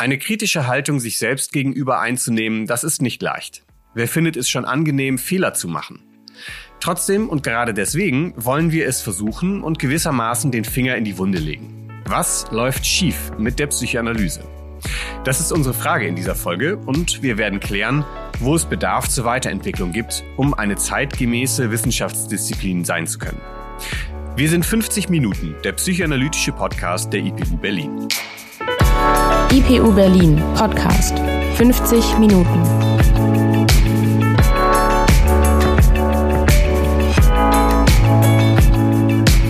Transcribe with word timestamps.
Eine 0.00 0.16
kritische 0.16 0.66
Haltung 0.66 0.98
sich 0.98 1.18
selbst 1.18 1.52
gegenüber 1.52 2.00
einzunehmen, 2.00 2.66
das 2.66 2.84
ist 2.84 3.02
nicht 3.02 3.20
leicht. 3.20 3.64
Wer 3.92 4.08
findet 4.08 4.34
es 4.34 4.48
schon 4.48 4.64
angenehm, 4.64 5.18
Fehler 5.18 5.52
zu 5.52 5.68
machen? 5.68 6.00
Trotzdem 6.80 7.28
und 7.28 7.42
gerade 7.42 7.74
deswegen 7.74 8.32
wollen 8.34 8.72
wir 8.72 8.86
es 8.86 9.02
versuchen 9.02 9.62
und 9.62 9.78
gewissermaßen 9.78 10.50
den 10.52 10.64
Finger 10.64 10.96
in 10.96 11.04
die 11.04 11.18
Wunde 11.18 11.36
legen. 11.36 11.90
Was 12.06 12.50
läuft 12.50 12.86
schief 12.86 13.30
mit 13.36 13.58
der 13.58 13.66
Psychoanalyse? 13.66 14.42
Das 15.24 15.38
ist 15.38 15.52
unsere 15.52 15.74
Frage 15.74 16.06
in 16.06 16.16
dieser 16.16 16.34
Folge 16.34 16.78
und 16.78 17.22
wir 17.22 17.36
werden 17.36 17.60
klären, 17.60 18.02
wo 18.38 18.54
es 18.54 18.64
Bedarf 18.64 19.06
zur 19.06 19.26
Weiterentwicklung 19.26 19.92
gibt, 19.92 20.24
um 20.38 20.54
eine 20.54 20.76
zeitgemäße 20.76 21.70
Wissenschaftsdisziplin 21.70 22.86
sein 22.86 23.06
zu 23.06 23.18
können. 23.18 23.42
Wir 24.34 24.48
sind 24.48 24.64
50 24.64 25.10
Minuten, 25.10 25.56
der 25.62 25.72
psychoanalytische 25.72 26.52
Podcast 26.52 27.12
der 27.12 27.20
IPU 27.20 27.58
Berlin. 27.58 28.08
IPU 29.52 29.92
Berlin 29.92 30.36
Podcast 30.54 31.18
50 31.56 32.18
Minuten. 32.18 32.62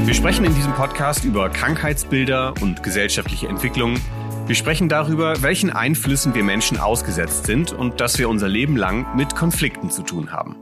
Wir 0.07 0.15
sprechen 0.15 0.47
in 0.47 0.55
diesem 0.55 0.73
Podcast 0.73 1.27
über 1.27 1.51
Krankheitsbilder 1.51 2.55
und 2.63 2.83
gesellschaftliche 2.83 3.49
Entwicklungen. 3.49 4.01
Wir 4.47 4.55
sprechen 4.55 4.89
darüber, 4.89 5.43
welchen 5.43 5.69
Einflüssen 5.69 6.35
wir 6.35 6.45
Menschen 6.45 6.79
ausgesetzt 6.79 7.45
sind 7.45 7.75
und 7.75 8.01
dass 8.01 8.19
wir 8.19 8.31
unser 8.31 8.49
Leben 8.49 8.79
lang 8.79 9.15
mit 9.17 9.37
Konflikten 9.37 9.91
zu 9.91 10.03
tun 10.03 10.33
haben. 10.33 10.57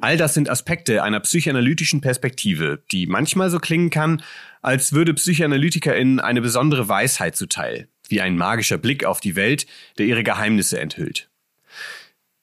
All 0.00 0.16
das 0.16 0.32
sind 0.32 0.48
Aspekte 0.48 1.02
einer 1.02 1.20
psychoanalytischen 1.20 2.00
Perspektive, 2.00 2.82
die 2.90 3.06
manchmal 3.06 3.50
so 3.50 3.58
klingen 3.58 3.90
kann, 3.90 4.22
als 4.62 4.94
würde 4.94 5.12
PsychoanalytikerInnen 5.12 6.18
eine 6.18 6.40
besondere 6.40 6.88
Weisheit 6.88 7.36
zuteil, 7.36 7.88
wie 8.10 8.20
ein 8.20 8.36
magischer 8.36 8.78
Blick 8.78 9.04
auf 9.04 9.20
die 9.20 9.36
Welt, 9.36 9.66
der 9.98 10.06
ihre 10.06 10.22
Geheimnisse 10.22 10.80
enthüllt. 10.80 11.28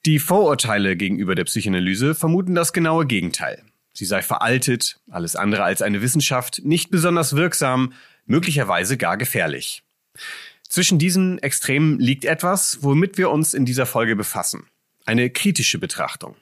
Die 0.06 0.18
Vorurteile 0.18 0.96
gegenüber 0.96 1.34
der 1.34 1.44
Psychoanalyse 1.44 2.14
vermuten 2.14 2.54
das 2.54 2.72
genaue 2.72 3.06
Gegenteil. 3.06 3.62
Sie 3.92 4.04
sei 4.04 4.22
veraltet, 4.22 5.00
alles 5.10 5.36
andere 5.36 5.64
als 5.64 5.82
eine 5.82 6.02
Wissenschaft, 6.02 6.62
nicht 6.64 6.90
besonders 6.90 7.34
wirksam, 7.34 7.92
möglicherweise 8.26 8.96
gar 8.96 9.16
gefährlich. 9.16 9.82
Zwischen 10.68 10.98
diesen 10.98 11.38
Extremen 11.38 11.98
liegt 11.98 12.24
etwas, 12.24 12.78
womit 12.82 13.18
wir 13.18 13.30
uns 13.30 13.54
in 13.54 13.64
dieser 13.64 13.86
Folge 13.86 14.14
befassen. 14.16 14.66
Eine 15.04 15.30
kritische 15.30 15.78
Betrachtung. 15.78 16.36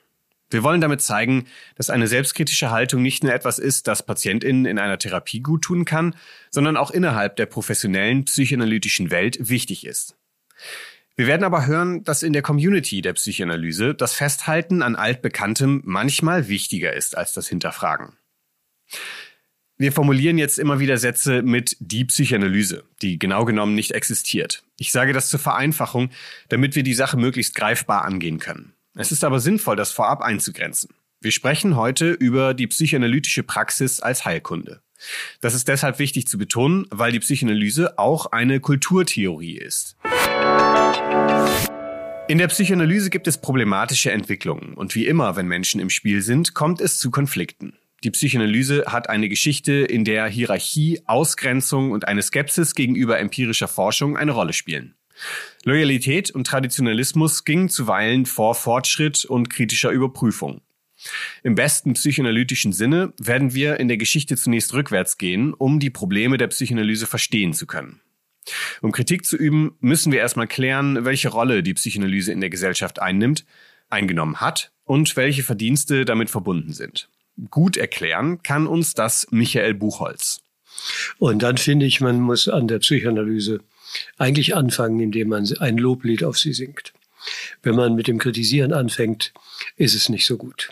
Wir 0.49 0.63
wollen 0.63 0.79
damit 0.79 1.01
zeigen, 1.01 1.45
dass 1.75 1.89
eine 1.89 2.07
selbstkritische 2.07 2.71
Haltung 2.71 3.01
nicht 3.01 3.23
nur 3.23 3.33
etwas 3.33 3.59
ist, 3.59 3.87
das 3.87 4.05
PatientInnen 4.05 4.65
in 4.65 4.79
einer 4.79 4.97
Therapie 4.97 5.41
gut 5.41 5.63
tun 5.63 5.83
kann, 5.83 6.15
sondern 6.51 6.77
auch 6.77 6.91
innerhalb 6.91 7.35
der 7.35 7.47
professionellen 7.47 8.25
psychoanalytischen 8.25 9.11
Welt 9.11 9.49
wichtig 9.49 9.85
ist. 9.85 10.15
Wir 11.17 11.27
werden 11.27 11.43
aber 11.43 11.65
hören, 11.65 12.03
dass 12.03 12.23
in 12.23 12.31
der 12.31 12.43
Community 12.43 13.01
der 13.01 13.13
Psychoanalyse 13.13 13.95
das 13.95 14.13
Festhalten 14.13 14.83
an 14.83 14.95
altbekanntem 14.95 15.81
manchmal 15.83 16.47
wichtiger 16.47 16.93
ist 16.93 17.17
als 17.17 17.33
das 17.33 17.47
Hinterfragen. 17.47 18.13
Wir 19.79 19.91
formulieren 19.91 20.37
jetzt 20.37 20.59
immer 20.59 20.79
wieder 20.79 20.97
Sätze 20.97 21.41
mit 21.41 21.75
die 21.79 22.05
Psychoanalyse, 22.05 22.83
die 23.01 23.19
genau 23.19 23.45
genommen 23.45 23.75
nicht 23.75 23.91
existiert. 23.91 24.63
Ich 24.79 24.91
sage 24.91 25.11
das 25.11 25.29
zur 25.29 25.39
Vereinfachung, 25.39 26.09
damit 26.49 26.75
wir 26.75 26.83
die 26.83 26.95
Sache 26.95 27.17
möglichst 27.17 27.53
greifbar 27.53 28.05
angehen 28.05 28.39
können. 28.39 28.76
Es 28.99 29.11
ist 29.11 29.23
aber 29.23 29.39
sinnvoll, 29.39 29.75
das 29.75 29.91
vorab 29.91 30.21
einzugrenzen. 30.21 30.89
Wir 31.21 31.31
sprechen 31.31 31.75
heute 31.75 32.11
über 32.11 32.55
die 32.55 32.65
psychoanalytische 32.65 33.43
Praxis 33.43 33.99
als 33.99 34.25
Heilkunde. 34.25 34.81
Das 35.39 35.53
ist 35.53 35.67
deshalb 35.67 35.99
wichtig 35.99 36.27
zu 36.27 36.39
betonen, 36.39 36.87
weil 36.89 37.11
die 37.11 37.19
Psychoanalyse 37.19 37.99
auch 37.99 38.31
eine 38.31 38.59
Kulturtheorie 38.59 39.59
ist. 39.59 39.97
In 42.27 42.39
der 42.39 42.47
Psychoanalyse 42.47 43.11
gibt 43.11 43.27
es 43.27 43.37
problematische 43.37 44.11
Entwicklungen 44.11 44.73
und 44.73 44.95
wie 44.95 45.05
immer, 45.05 45.35
wenn 45.35 45.47
Menschen 45.47 45.79
im 45.79 45.91
Spiel 45.91 46.23
sind, 46.23 46.55
kommt 46.55 46.81
es 46.81 46.97
zu 46.97 47.11
Konflikten. 47.11 47.77
Die 48.03 48.11
Psychoanalyse 48.11 48.85
hat 48.87 49.09
eine 49.09 49.29
Geschichte, 49.29 49.73
in 49.73 50.05
der 50.05 50.27
Hierarchie, 50.27 51.01
Ausgrenzung 51.05 51.91
und 51.91 52.07
eine 52.07 52.23
Skepsis 52.23 52.73
gegenüber 52.73 53.19
empirischer 53.19 53.67
Forschung 53.67 54.17
eine 54.17 54.31
Rolle 54.31 54.53
spielen. 54.53 54.96
Loyalität 55.63 56.31
und 56.31 56.47
Traditionalismus 56.47 57.43
gingen 57.43 57.69
zuweilen 57.69 58.25
vor 58.25 58.55
Fortschritt 58.55 59.25
und 59.25 59.49
kritischer 59.49 59.91
Überprüfung. 59.91 60.61
Im 61.43 61.55
besten 61.55 61.93
psychoanalytischen 61.93 62.73
Sinne 62.73 63.13
werden 63.19 63.53
wir 63.53 63.79
in 63.79 63.87
der 63.87 63.97
Geschichte 63.97 64.35
zunächst 64.35 64.73
rückwärts 64.73 65.17
gehen, 65.17 65.53
um 65.53 65.79
die 65.79 65.89
Probleme 65.89 66.37
der 66.37 66.47
Psychoanalyse 66.47 67.05
verstehen 67.05 67.53
zu 67.53 67.67
können. 67.67 68.01
Um 68.81 68.91
Kritik 68.91 69.25
zu 69.25 69.35
üben, 69.35 69.75
müssen 69.79 70.11
wir 70.11 70.19
erstmal 70.19 70.47
klären, 70.47 71.05
welche 71.05 71.29
Rolle 71.29 71.63
die 71.63 71.73
Psychoanalyse 71.73 72.31
in 72.31 72.41
der 72.41 72.49
Gesellschaft 72.49 73.01
einnimmt, 73.01 73.45
eingenommen 73.89 74.39
hat 74.41 74.71
und 74.85 75.15
welche 75.15 75.43
Verdienste 75.43 76.05
damit 76.05 76.29
verbunden 76.29 76.73
sind. 76.73 77.09
Gut 77.51 77.77
erklären 77.77 78.41
kann 78.41 78.65
uns 78.65 78.93
das 78.93 79.27
Michael 79.31 79.73
Buchholz. 79.73 80.41
Und 81.19 81.43
dann 81.43 81.57
finde 81.57 81.85
ich, 81.85 82.01
man 82.01 82.19
muss 82.19 82.47
an 82.47 82.67
der 82.67 82.79
Psychoanalyse 82.79 83.59
eigentlich 84.17 84.55
anfangen, 84.55 84.99
indem 84.99 85.29
man 85.29 85.47
ein 85.59 85.77
Loblied 85.77 86.23
auf 86.23 86.37
sie 86.37 86.53
singt. 86.53 86.93
Wenn 87.61 87.75
man 87.75 87.95
mit 87.95 88.07
dem 88.07 88.19
Kritisieren 88.19 88.73
anfängt, 88.73 89.33
ist 89.75 89.95
es 89.95 90.09
nicht 90.09 90.25
so 90.25 90.37
gut. 90.37 90.69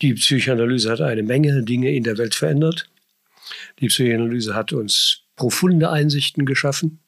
Die 0.00 0.14
Psychoanalyse 0.14 0.90
hat 0.90 1.00
eine 1.00 1.22
Menge 1.22 1.62
Dinge 1.62 1.94
in 1.94 2.04
der 2.04 2.18
Welt 2.18 2.34
verändert. 2.34 2.88
Die 3.80 3.88
Psychoanalyse 3.88 4.54
hat 4.54 4.72
uns 4.72 5.22
profunde 5.36 5.90
Einsichten 5.90 6.46
geschaffen. 6.46 7.00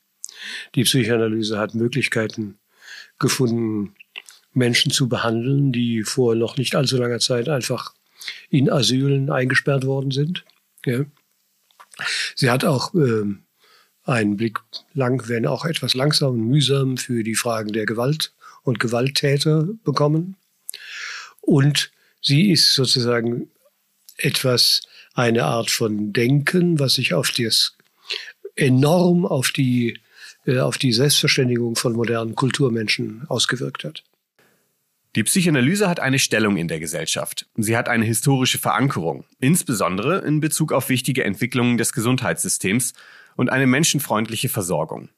Die 0.75 0.85
Psychoanalyse 0.85 1.59
hat 1.59 1.75
Möglichkeiten 1.75 2.59
gefunden, 3.19 3.95
Menschen 4.53 4.91
zu 4.91 5.09
behandeln, 5.09 5.73
die 5.73 6.03
vor 6.03 6.35
noch 6.35 6.57
nicht 6.57 6.75
allzu 6.75 6.97
langer 6.97 7.21
Zeit 7.21 7.49
einfach 7.49 7.95
in 8.51 8.71
Asylen 8.71 9.31
eingesperrt 9.31 9.87
worden 9.87 10.11
sind. 10.11 10.45
Ja. 10.85 11.05
Sie 12.35 12.51
hat 12.51 12.65
auch 12.65 12.95
ähm, 12.95 13.45
einen 14.09 14.37
Blick 14.37 14.59
lang, 14.95 15.29
wenn 15.29 15.47
auch 15.47 15.65
etwas 15.65 15.95
langsam 15.95 16.33
und 16.33 16.49
mühsam 16.49 16.97
für 16.97 17.23
die 17.23 17.35
Fragen 17.35 17.73
der 17.73 17.87
Gewalt 17.87 18.33
und 18.63 18.81
Gewalttäter 18.81 19.69
bekommen. 19.85 20.37
Und 21.41 21.91
sie 22.21 22.51
ist 22.51 22.75
sozusagen 22.75 23.51
etwas, 24.17 24.83
eine 25.15 25.45
Art 25.45 25.71
von 25.71 26.13
Denken, 26.13 26.79
was 26.79 26.95
sich 26.95 27.13
auf 27.13 27.33
das 27.33 27.77
enorm 28.55 29.27
auf 29.27 29.51
die, 29.51 29.99
äh, 30.47 30.59
auf 30.59 30.79
die 30.79 30.93
Selbstverständigung 30.93 31.75
von 31.75 31.95
modernen 31.95 32.37
Kulturmenschen 32.37 33.25
ausgewirkt 33.29 33.85
hat. 33.85 34.05
Die 35.17 35.25
Psychoanalyse 35.25 35.89
hat 35.89 35.99
eine 35.99 36.21
Stellung 36.21 36.57
in 36.57 36.69
der 36.69 36.79
Gesellschaft. 36.79 37.47
Sie 37.57 37.77
hat 37.77 37.89
eine 37.89 38.05
historische 38.05 38.59
Verankerung, 38.59 39.25
insbesondere 39.41 40.19
in 40.19 40.39
Bezug 40.39 40.73
auf 40.73 40.89
wichtige 40.89 41.25
Entwicklungen 41.25 41.79
des 41.79 41.93
Gesundheitssystems 41.93 42.93
und 43.39 43.51
eine 43.51 43.69
menschenfreundliche 43.69 44.49
Versorgung. 44.49 45.11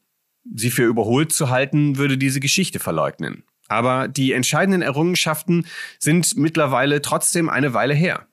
Sie 0.55 0.71
für 0.71 0.85
überholt 0.85 1.33
zu 1.33 1.49
halten, 1.49 1.97
würde 1.97 2.19
diese 2.19 2.39
Geschichte 2.39 2.79
verleugnen. 2.79 3.45
Aber 3.67 4.09
die 4.09 4.33
entscheidenden 4.33 4.83
Errungenschaften 4.83 5.67
sind 5.99 6.37
mittlerweile 6.37 7.01
trotzdem 7.01 7.49
eine 7.49 7.73
Weile 7.73 7.95
her. 7.95 8.27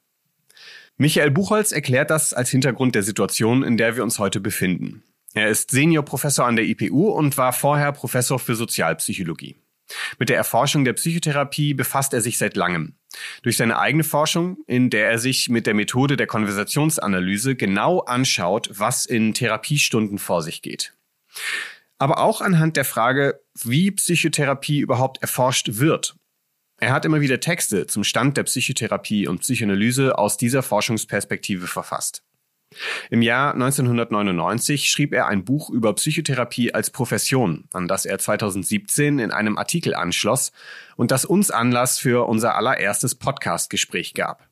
Michael 0.98 1.31
Buchholz 1.31 1.72
erklärt 1.72 2.09
das 2.09 2.34
als 2.34 2.50
Hintergrund 2.50 2.96
der 2.96 3.03
Situation, 3.03 3.64
in 3.64 3.78
der 3.78 3.96
wir 3.96 4.03
uns 4.03 4.20
heute 4.20 4.42
befinden. 4.42 5.03
Er 5.34 5.48
ist 5.48 5.72
Seniorprofessor 5.72 6.46
an 6.46 6.56
der 6.58 6.66
IPU 6.66 7.09
und 7.09 7.38
war 7.38 7.54
vorher 7.54 7.92
Professor 7.94 8.40
für 8.40 8.56
Sozialpsychologie. 8.56 9.56
Mit 10.19 10.30
der 10.30 10.38
Erforschung 10.38 10.84
der 10.84 10.94
Psychotherapie 10.94 11.74
befasst 11.74 12.14
er 12.14 12.22
sich 12.22 12.38
seit 12.38 12.58
langem. 12.58 12.96
Durch 13.41 13.57
seine 13.57 13.79
eigene 13.79 14.03
Forschung, 14.03 14.57
in 14.68 14.90
der 14.90 15.09
er 15.09 15.19
sich 15.19 15.50
mit 15.50 15.66
der 15.66 15.73
Methode 15.73 16.18
der 16.18 16.28
Konversationsanalyse 16.28 17.56
genau 17.56 18.00
anschaut, 18.00 18.69
was 18.72 19.06
in 19.06 19.34
Therapiestunden 19.34 20.18
vor 20.18 20.41
sich 20.41 20.62
geht. 20.62 20.94
Aber 21.97 22.19
auch 22.19 22.41
anhand 22.41 22.78
der 22.78 22.85
Frage, 22.85 23.41
wie 23.63 23.92
Psychotherapie 23.92 24.80
überhaupt 24.80 25.21
erforscht 25.21 25.69
wird. 25.74 26.15
Er 26.80 26.92
hat 26.92 27.06
immer 27.06 27.21
wieder 27.21 27.39
Texte 27.39 27.88
zum 27.88 28.04
Stand 28.04 28.38
der 28.38 28.44
Psychotherapie 28.44 29.27
und 29.27 29.39
Psychoanalyse 29.39 30.18
aus 30.18 30.38
dieser 30.38 30.62
Forschungsperspektive 30.62 31.65
verfasst. 31.65 32.24
Im 33.09 33.21
Jahr 33.21 33.53
1999 33.53 34.89
schrieb 34.89 35.13
er 35.13 35.27
ein 35.27 35.45
Buch 35.45 35.69
über 35.69 35.94
Psychotherapie 35.94 36.74
als 36.74 36.89
Profession, 36.89 37.65
an 37.74 37.88
das 37.88 38.06
er 38.06 38.19
2017 38.19 39.19
in 39.19 39.31
einem 39.31 39.57
Artikel 39.57 39.95
anschloss 39.95 40.51
und 40.95 41.12
das 41.12 41.25
uns 41.25 41.51
Anlass 41.51 42.00
für 42.00 42.27
unser 42.27 42.56
allererstes 42.56 43.15
Podcast-Gespräch 43.15 44.13
gab. 44.13 44.47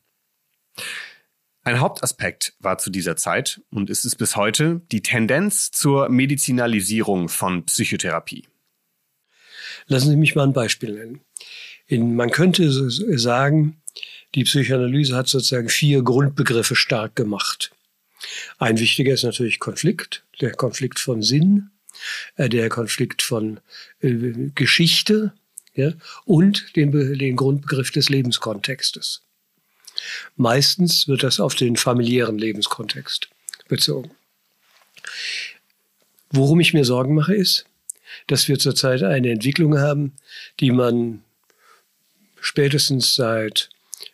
Ein 1.62 1.80
Hauptaspekt 1.80 2.54
war 2.60 2.78
zu 2.78 2.90
dieser 2.90 3.16
Zeit 3.16 3.60
und 3.70 3.90
ist 3.90 4.04
es 4.04 4.14
bis 4.14 4.36
heute 4.36 4.82
die 4.92 5.02
Tendenz 5.02 5.72
zur 5.72 6.08
Medizinalisierung 6.08 7.28
von 7.28 7.64
Psychotherapie. 7.64 8.46
Lassen 9.88 10.10
Sie 10.10 10.16
mich 10.16 10.36
mal 10.36 10.44
ein 10.44 10.52
Beispiel 10.52 10.92
nennen. 10.92 11.20
In, 11.86 12.14
man 12.14 12.30
könnte 12.30 12.70
sagen, 12.90 13.82
die 14.34 14.44
Psychoanalyse 14.44 15.16
hat 15.16 15.28
sozusagen 15.28 15.68
vier 15.68 16.02
Grundbegriffe 16.02 16.76
stark 16.76 17.16
gemacht. 17.16 17.72
Ein 18.58 18.78
wichtiger 18.78 19.14
ist 19.14 19.24
natürlich 19.24 19.58
Konflikt, 19.58 20.24
der 20.40 20.52
Konflikt 20.52 20.98
von 20.98 21.22
Sinn, 21.22 21.70
äh, 22.36 22.48
der 22.48 22.68
Konflikt 22.68 23.22
von 23.22 23.60
äh, 24.00 24.50
Geschichte 24.54 25.32
ja, 25.74 25.92
und 26.24 26.76
den, 26.76 26.90
den 27.18 27.36
Grundbegriff 27.36 27.90
des 27.90 28.08
Lebenskontextes. 28.08 29.22
Meistens 30.36 31.08
wird 31.08 31.22
das 31.22 31.40
auf 31.40 31.54
den 31.54 31.76
familiären 31.76 32.38
Lebenskontext 32.38 33.28
bezogen. 33.68 34.10
Worum 36.30 36.60
ich 36.60 36.74
mir 36.74 36.84
Sorgen 36.84 37.14
mache, 37.14 37.34
ist, 37.34 37.66
dass 38.26 38.48
wir 38.48 38.58
zurzeit 38.58 39.02
eine 39.02 39.30
Entwicklung 39.30 39.78
haben, 39.78 40.14
die 40.60 40.70
man 40.70 41.22
spätestens 42.40 43.14
seit, 43.14 43.70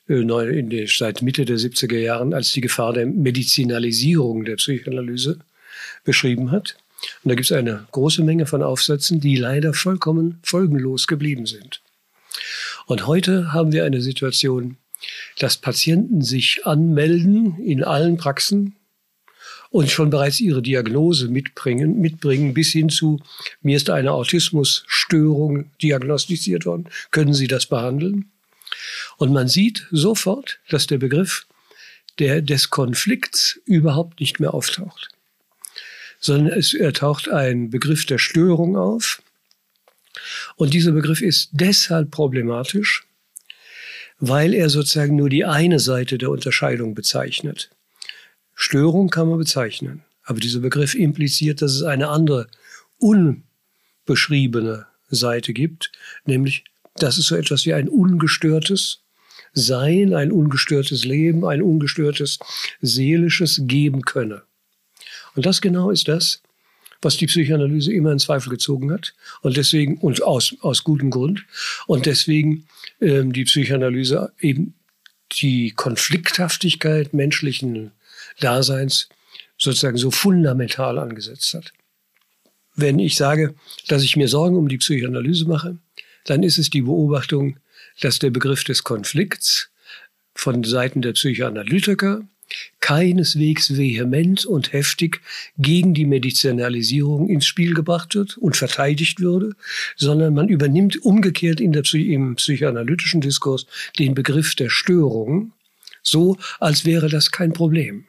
äh, 0.09 0.87
seit 0.87 1.23
Mitte 1.23 1.45
der 1.45 1.59
70er 1.59 1.99
Jahren 1.99 2.35
als 2.35 2.53
die 2.53 2.61
Gefahr 2.61 2.93
der 2.93 3.07
Medizinalisierung 3.07 4.45
der 4.45 4.57
Psychoanalyse 4.57 5.39
beschrieben 6.05 6.51
hat. 6.51 6.77
Und 7.25 7.31
da 7.31 7.35
gibt 7.35 7.51
es 7.51 7.57
eine 7.57 7.87
große 7.91 8.23
Menge 8.23 8.47
von 8.47 8.63
Aufsätzen, 8.63 9.21
die 9.21 9.37
leider 9.37 9.75
vollkommen 9.75 10.39
folgenlos 10.43 11.07
geblieben 11.07 11.47
sind. 11.47 11.83
Und 12.87 13.07
heute 13.07 13.53
haben 13.53 13.73
wir 13.73 13.85
eine 13.85 14.01
Situation, 14.01 14.77
dass 15.39 15.57
Patienten 15.57 16.23
sich 16.23 16.65
anmelden 16.65 17.59
in 17.65 17.83
allen 17.83 18.17
Praxen 18.17 18.77
und 19.71 19.91
schon 19.91 20.11
bereits 20.11 20.39
ihre 20.39 20.63
Diagnose 20.63 21.29
mitbringen, 21.29 22.01
mitbringen 22.01 22.55
bis 22.55 22.73
hin 22.73 22.89
zu, 22.89 23.21
mir 23.63 23.77
ist 23.77 23.91
eine 23.91 24.13
Autismusstörung 24.13 25.71
diagnostiziert 25.81 26.67
worden, 26.67 26.89
können 27.11 27.35
Sie 27.35 27.49
das 27.49 27.67
behandeln? 27.67 28.32
Und 29.17 29.33
man 29.33 29.49
sieht 29.49 29.87
sofort, 29.91 30.61
dass 30.69 30.87
der 30.87 30.99
Begriff 30.99 31.47
der, 32.19 32.43
des 32.43 32.71
Konflikts 32.71 33.61
überhaupt 33.65 34.21
nicht 34.21 34.41
mehr 34.41 34.55
auftaucht, 34.55 35.09
sondern 36.21 36.59
es 36.59 36.77
taucht 36.95 37.29
ein 37.29 37.71
Begriff 37.71 38.07
der 38.07 38.19
Störung 38.19 38.77
auf. 38.77 39.23
Und 40.57 40.75
dieser 40.75 40.93
Begriff 40.93 41.23
ist 41.23 41.51
deshalb 41.53 42.11
problematisch, 42.11 43.05
weil 44.19 44.55
er 44.55 44.69
sozusagen 44.69 45.17
nur 45.17 45.31
die 45.31 45.45
eine 45.45 45.81
Seite 45.81 46.19
der 46.19 46.31
Unterscheidung 46.31 46.95
bezeichnet. 46.95 47.71
Störung 48.55 49.09
kann 49.09 49.29
man 49.29 49.39
bezeichnen, 49.39 50.05
aber 50.25 50.39
dieser 50.39 50.61
Begriff 50.61 50.95
impliziert, 50.95 51.63
dass 51.63 51.73
es 51.73 51.83
eine 51.83 52.09
andere 52.09 52.47
unbeschriebene 52.99 54.87
Seite 55.09 55.53
gibt, 55.53 55.91
nämlich 56.25 56.65
dass 56.97 57.19
es 57.19 57.27
so 57.27 57.37
etwas 57.37 57.67
wie 57.67 57.75
ein 57.75 57.89
ungestörtes 57.89 59.01
Sein, 59.55 60.15
ein 60.15 60.33
ungestörtes 60.33 61.05
Leben, 61.05 61.45
ein 61.45 61.63
ungestörtes 61.63 62.39
seelisches 62.81 63.61
geben 63.65 64.03
könne. 64.03 64.43
Und 65.35 65.47
das 65.47 65.61
genau 65.61 65.91
ist 65.91 66.09
das, 66.09 66.43
was 67.03 67.17
die 67.17 67.27
Psychoanalyse 67.27 67.93
immer 67.93 68.13
in 68.13 68.19
Zweifel 68.19 68.51
gezogen 68.51 68.93
hat 68.93 69.15
und 69.43 69.57
deswegen 69.57 69.99
und 69.99 70.23
aus 70.23 70.55
aus 70.61 70.85
gutem 70.85 71.11
Grund 71.11 71.45
und 71.87 72.07
deswegen 72.07 72.67
ähm, 73.01 73.33
die 73.33 73.45
Psychoanalyse 73.45 74.33
eben 74.41 74.75
die 75.41 75.73
Konflikthaftigkeit 75.73 77.13
menschlichen 77.13 77.91
Daseins 78.41 79.09
sozusagen 79.59 79.97
so 79.97 80.11
fundamental 80.11 80.99
angesetzt 80.99 81.55
hat. 81.55 81.73
Wenn 82.75 82.99
ich 82.99 83.17
sage, 83.17 83.55
dass 83.89 84.03
ich 84.03 84.17
mir 84.17 84.29
Sorgen 84.29 84.57
um 84.57 84.69
die 84.69 84.79
Psychoanalyse 84.79 85.47
mache, 85.47 85.79
dann 86.25 86.43
ist 86.43 86.59
es 86.59 86.71
die 86.71 86.83
Beobachtung, 86.83 87.59
dass 88.01 88.19
der 88.19 88.31
Begriff 88.31 88.65
des 88.65 88.85
Konflikts 88.85 89.71
von 90.35 90.65
Seiten 90.65 91.03
der 91.03 91.13
Psychoanalytiker 91.13 92.23
keineswegs 92.81 93.77
vehement 93.77 94.45
und 94.45 94.73
heftig 94.73 95.21
gegen 95.57 95.95
die 95.95 96.05
Medizinalisierung 96.05 97.29
ins 97.29 97.47
Spiel 97.47 97.75
gebracht 97.75 98.15
wird 98.15 98.37
und 98.37 98.57
verteidigt 98.57 99.21
würde, 99.21 99.55
sondern 99.97 100.35
man 100.35 100.49
übernimmt 100.49 101.03
umgekehrt 101.03 101.61
in 101.61 101.73
der, 101.73 101.85
im 101.95 102.37
psychoanalytischen 102.37 103.21
Diskurs 103.21 103.67
den 103.99 104.15
Begriff 104.15 104.55
der 104.55 104.69
Störung, 104.69 105.53
so 106.03 106.37
als 106.61 106.85
wäre 106.85 107.09
das 107.09 107.31
kein 107.31 107.53
Problem. 107.53 108.05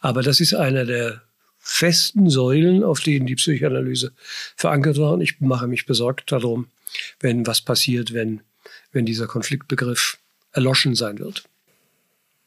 Aber 0.00 0.22
das 0.22 0.40
ist 0.40 0.54
einer 0.54 0.84
der 0.84 1.22
festen 1.58 2.30
Säulen, 2.30 2.84
auf 2.84 3.00
denen 3.00 3.26
die 3.26 3.34
Psychoanalyse 3.34 4.12
verankert 4.56 4.98
war. 4.98 5.12
Und 5.14 5.20
ich 5.20 5.40
mache 5.40 5.66
mich 5.66 5.84
besorgt 5.84 6.30
darum, 6.30 6.68
wenn 7.20 7.46
was 7.46 7.60
passiert, 7.60 8.12
wenn, 8.12 8.42
wenn 8.92 9.06
dieser 9.06 9.26
Konfliktbegriff 9.26 10.18
erloschen 10.52 10.94
sein 10.94 11.18
wird. 11.18 11.44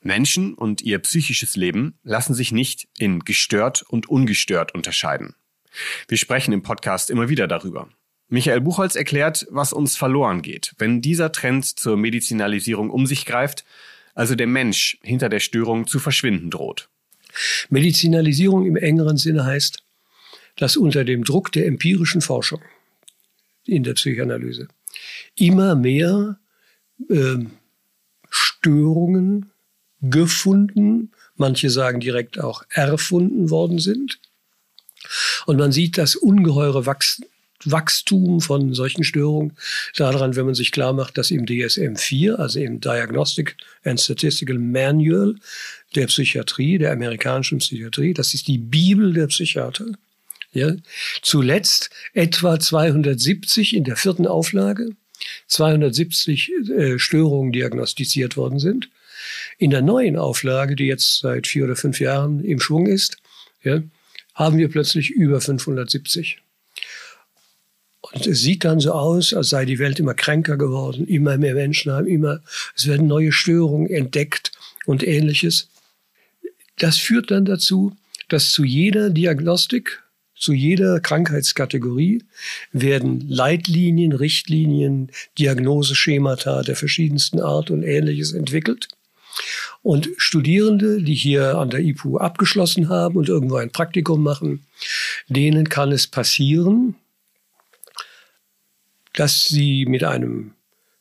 Menschen 0.01 0.53
und 0.53 0.81
ihr 0.81 0.99
psychisches 0.99 1.55
Leben 1.55 1.97
lassen 2.03 2.33
sich 2.33 2.51
nicht 2.51 2.87
in 2.97 3.19
gestört 3.19 3.81
und 3.81 4.07
ungestört 4.07 4.73
unterscheiden. 4.73 5.35
Wir 6.07 6.17
sprechen 6.17 6.53
im 6.53 6.63
Podcast 6.63 7.09
immer 7.09 7.29
wieder 7.29 7.47
darüber. 7.47 7.89
Michael 8.29 8.61
Buchholz 8.61 8.95
erklärt, 8.95 9.47
was 9.49 9.73
uns 9.73 9.97
verloren 9.97 10.41
geht, 10.41 10.73
wenn 10.77 11.01
dieser 11.01 11.31
Trend 11.31 11.65
zur 11.65 11.97
Medizinalisierung 11.97 12.91
um 12.91 13.07
sich 13.07 13.25
greift, 13.25 13.65
also 14.13 14.35
der 14.35 14.47
Mensch 14.47 14.97
hinter 15.01 15.29
der 15.29 15.39
Störung 15.39 15.87
zu 15.87 15.99
verschwinden 15.99 16.49
droht. 16.49 16.89
Medizinalisierung 17.69 18.65
im 18.65 18.75
engeren 18.75 19.17
Sinne 19.17 19.45
heißt, 19.45 19.83
dass 20.57 20.77
unter 20.77 21.03
dem 21.03 21.23
Druck 21.23 21.51
der 21.51 21.65
empirischen 21.67 22.21
Forschung 22.21 22.61
in 23.69 23.83
der 23.83 23.93
Psychoanalyse 23.93 24.67
immer 25.35 25.75
mehr 25.75 26.39
äh, 27.09 27.37
Störungen 28.29 29.51
gefunden, 30.01 31.11
manche 31.35 31.69
sagen 31.69 31.99
direkt 31.99 32.39
auch 32.39 32.63
erfunden 32.69 33.49
worden 33.49 33.79
sind. 33.79 34.19
Und 35.45 35.57
man 35.57 35.71
sieht 35.71 35.97
das 35.97 36.15
ungeheure 36.15 36.85
Wachs 36.85 37.21
Wachstum 37.65 38.39
von 38.39 38.73
solchen 38.73 39.03
Störungen 39.03 39.57
daran, 39.95 40.37
wenn 40.37 40.45
man 40.45 40.55
sich 40.55 40.71
klar 40.71 40.93
macht, 40.93 41.17
dass 41.17 41.29
im 41.29 41.45
DSM-4, 41.45 42.35
also 42.35 42.59
im 42.59 42.79
Diagnostic 42.79 43.57
and 43.83 43.99
Statistical 43.99 44.57
Manual 44.57 45.35
der 45.95 46.07
Psychiatrie, 46.07 46.77
der 46.77 46.93
amerikanischen 46.93 47.57
Psychiatrie, 47.57 48.13
das 48.13 48.33
ist 48.33 48.47
die 48.47 48.59
Bibel 48.59 49.11
der 49.11 49.27
Psychiater, 49.27 49.87
ja, 50.51 50.75
zuletzt 51.21 51.89
etwa 52.13 52.59
270 52.59 53.75
in 53.75 53.83
der 53.83 53.95
vierten 53.95 54.27
Auflage, 54.27 54.89
270 55.47 56.51
äh, 56.69 56.99
Störungen 56.99 57.51
diagnostiziert 57.51 58.37
worden 58.37 58.59
sind. 58.59 58.89
In 59.57 59.69
der 59.69 59.81
neuen 59.81 60.15
Auflage, 60.17 60.75
die 60.75 60.85
jetzt 60.85 61.19
seit 61.19 61.47
vier 61.47 61.65
oder 61.65 61.75
fünf 61.75 61.99
Jahren 61.99 62.43
im 62.43 62.59
Schwung 62.59 62.87
ist, 62.87 63.17
ja, 63.63 63.81
haben 64.33 64.57
wir 64.57 64.69
plötzlich 64.69 65.11
über 65.11 65.41
570. 65.41 66.41
Und 68.01 68.25
es 68.25 68.41
sieht 68.41 68.63
dann 68.63 68.79
so 68.79 68.93
aus, 68.93 69.33
als 69.33 69.49
sei 69.49 69.65
die 69.65 69.77
Welt 69.77 69.99
immer 69.99 70.13
kränker 70.13 70.57
geworden, 70.57 71.05
immer 71.05 71.37
mehr 71.37 71.53
Menschen 71.53 71.91
haben 71.91 72.07
immer, 72.07 72.41
es 72.75 72.87
werden 72.87 73.07
neue 73.07 73.31
Störungen 73.31 73.89
entdeckt 73.89 74.51
und 74.85 75.05
ähnliches. 75.05 75.69
Das 76.77 76.97
führt 76.97 77.29
dann 77.29 77.45
dazu, 77.45 77.95
dass 78.29 78.51
zu 78.51 78.63
jeder 78.63 79.09
Diagnostik, 79.09 80.01
zu 80.39 80.53
jeder 80.53 80.99
Krankheitskategorie 81.01 82.23
werden 82.71 83.27
Leitlinien, 83.27 84.13
Richtlinien, 84.13 85.11
Diagnoseschemata 85.37 86.63
der 86.63 86.77
verschiedensten 86.77 87.41
Art 87.41 87.69
und 87.69 87.83
ähnliches 87.83 88.31
entwickelt. 88.31 88.87
Und 89.81 90.09
Studierende, 90.17 91.01
die 91.01 91.13
hier 91.13 91.57
an 91.57 91.69
der 91.69 91.81
IPU 91.81 92.17
abgeschlossen 92.17 92.89
haben 92.89 93.17
und 93.17 93.29
irgendwo 93.29 93.57
ein 93.57 93.71
Praktikum 93.71 94.23
machen, 94.23 94.65
denen 95.27 95.69
kann 95.69 95.91
es 95.91 96.07
passieren, 96.07 96.95
dass 99.13 99.45
sie 99.45 99.85
mit 99.85 100.03
einem, 100.03 100.51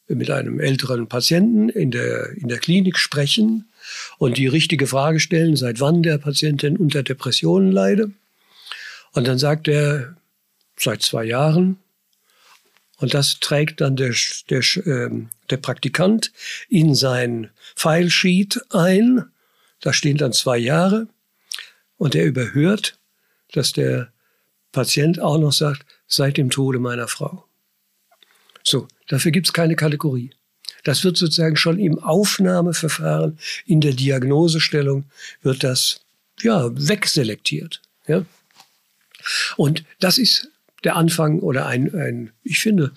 mit 0.09 0.31
einem 0.31 0.59
älteren 0.61 1.09
Patienten 1.09 1.69
in 1.69 1.91
der, 1.91 2.31
in 2.37 2.49
der 2.49 2.59
Klinik 2.59 2.99
sprechen 2.99 3.69
und 4.19 4.37
die 4.37 4.47
richtige 4.47 4.87
Frage 4.87 5.21
stellen, 5.21 5.57
seit 5.57 5.81
wann 5.81 6.03
der 6.03 6.19
Patient 6.19 6.63
denn 6.63 6.77
unter 6.77 7.03
Depressionen 7.03 7.71
leide. 7.71 8.11
Und 9.19 9.27
dann 9.27 9.41
sagt 9.41 9.67
er, 9.67 10.15
seit 10.77 11.03
zwei 11.03 11.25
Jahren. 11.25 11.81
Und 12.99 13.15
das 13.15 13.41
trägt 13.41 13.81
dann 13.81 13.97
der, 13.97 14.15
der, 14.49 14.63
ähm, 14.87 15.31
der 15.51 15.57
Praktikant 15.57 16.31
in 16.69 16.95
sein 16.95 17.51
Filesheet 17.75 18.61
ein. 18.71 19.25
Da 19.81 19.93
stehen 19.93 20.19
dann 20.19 20.33
zwei 20.33 20.57
Jahre. 20.57 21.09
Und 21.97 22.15
er 22.15 22.27
überhört, 22.27 22.97
dass 23.51 23.73
der 23.73 24.13
Patient 24.71 25.19
auch 25.19 25.39
noch 25.39 25.53
sagt, 25.53 25.85
seit 26.07 26.37
dem 26.37 26.49
Tode 26.49 26.79
meiner 26.79 27.09
Frau. 27.09 27.45
So, 28.63 28.87
dafür 29.09 29.33
gibt 29.33 29.49
es 29.49 29.53
keine 29.53 29.75
Kategorie. 29.75 30.31
Das 30.85 31.03
wird 31.03 31.17
sozusagen 31.17 31.57
schon 31.57 31.81
im 31.81 31.99
Aufnahmeverfahren, 31.99 33.37
in 33.67 33.81
der 33.81 33.95
Diagnosestellung 33.95 35.07
wird 35.43 35.65
das 35.65 36.03
ja 36.41 36.71
wegselektiert. 36.73 37.83
Ja? 38.07 38.25
Und 39.57 39.85
das 40.01 40.19
ist 40.19 40.51
der 40.85 40.97
Anfang 40.97 41.41
oder 41.41 41.67
ein, 41.67 41.95
ein 41.95 42.31
ich 42.45 42.61
finde, 42.61 42.93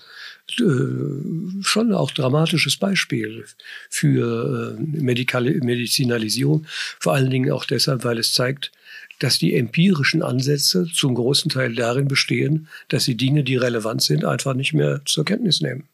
äh, 0.60 1.64
schon 1.64 1.94
auch 1.94 2.12
dramatisches 2.12 2.78
Beispiel 2.78 3.46
für 3.90 4.78
äh, 4.78 4.82
Medikale, 4.82 5.52
Medizinalisierung. 5.62 6.66
Vor 7.00 7.14
allen 7.14 7.30
Dingen 7.30 7.52
auch 7.52 7.66
deshalb, 7.66 8.04
weil 8.04 8.20
es 8.20 8.34
zeigt, 8.34 8.72
dass 9.20 9.38
die 9.38 9.56
empirischen 9.56 10.24
Ansätze 10.24 10.88
zum 10.92 11.16
großen 11.16 11.50
Teil 11.50 11.76
darin 11.76 12.08
bestehen, 12.08 12.68
dass 12.90 13.06
sie 13.06 13.16
Dinge, 13.16 13.44
die 13.44 13.56
relevant 13.56 14.02
sind, 14.02 14.26
einfach 14.26 14.54
nicht 14.54 14.74
mehr 14.74 15.02
zur 15.06 15.26
Kenntnis 15.26 15.62
nehmen. 15.62 15.88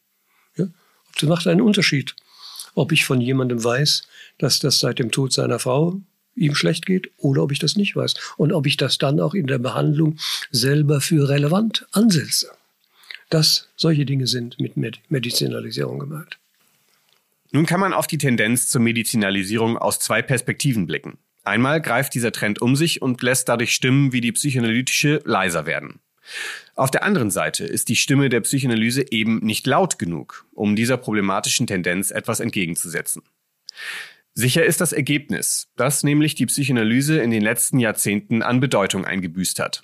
Ja? 0.55 0.67
Das 1.19 1.29
macht 1.29 1.47
einen 1.47 1.61
Unterschied, 1.61 2.15
ob 2.73 2.91
ich 2.91 3.05
von 3.05 3.21
jemandem 3.21 3.63
weiß, 3.63 4.03
dass 4.37 4.59
das 4.59 4.79
seit 4.79 4.99
dem 4.99 5.11
Tod 5.11 5.33
seiner 5.33 5.59
Frau 5.59 5.99
ihm 6.37 6.55
schlecht 6.55 6.85
geht 6.85 7.11
oder 7.17 7.43
ob 7.43 7.51
ich 7.51 7.59
das 7.59 7.75
nicht 7.75 7.95
weiß 7.95 8.13
und 8.37 8.53
ob 8.53 8.65
ich 8.65 8.77
das 8.77 8.97
dann 8.97 9.19
auch 9.19 9.33
in 9.33 9.47
der 9.47 9.57
Behandlung 9.57 10.17
selber 10.51 11.01
für 11.01 11.29
relevant 11.29 11.87
ansetze. 11.91 12.51
Dass 13.29 13.69
solche 13.75 14.05
Dinge 14.05 14.27
sind 14.27 14.59
mit 14.59 14.77
Medizinalisierung 15.09 15.99
gemeint. 15.99 16.37
Nun 17.51 17.65
kann 17.65 17.79
man 17.79 17.93
auf 17.93 18.07
die 18.07 18.17
Tendenz 18.17 18.69
zur 18.69 18.81
Medizinalisierung 18.81 19.77
aus 19.77 19.99
zwei 19.99 20.21
Perspektiven 20.21 20.85
blicken. 20.85 21.17
Einmal 21.43 21.81
greift 21.81 22.13
dieser 22.13 22.33
Trend 22.33 22.61
um 22.61 22.75
sich 22.75 23.01
und 23.01 23.21
lässt 23.21 23.47
dadurch 23.47 23.71
Stimmen 23.71 24.11
wie 24.11 24.19
die 24.19 24.33
psychoanalytische 24.33 25.21
leiser 25.23 25.65
werden. 25.65 25.99
Auf 26.75 26.91
der 26.91 27.03
anderen 27.03 27.31
Seite 27.31 27.63
ist 27.63 27.87
die 27.87 27.95
Stimme 27.95 28.27
der 28.27 28.41
Psychoanalyse 28.41 29.11
eben 29.11 29.39
nicht 29.39 29.65
laut 29.65 29.97
genug, 29.97 30.45
um 30.53 30.75
dieser 30.75 30.97
problematischen 30.97 31.65
Tendenz 31.65 32.11
etwas 32.11 32.41
entgegenzusetzen. 32.41 33.23
Sicher 34.39 34.63
ist 34.63 34.81
das 34.81 34.93
Ergebnis, 34.93 35.67
dass 35.77 36.03
nämlich 36.03 36.35
die 36.35 36.45
Psychoanalyse 36.45 37.19
in 37.19 37.31
den 37.31 37.41
letzten 37.41 37.79
Jahrzehnten 37.79 38.43
an 38.43 38.59
Bedeutung 38.59 39.03
eingebüßt 39.03 39.57
hat. 39.57 39.81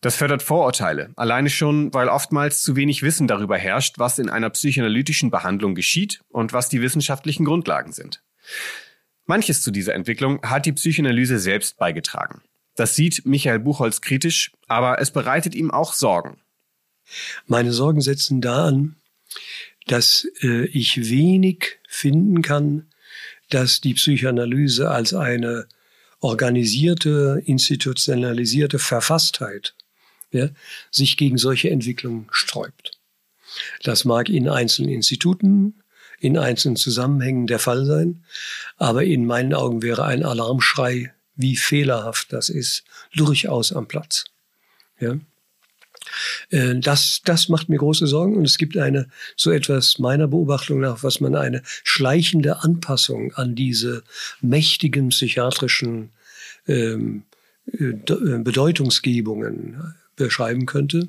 Das 0.00 0.16
fördert 0.16 0.42
Vorurteile, 0.42 1.10
alleine 1.16 1.50
schon, 1.50 1.92
weil 1.92 2.08
oftmals 2.08 2.62
zu 2.62 2.76
wenig 2.76 3.02
Wissen 3.02 3.26
darüber 3.26 3.58
herrscht, 3.58 3.98
was 3.98 4.18
in 4.18 4.30
einer 4.30 4.48
psychoanalytischen 4.48 5.30
Behandlung 5.30 5.74
geschieht 5.74 6.22
und 6.30 6.54
was 6.54 6.70
die 6.70 6.80
wissenschaftlichen 6.80 7.44
Grundlagen 7.44 7.92
sind. 7.92 8.22
Manches 9.26 9.60
zu 9.60 9.70
dieser 9.70 9.94
Entwicklung 9.94 10.40
hat 10.42 10.64
die 10.64 10.72
Psychoanalyse 10.72 11.38
selbst 11.38 11.76
beigetragen. 11.76 12.40
Das 12.74 12.94
sieht 12.94 13.26
Michael 13.26 13.58
Buchholz 13.58 14.00
kritisch, 14.00 14.50
aber 14.66 14.98
es 14.98 15.10
bereitet 15.10 15.54
ihm 15.54 15.70
auch 15.70 15.92
Sorgen. 15.92 16.38
Meine 17.44 17.74
Sorgen 17.74 18.00
setzen 18.00 18.40
da 18.40 18.68
an, 18.68 18.96
dass 19.86 20.26
äh, 20.40 20.64
ich 20.68 21.10
wenig 21.10 21.80
finden 21.86 22.40
kann, 22.40 22.86
dass 23.50 23.80
die 23.80 23.94
Psychoanalyse 23.94 24.90
als 24.90 25.14
eine 25.14 25.66
organisierte, 26.20 27.42
institutionalisierte 27.44 28.78
Verfasstheit 28.78 29.74
ja, 30.30 30.48
sich 30.90 31.16
gegen 31.16 31.38
solche 31.38 31.70
Entwicklungen 31.70 32.26
sträubt. 32.30 32.92
Das 33.82 34.04
mag 34.04 34.28
in 34.28 34.48
einzelnen 34.48 34.90
Instituten, 34.90 35.82
in 36.20 36.36
einzelnen 36.36 36.76
Zusammenhängen 36.76 37.46
der 37.46 37.58
Fall 37.58 37.86
sein, 37.86 38.24
aber 38.76 39.04
in 39.04 39.24
meinen 39.24 39.54
Augen 39.54 39.82
wäre 39.82 40.04
ein 40.04 40.24
Alarmschrei, 40.24 41.12
wie 41.36 41.56
fehlerhaft 41.56 42.32
das 42.32 42.48
ist, 42.48 42.84
durchaus 43.14 43.72
am 43.72 43.86
Platz. 43.86 44.24
Ja? 44.98 45.18
Äh, 46.50 46.76
das, 46.76 47.22
das 47.24 47.48
macht 47.48 47.68
mir 47.68 47.78
große 47.78 48.06
Sorgen 48.06 48.36
und 48.36 48.44
es 48.44 48.58
gibt 48.58 48.76
eine, 48.76 49.08
so 49.36 49.50
etwas 49.50 49.98
meiner 49.98 50.28
Beobachtung 50.28 50.80
nach, 50.80 51.02
was 51.02 51.20
man 51.20 51.34
eine 51.34 51.62
schleichende 51.84 52.62
Anpassung 52.62 53.32
an 53.34 53.54
diese 53.54 54.02
mächtigen 54.40 55.10
psychiatrischen 55.10 56.10
ähm, 56.66 57.24
äh, 57.72 57.84
äh, 57.84 58.38
Bedeutungsgebungen 58.38 59.94
beschreiben 60.16 60.66
könnte, 60.66 61.08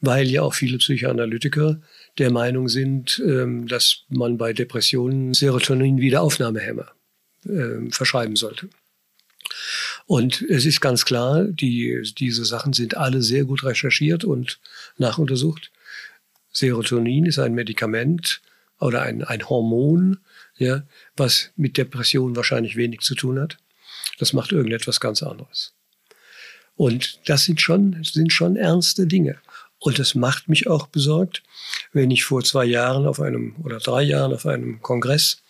weil 0.00 0.28
ja 0.28 0.42
auch 0.42 0.54
viele 0.54 0.78
Psychoanalytiker 0.78 1.80
der 2.18 2.30
Meinung 2.30 2.68
sind, 2.68 3.22
ähm, 3.24 3.66
dass 3.68 4.04
man 4.08 4.36
bei 4.36 4.52
Depressionen 4.52 5.34
Serotonin-Wiederaufnahmehämmer 5.34 6.88
äh, 7.44 7.90
verschreiben 7.90 8.36
sollte. 8.36 8.68
Und 10.06 10.42
es 10.42 10.66
ist 10.66 10.80
ganz 10.80 11.04
klar, 11.04 11.44
die, 11.44 12.02
diese 12.18 12.44
Sachen 12.44 12.72
sind 12.72 12.96
alle 12.96 13.22
sehr 13.22 13.44
gut 13.44 13.64
recherchiert 13.64 14.24
und 14.24 14.58
nachuntersucht. 14.98 15.70
Serotonin 16.52 17.26
ist 17.26 17.38
ein 17.38 17.54
Medikament 17.54 18.40
oder 18.80 19.02
ein, 19.02 19.22
ein 19.24 19.48
Hormon, 19.48 20.18
ja, 20.56 20.82
was 21.16 21.50
mit 21.56 21.76
Depression 21.76 22.36
wahrscheinlich 22.36 22.76
wenig 22.76 23.00
zu 23.00 23.14
tun 23.14 23.38
hat. 23.38 23.58
Das 24.18 24.32
macht 24.32 24.52
irgendetwas 24.52 25.00
ganz 25.00 25.22
anderes. 25.22 25.72
Und 26.76 27.20
das 27.28 27.44
sind 27.44 27.60
schon, 27.60 28.02
sind 28.04 28.32
schon 28.32 28.56
ernste 28.56 29.06
Dinge. 29.06 29.36
Und 29.78 29.98
das 29.98 30.14
macht 30.14 30.48
mich 30.48 30.66
auch 30.66 30.86
besorgt, 30.88 31.42
wenn 31.92 32.10
ich 32.10 32.24
vor 32.24 32.42
zwei 32.42 32.64
Jahren 32.64 33.06
auf 33.06 33.20
einem 33.20 33.56
oder 33.62 33.78
drei 33.78 34.02
Jahren 34.02 34.32
auf 34.32 34.46
einem 34.46 34.82
Kongress 34.82 35.42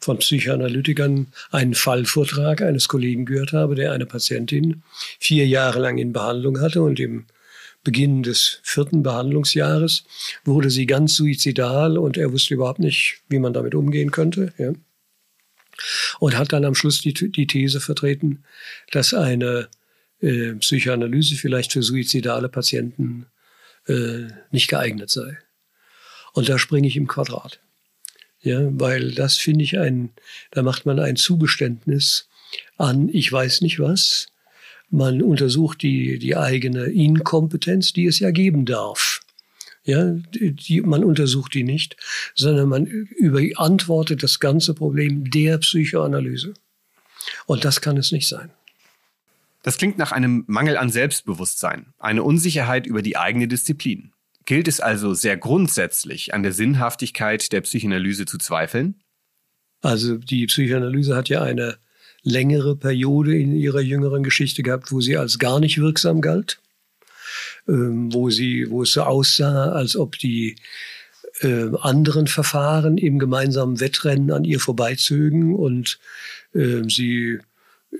von 0.00 0.18
Psychoanalytikern 0.18 1.28
einen 1.50 1.74
Fallvortrag 1.74 2.62
eines 2.62 2.88
Kollegen 2.88 3.26
gehört 3.26 3.52
habe, 3.52 3.74
der 3.74 3.92
eine 3.92 4.06
Patientin 4.06 4.82
vier 5.18 5.46
Jahre 5.46 5.80
lang 5.80 5.98
in 5.98 6.12
Behandlung 6.12 6.60
hatte 6.60 6.82
und 6.82 6.98
im 7.00 7.26
Beginn 7.82 8.22
des 8.22 8.60
vierten 8.62 9.02
Behandlungsjahres 9.02 10.04
wurde 10.44 10.70
sie 10.70 10.86
ganz 10.86 11.14
suizidal 11.14 11.96
und 11.96 12.18
er 12.18 12.32
wusste 12.32 12.54
überhaupt 12.54 12.78
nicht, 12.78 13.20
wie 13.28 13.38
man 13.38 13.54
damit 13.54 13.74
umgehen 13.74 14.10
könnte. 14.10 14.52
Ja. 14.58 14.72
Und 16.18 16.36
hat 16.36 16.52
dann 16.52 16.66
am 16.66 16.74
Schluss 16.74 17.00
die, 17.00 17.14
die 17.14 17.46
These 17.46 17.80
vertreten, 17.80 18.44
dass 18.90 19.14
eine 19.14 19.68
äh, 20.20 20.52
Psychoanalyse 20.54 21.36
vielleicht 21.36 21.72
für 21.72 21.82
suizidale 21.82 22.50
Patienten 22.50 23.26
äh, 23.86 24.26
nicht 24.50 24.68
geeignet 24.68 25.08
sei. 25.08 25.38
Und 26.34 26.48
da 26.48 26.58
springe 26.58 26.86
ich 26.86 26.96
im 26.96 27.06
Quadrat. 27.06 27.60
Ja, 28.42 28.68
weil 28.72 29.12
das 29.12 29.36
finde 29.36 29.64
ich 29.64 29.78
ein, 29.78 30.10
da 30.50 30.62
macht 30.62 30.86
man 30.86 30.98
ein 30.98 31.16
Zugeständnis 31.16 32.28
an, 32.78 33.08
ich 33.12 33.30
weiß 33.30 33.60
nicht 33.60 33.78
was. 33.78 34.28
Man 34.88 35.22
untersucht 35.22 35.82
die, 35.82 36.18
die 36.18 36.36
eigene 36.36 36.84
Inkompetenz, 36.84 37.92
die 37.92 38.06
es 38.06 38.18
ja 38.18 38.30
geben 38.30 38.64
darf. 38.64 39.20
Ja, 39.84 40.14
die, 40.32 40.80
man 40.80 41.04
untersucht 41.04 41.54
die 41.54 41.62
nicht, 41.62 41.96
sondern 42.34 42.68
man 42.68 42.86
überantwortet 42.86 44.22
das 44.22 44.40
ganze 44.40 44.74
Problem 44.74 45.30
der 45.30 45.58
Psychoanalyse. 45.58 46.54
Und 47.46 47.64
das 47.64 47.80
kann 47.80 47.96
es 47.96 48.12
nicht 48.12 48.28
sein. 48.28 48.50
Das 49.62 49.76
klingt 49.76 49.98
nach 49.98 50.12
einem 50.12 50.44
Mangel 50.46 50.76
an 50.76 50.90
Selbstbewusstsein, 50.90 51.86
eine 51.98 52.22
Unsicherheit 52.22 52.86
über 52.86 53.02
die 53.02 53.16
eigene 53.16 53.46
Disziplin. 53.46 54.12
Gilt 54.50 54.66
es 54.66 54.80
also 54.80 55.14
sehr 55.14 55.36
grundsätzlich 55.36 56.34
an 56.34 56.42
der 56.42 56.50
Sinnhaftigkeit 56.50 57.52
der 57.52 57.60
Psychoanalyse 57.60 58.26
zu 58.26 58.36
zweifeln? 58.36 58.96
Also 59.80 60.16
die 60.16 60.46
Psychoanalyse 60.46 61.14
hat 61.14 61.28
ja 61.28 61.40
eine 61.40 61.76
längere 62.24 62.74
Periode 62.74 63.38
in 63.38 63.54
ihrer 63.54 63.80
jüngeren 63.80 64.24
Geschichte 64.24 64.64
gehabt, 64.64 64.90
wo 64.90 65.00
sie 65.00 65.16
als 65.16 65.38
gar 65.38 65.60
nicht 65.60 65.78
wirksam 65.78 66.20
galt, 66.20 66.60
ähm, 67.68 68.12
wo, 68.12 68.30
sie, 68.30 68.68
wo 68.70 68.82
es 68.82 68.90
so 68.90 69.02
aussah, 69.02 69.70
als 69.70 69.94
ob 69.94 70.18
die 70.18 70.56
äh, 71.42 71.70
anderen 71.80 72.26
Verfahren 72.26 72.98
im 72.98 73.20
gemeinsamen 73.20 73.78
Wettrennen 73.78 74.32
an 74.32 74.42
ihr 74.42 74.58
vorbeizögen 74.58 75.54
und 75.54 76.00
äh, 76.54 76.82
sie 76.88 77.38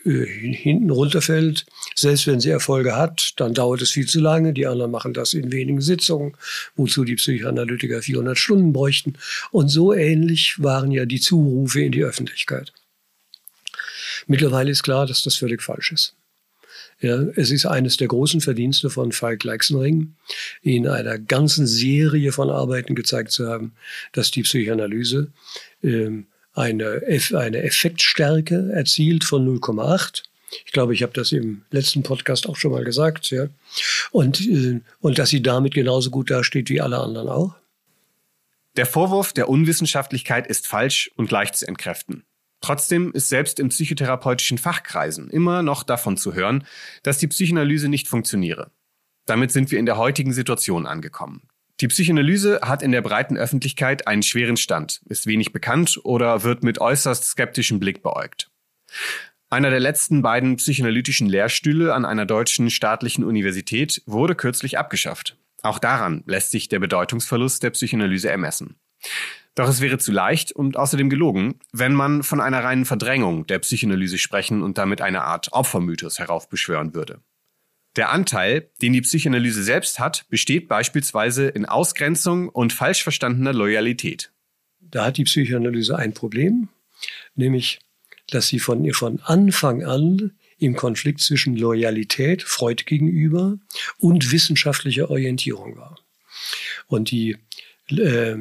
hinten 0.03 0.91
runterfällt. 0.91 1.67
Selbst 1.95 2.27
wenn 2.27 2.41
sie 2.41 2.51
Erfolge 2.51 2.97
hat, 2.97 3.33
dann 3.37 3.55
dauert 3.55 3.83
es 3.83 3.91
viel 3.91 4.07
zu 4.07 4.21
lange. 4.21 4.53
Die 4.53 4.67
anderen 4.67 4.91
machen 4.91 5.13
das 5.13 5.35
in 5.35 5.53
wenigen 5.53 5.81
Sitzungen, 5.81 6.37
wozu 6.77 7.05
die 7.05 7.17
Psychoanalytiker 7.17 8.01
400 8.01 8.39
Stunden 8.39 8.73
bräuchten. 8.73 9.15
Und 9.51 9.69
so 9.69 9.93
ähnlich 9.93 10.63
waren 10.63 10.91
ja 10.91 11.05
die 11.07 11.21
Zurufe 11.21 11.83
in 11.83 11.93
die 11.93 12.05
Öffentlichkeit. 12.05 12.73
Mittlerweile 14.27 14.71
ist 14.71 14.83
klar, 14.83 15.07
dass 15.07 15.23
das 15.23 15.37
völlig 15.37 15.63
falsch 15.63 15.93
ist. 15.93 16.15
Ja, 17.01 17.19
es 17.35 17.51
ist 17.51 17.65
eines 17.65 17.97
der 17.97 18.09
großen 18.09 18.43
Verdienste 18.43 18.91
von 18.91 19.13
Falk 19.13 19.45
Leixenring, 19.45 20.17
in 20.61 20.87
einer 20.87 21.19
ganzen 21.19 21.67
Serie 21.67 22.31
von 22.31 22.51
Arbeiten 22.51 22.95
gezeigt 22.95 23.33
zu 23.33 23.49
haben, 23.49 23.73
dass 24.13 24.31
die 24.31 24.43
Psychoanalyse 24.43 25.33
ähm, 25.83 26.27
eine, 26.55 27.03
eine 27.35 27.63
Effektstärke 27.63 28.71
erzielt 28.73 29.25
von 29.25 29.47
0,8. 29.47 30.23
Ich 30.67 30.73
glaube, 30.73 30.95
ich 30.95 31.03
habe 31.03 31.13
das 31.13 31.33
im 31.33 31.63
letzten 31.71 32.03
Podcast 32.03 32.49
auch 32.49 32.57
schon 32.57 32.73
mal 32.73 32.85
gesagt. 32.85 33.31
Ja. 33.31 33.47
Und, 34.11 34.41
äh, 34.41 34.81
und 35.01 35.19
dass 35.19 35.31
sie 35.31 35.43
damit 35.43 35.75
genauso 35.75 36.11
gut 36.11 36.31
dasteht 36.31 36.71
wie 36.71 36.81
alle 36.81 36.99
anderen 36.99 37.29
auch. 37.29 37.55
Der 38.77 38.87
Vorwurf 38.87 39.33
der 39.33 39.49
Unwissenschaftlichkeit 39.49 40.47
ist 40.47 40.67
falsch 40.67 41.11
und 41.17 41.31
leicht 41.31 41.57
zu 41.57 41.67
entkräften. 41.67 42.25
Trotzdem 42.61 43.13
ist 43.13 43.29
selbst 43.29 43.59
in 43.59 43.71
psychotherapeutischen 43.71 44.59
Fachkreisen 44.59 45.31
immer 45.31 45.63
noch 45.63 45.83
davon 45.83 46.17
zu 46.17 46.35
hören, 46.35 46.65
dass 47.03 47.19
die 47.19 47.27
Psychoanalyse 47.27 47.89
nicht 47.89 48.07
funktioniere. 48.07 48.71
Damit 49.27 49.51
sind 49.51 49.71
wir 49.71 49.79
in 49.79 49.87
der 49.87 49.97
heutigen 49.97 50.33
Situation 50.33 50.87
angekommen. 50.87 51.49
Die 51.81 51.89
Psychoanalyse 51.89 52.61
hat 52.63 52.83
in 52.83 52.93
der 52.93 53.01
breiten 53.01 53.39
Öffentlichkeit 53.39 54.07
einen 54.07 54.23
schweren 54.23 54.59
Stand, 54.59 55.01
ist 55.07 55.27
wenig 55.27 55.53
bekannt 55.53 55.99
oder 56.05 56.43
wird 56.43 56.63
mit 56.63 56.79
äußerst 56.79 57.25
skeptischem 57.25 57.81
Blick 57.81 58.03
beäugt. 58.03 58.51
Einer 59.49 59.71
der 59.71 59.81
letzten 59.81 60.21
beiden 60.21 60.57
psychoanalytischen 60.57 61.29
Lehrstühle 61.29 61.95
an 61.95 62.05
einer 62.05 62.27
deutschen 62.27 62.71
staatlichen 62.71 63.25
Universität 63.25 64.03
wurde 64.05 64.35
kürzlich 64.35 64.79
abgeschafft. 64.79 65.39
Auch 65.63 65.79
daran 65.79 66.23
lässt 66.27 66.51
sich 66.51 66.69
der 66.69 66.81
Bedeutungsverlust 66.81 67.63
der 67.63 67.71
Psychoanalyse 67.71 68.31
ermessen. 68.31 68.77
Doch 69.55 69.69
es 69.69 69.81
wäre 69.81 69.99
zu 69.99 70.13
leicht 70.13 70.53
und 70.53 70.77
außerdem 70.77 71.11
gelogen, 71.11 71.59
wenn 71.73 71.95
man 71.95 72.23
von 72.23 72.41
einer 72.41 72.63
reinen 72.63 72.85
Verdrängung 72.85 73.47
der 73.47 73.59
Psychoanalyse 73.59 74.19
sprechen 74.19 74.63
und 74.63 74.79
damit 74.79 75.01
eine 75.01 75.23
Art 75.23 75.53
Opfermythos 75.53 76.19
heraufbeschwören 76.19 76.95
würde. 76.95 77.21
Der 78.01 78.13
Anteil, 78.13 78.67
den 78.81 78.95
die 78.95 79.03
Psychoanalyse 79.03 79.63
selbst 79.63 79.99
hat, 79.99 80.25
besteht 80.31 80.69
beispielsweise 80.69 81.49
in 81.49 81.67
Ausgrenzung 81.67 82.49
und 82.49 82.73
falsch 82.73 83.03
verstandener 83.03 83.53
Loyalität. 83.53 84.31
Da 84.81 85.05
hat 85.05 85.19
die 85.19 85.25
Psychoanalyse 85.25 85.99
ein 85.99 86.15
Problem, 86.15 86.71
nämlich 87.35 87.79
dass 88.29 88.49
sie 88.49 88.59
von, 88.59 88.91
von 88.95 89.21
Anfang 89.21 89.85
an 89.85 90.31
im 90.57 90.77
Konflikt 90.77 91.21
zwischen 91.21 91.59
Loyalität 91.59 92.43
Freud 92.43 92.85
gegenüber 92.87 93.59
und 93.99 94.33
wissenschaftlicher 94.33 95.11
Orientierung 95.11 95.77
war. 95.77 95.99
Und 96.87 97.11
die 97.11 97.37
äh, 97.91 98.35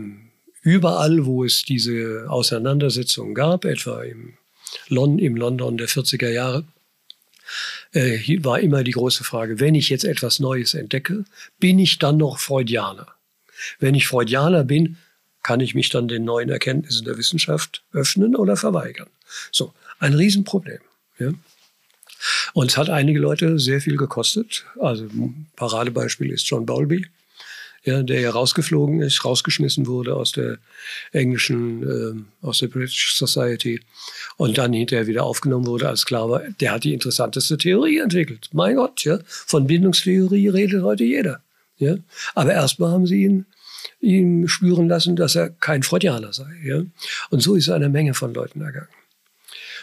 überall, 0.61 1.25
wo 1.25 1.43
es 1.43 1.63
diese 1.63 2.27
Auseinandersetzungen 2.29 3.35
gab, 3.35 3.65
etwa 3.65 4.03
im, 4.03 4.37
Lon 4.87 5.19
im 5.19 5.35
London 5.35 5.77
der 5.77 5.89
40er 5.89 6.29
Jahre, 6.29 6.63
äh, 7.93 8.43
war 8.43 8.59
immer 8.59 8.83
die 8.83 8.91
große 8.91 9.23
Frage, 9.23 9.59
wenn 9.59 9.75
ich 9.75 9.89
jetzt 9.89 10.05
etwas 10.05 10.39
Neues 10.39 10.73
entdecke, 10.73 11.25
bin 11.59 11.79
ich 11.79 11.99
dann 11.99 12.17
noch 12.17 12.39
Freudianer? 12.39 13.07
Wenn 13.79 13.95
ich 13.95 14.07
Freudianer 14.07 14.63
bin, 14.63 14.97
kann 15.43 15.59
ich 15.59 15.75
mich 15.75 15.89
dann 15.89 16.07
den 16.07 16.25
neuen 16.25 16.49
Erkenntnissen 16.49 17.05
der 17.05 17.17
Wissenschaft 17.17 17.83
öffnen 17.93 18.35
oder 18.35 18.55
verweigern? 18.55 19.07
So, 19.51 19.73
ein 19.99 20.13
Riesenproblem. 20.13 20.79
Ja. 21.17 21.33
Und 22.53 22.71
es 22.71 22.77
hat 22.77 22.89
einige 22.89 23.19
Leute 23.19 23.59
sehr 23.59 23.81
viel 23.81 23.97
gekostet. 23.97 24.65
Also 24.79 25.07
Paradebeispiel 25.55 26.31
ist 26.31 26.47
John 26.47 26.65
Bowlby, 26.65 27.07
ja, 27.83 28.03
der 28.03 28.19
ja 28.19 28.31
rausgeflogen 28.31 29.01
ist, 29.01 29.23
rausgeschmissen 29.23 29.87
wurde 29.87 30.15
aus 30.15 30.33
der 30.33 30.57
englischen, 31.11 32.27
äh, 32.43 32.45
aus 32.45 32.59
der 32.59 32.67
British 32.67 33.15
Society 33.15 33.81
und 34.39 34.57
dann 34.57 34.71
hinterher 34.71 35.05
wieder 35.05 35.25
aufgenommen 35.25 35.67
wurde, 35.67 35.89
als 35.89 36.05
klar 36.05 36.41
der 36.61 36.71
hat 36.71 36.85
die 36.85 36.93
interessanteste 36.93 37.57
Theorie 37.57 37.97
entwickelt. 37.97 38.47
Mein 38.53 38.77
Gott, 38.77 39.03
ja, 39.03 39.19
von 39.27 39.67
Bindungstheorie 39.67 40.47
redet 40.47 40.81
heute 40.81 41.03
jeder. 41.03 41.43
Ja, 41.77 41.97
aber 42.35 42.53
erstmal 42.53 42.91
haben 42.91 43.05
sie 43.05 43.23
ihn 43.23 43.45
ihm 43.99 44.47
spüren 44.47 44.87
lassen, 44.87 45.17
dass 45.17 45.35
er 45.35 45.49
kein 45.49 45.83
Freudianer 45.83 46.31
sei. 46.31 46.49
Ja? 46.63 46.83
Und 47.29 47.41
so 47.41 47.55
ist 47.55 47.69
eine 47.69 47.89
Menge 47.89 48.13
von 48.13 48.33
Leuten 48.33 48.61
ergangen. 48.61 48.87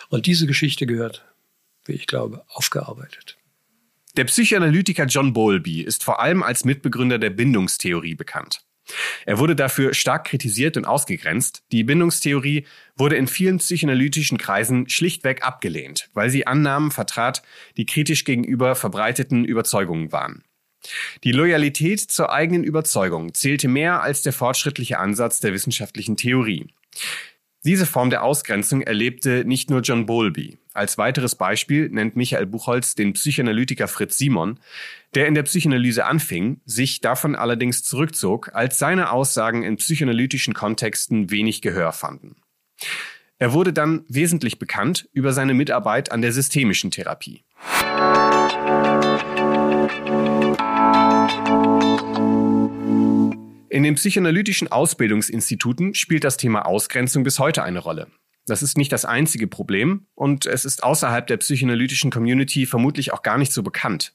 Und 0.08 0.24
diese 0.24 0.46
Geschichte 0.46 0.86
gehört, 0.86 1.22
wie 1.84 1.92
ich 1.92 2.06
glaube, 2.06 2.42
aufgearbeitet. 2.48 3.36
Der 4.16 4.24
Psychoanalytiker 4.24 5.04
John 5.04 5.34
Bowlby 5.34 5.82
ist 5.82 6.02
vor 6.02 6.20
allem 6.20 6.42
als 6.42 6.64
Mitbegründer 6.64 7.18
der 7.18 7.30
Bindungstheorie 7.30 8.14
bekannt. 8.14 8.60
Er 9.24 9.38
wurde 9.38 9.56
dafür 9.56 9.94
stark 9.94 10.26
kritisiert 10.26 10.76
und 10.76 10.84
ausgegrenzt. 10.84 11.64
Die 11.72 11.84
Bindungstheorie 11.84 12.66
wurde 12.96 13.16
in 13.16 13.26
vielen 13.26 13.58
psychoanalytischen 13.58 14.38
Kreisen 14.38 14.88
schlichtweg 14.88 15.44
abgelehnt, 15.44 16.08
weil 16.14 16.30
sie 16.30 16.46
Annahmen 16.46 16.90
vertrat, 16.90 17.42
die 17.76 17.86
kritisch 17.86 18.24
gegenüber 18.24 18.74
verbreiteten 18.74 19.44
Überzeugungen 19.44 20.12
waren. 20.12 20.44
Die 21.24 21.32
Loyalität 21.32 22.00
zur 22.00 22.32
eigenen 22.32 22.62
Überzeugung 22.62 23.34
zählte 23.34 23.66
mehr 23.68 24.02
als 24.02 24.22
der 24.22 24.32
fortschrittliche 24.32 24.98
Ansatz 24.98 25.40
der 25.40 25.52
wissenschaftlichen 25.52 26.16
Theorie. 26.16 26.68
Diese 27.64 27.86
Form 27.86 28.10
der 28.10 28.22
Ausgrenzung 28.22 28.82
erlebte 28.82 29.44
nicht 29.44 29.70
nur 29.70 29.80
John 29.80 30.06
Bowlby. 30.06 30.58
Als 30.76 30.98
weiteres 30.98 31.34
Beispiel 31.36 31.88
nennt 31.88 32.16
Michael 32.16 32.44
Buchholz 32.44 32.94
den 32.94 33.14
Psychoanalytiker 33.14 33.88
Fritz 33.88 34.18
Simon, 34.18 34.60
der 35.14 35.26
in 35.26 35.34
der 35.34 35.44
Psychoanalyse 35.44 36.04
anfing, 36.04 36.60
sich 36.66 37.00
davon 37.00 37.34
allerdings 37.34 37.82
zurückzog, 37.82 38.54
als 38.54 38.78
seine 38.78 39.10
Aussagen 39.10 39.62
in 39.62 39.76
psychoanalytischen 39.76 40.52
Kontexten 40.52 41.30
wenig 41.30 41.62
Gehör 41.62 41.92
fanden. 41.92 42.36
Er 43.38 43.54
wurde 43.54 43.72
dann 43.72 44.04
wesentlich 44.08 44.58
bekannt 44.58 45.08
über 45.14 45.32
seine 45.32 45.54
Mitarbeit 45.54 46.12
an 46.12 46.20
der 46.20 46.32
systemischen 46.32 46.90
Therapie. 46.90 47.42
In 53.70 53.82
den 53.82 53.94
psychoanalytischen 53.94 54.70
Ausbildungsinstituten 54.70 55.94
spielt 55.94 56.24
das 56.24 56.36
Thema 56.36 56.66
Ausgrenzung 56.66 57.24
bis 57.24 57.38
heute 57.38 57.62
eine 57.62 57.78
Rolle. 57.78 58.08
Das 58.46 58.62
ist 58.62 58.78
nicht 58.78 58.92
das 58.92 59.04
einzige 59.04 59.46
Problem 59.48 60.06
und 60.14 60.46
es 60.46 60.64
ist 60.64 60.82
außerhalb 60.84 61.26
der 61.26 61.36
psychoanalytischen 61.38 62.10
Community 62.10 62.66
vermutlich 62.66 63.12
auch 63.12 63.22
gar 63.22 63.38
nicht 63.38 63.52
so 63.52 63.62
bekannt. 63.62 64.14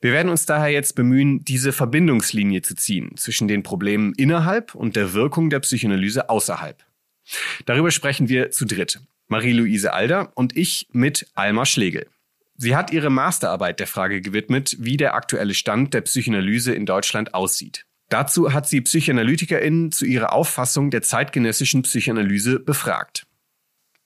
Wir 0.00 0.12
werden 0.12 0.28
uns 0.28 0.46
daher 0.46 0.70
jetzt 0.70 0.94
bemühen, 0.94 1.44
diese 1.44 1.72
Verbindungslinie 1.72 2.62
zu 2.62 2.76
ziehen 2.76 3.16
zwischen 3.16 3.48
den 3.48 3.64
Problemen 3.64 4.12
innerhalb 4.16 4.74
und 4.74 4.94
der 4.94 5.12
Wirkung 5.12 5.50
der 5.50 5.60
Psychoanalyse 5.60 6.30
außerhalb. 6.30 6.84
Darüber 7.64 7.90
sprechen 7.90 8.28
wir 8.28 8.50
zu 8.52 8.64
dritt. 8.64 9.00
Marie-Louise 9.28 9.92
Alder 9.92 10.30
und 10.36 10.56
ich 10.56 10.86
mit 10.92 11.26
Alma 11.34 11.66
Schlegel. 11.66 12.06
Sie 12.56 12.76
hat 12.76 12.92
ihre 12.92 13.10
Masterarbeit 13.10 13.80
der 13.80 13.88
Frage 13.88 14.20
gewidmet, 14.20 14.76
wie 14.78 14.96
der 14.96 15.14
aktuelle 15.14 15.52
Stand 15.52 15.92
der 15.92 16.02
Psychoanalyse 16.02 16.72
in 16.72 16.86
Deutschland 16.86 17.34
aussieht. 17.34 17.84
Dazu 18.08 18.52
hat 18.52 18.68
sie 18.68 18.80
PsychoanalytikerInnen 18.80 19.90
zu 19.90 20.06
ihrer 20.06 20.32
Auffassung 20.32 20.90
der 20.90 21.02
zeitgenössischen 21.02 21.82
Psychoanalyse 21.82 22.60
befragt. 22.60 23.26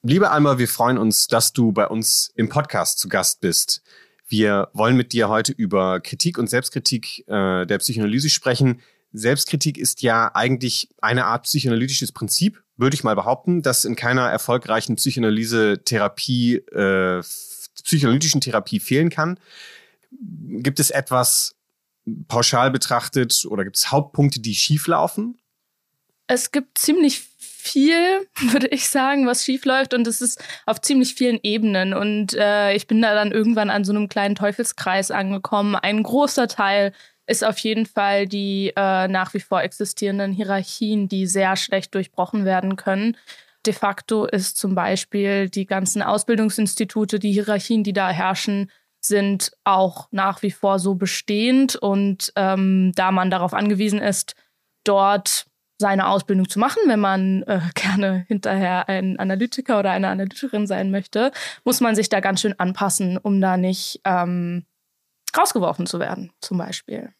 Liebe 0.02 0.30
Alma, 0.30 0.56
wir 0.56 0.66
freuen 0.66 0.96
uns, 0.96 1.26
dass 1.26 1.52
du 1.52 1.72
bei 1.72 1.86
uns 1.86 2.32
im 2.34 2.48
Podcast 2.48 2.98
zu 2.98 3.08
Gast 3.08 3.42
bist. 3.42 3.82
Wir 4.26 4.70
wollen 4.72 4.96
mit 4.96 5.12
dir 5.12 5.28
heute 5.28 5.52
über 5.52 6.00
Kritik 6.00 6.38
und 6.38 6.48
Selbstkritik 6.48 7.28
äh, 7.28 7.66
der 7.66 7.78
Psychoanalyse 7.78 8.30
sprechen. 8.30 8.80
Selbstkritik 9.12 9.76
ist 9.76 10.00
ja 10.00 10.30
eigentlich 10.34 10.88
eine 11.02 11.26
Art 11.26 11.42
psychoanalytisches 11.42 12.12
Prinzip, 12.12 12.62
würde 12.78 12.94
ich 12.94 13.04
mal 13.04 13.14
behaupten, 13.14 13.60
das 13.60 13.84
in 13.84 13.94
keiner 13.94 14.22
erfolgreichen 14.22 14.96
Psychoanalyse-Therapie, 14.96 16.54
äh, 16.54 17.22
psychoanalytischen 17.84 18.40
Therapie 18.40 18.80
fehlen 18.80 19.10
kann. 19.10 19.38
Gibt 20.10 20.80
es 20.80 20.90
etwas, 20.90 21.56
pauschal 22.26 22.70
betrachtet 22.70 23.44
oder 23.46 23.64
gibt 23.64 23.76
es 23.76 23.90
Hauptpunkte, 23.90 24.40
die 24.40 24.54
schieflaufen? 24.54 25.38
Es 26.26 26.52
gibt 26.52 26.78
ziemlich 26.78 27.29
viel, 27.60 28.26
würde 28.52 28.68
ich 28.68 28.88
sagen, 28.88 29.26
was 29.26 29.44
schiefläuft 29.44 29.94
und 29.94 30.06
es 30.06 30.20
ist 30.20 30.42
auf 30.66 30.80
ziemlich 30.80 31.14
vielen 31.14 31.38
Ebenen 31.42 31.94
und 31.94 32.34
äh, 32.34 32.74
ich 32.74 32.86
bin 32.86 33.00
da 33.02 33.14
dann 33.14 33.32
irgendwann 33.32 33.70
an 33.70 33.84
so 33.84 33.92
einem 33.92 34.08
kleinen 34.08 34.34
Teufelskreis 34.34 35.10
angekommen. 35.10 35.76
Ein 35.76 36.02
großer 36.02 36.48
Teil 36.48 36.92
ist 37.26 37.44
auf 37.44 37.58
jeden 37.58 37.86
Fall 37.86 38.26
die 38.26 38.72
äh, 38.76 39.06
nach 39.08 39.34
wie 39.34 39.40
vor 39.40 39.62
existierenden 39.62 40.32
Hierarchien, 40.32 41.08
die 41.08 41.26
sehr 41.26 41.56
schlecht 41.56 41.94
durchbrochen 41.94 42.44
werden 42.44 42.76
können. 42.76 43.16
De 43.66 43.74
facto 43.74 44.24
ist 44.24 44.56
zum 44.56 44.74
Beispiel 44.74 45.48
die 45.48 45.66
ganzen 45.66 46.02
Ausbildungsinstitute, 46.02 47.18
die 47.18 47.32
Hierarchien, 47.32 47.84
die 47.84 47.92
da 47.92 48.08
herrschen, 48.10 48.70
sind 49.00 49.52
auch 49.64 50.08
nach 50.10 50.42
wie 50.42 50.50
vor 50.50 50.78
so 50.78 50.94
bestehend. 50.94 51.76
Und 51.76 52.32
ähm, 52.36 52.92
da 52.94 53.12
man 53.12 53.30
darauf 53.30 53.54
angewiesen 53.54 54.00
ist, 54.00 54.34
dort 54.84 55.46
seine 55.80 56.08
Ausbildung 56.08 56.48
zu 56.48 56.58
machen, 56.58 56.78
wenn 56.86 57.00
man 57.00 57.42
äh, 57.44 57.60
gerne 57.74 58.24
hinterher 58.28 58.88
ein 58.88 59.18
Analytiker 59.18 59.80
oder 59.80 59.90
eine 59.90 60.08
Analytikerin 60.08 60.66
sein 60.66 60.90
möchte, 60.90 61.32
muss 61.64 61.80
man 61.80 61.96
sich 61.96 62.08
da 62.08 62.20
ganz 62.20 62.42
schön 62.42 62.54
anpassen, 62.60 63.16
um 63.16 63.40
da 63.40 63.56
nicht 63.56 64.00
ähm, 64.04 64.66
rausgeworfen 65.36 65.86
zu 65.86 65.98
werden, 65.98 66.30
zum 66.40 66.58
Beispiel. 66.58 67.12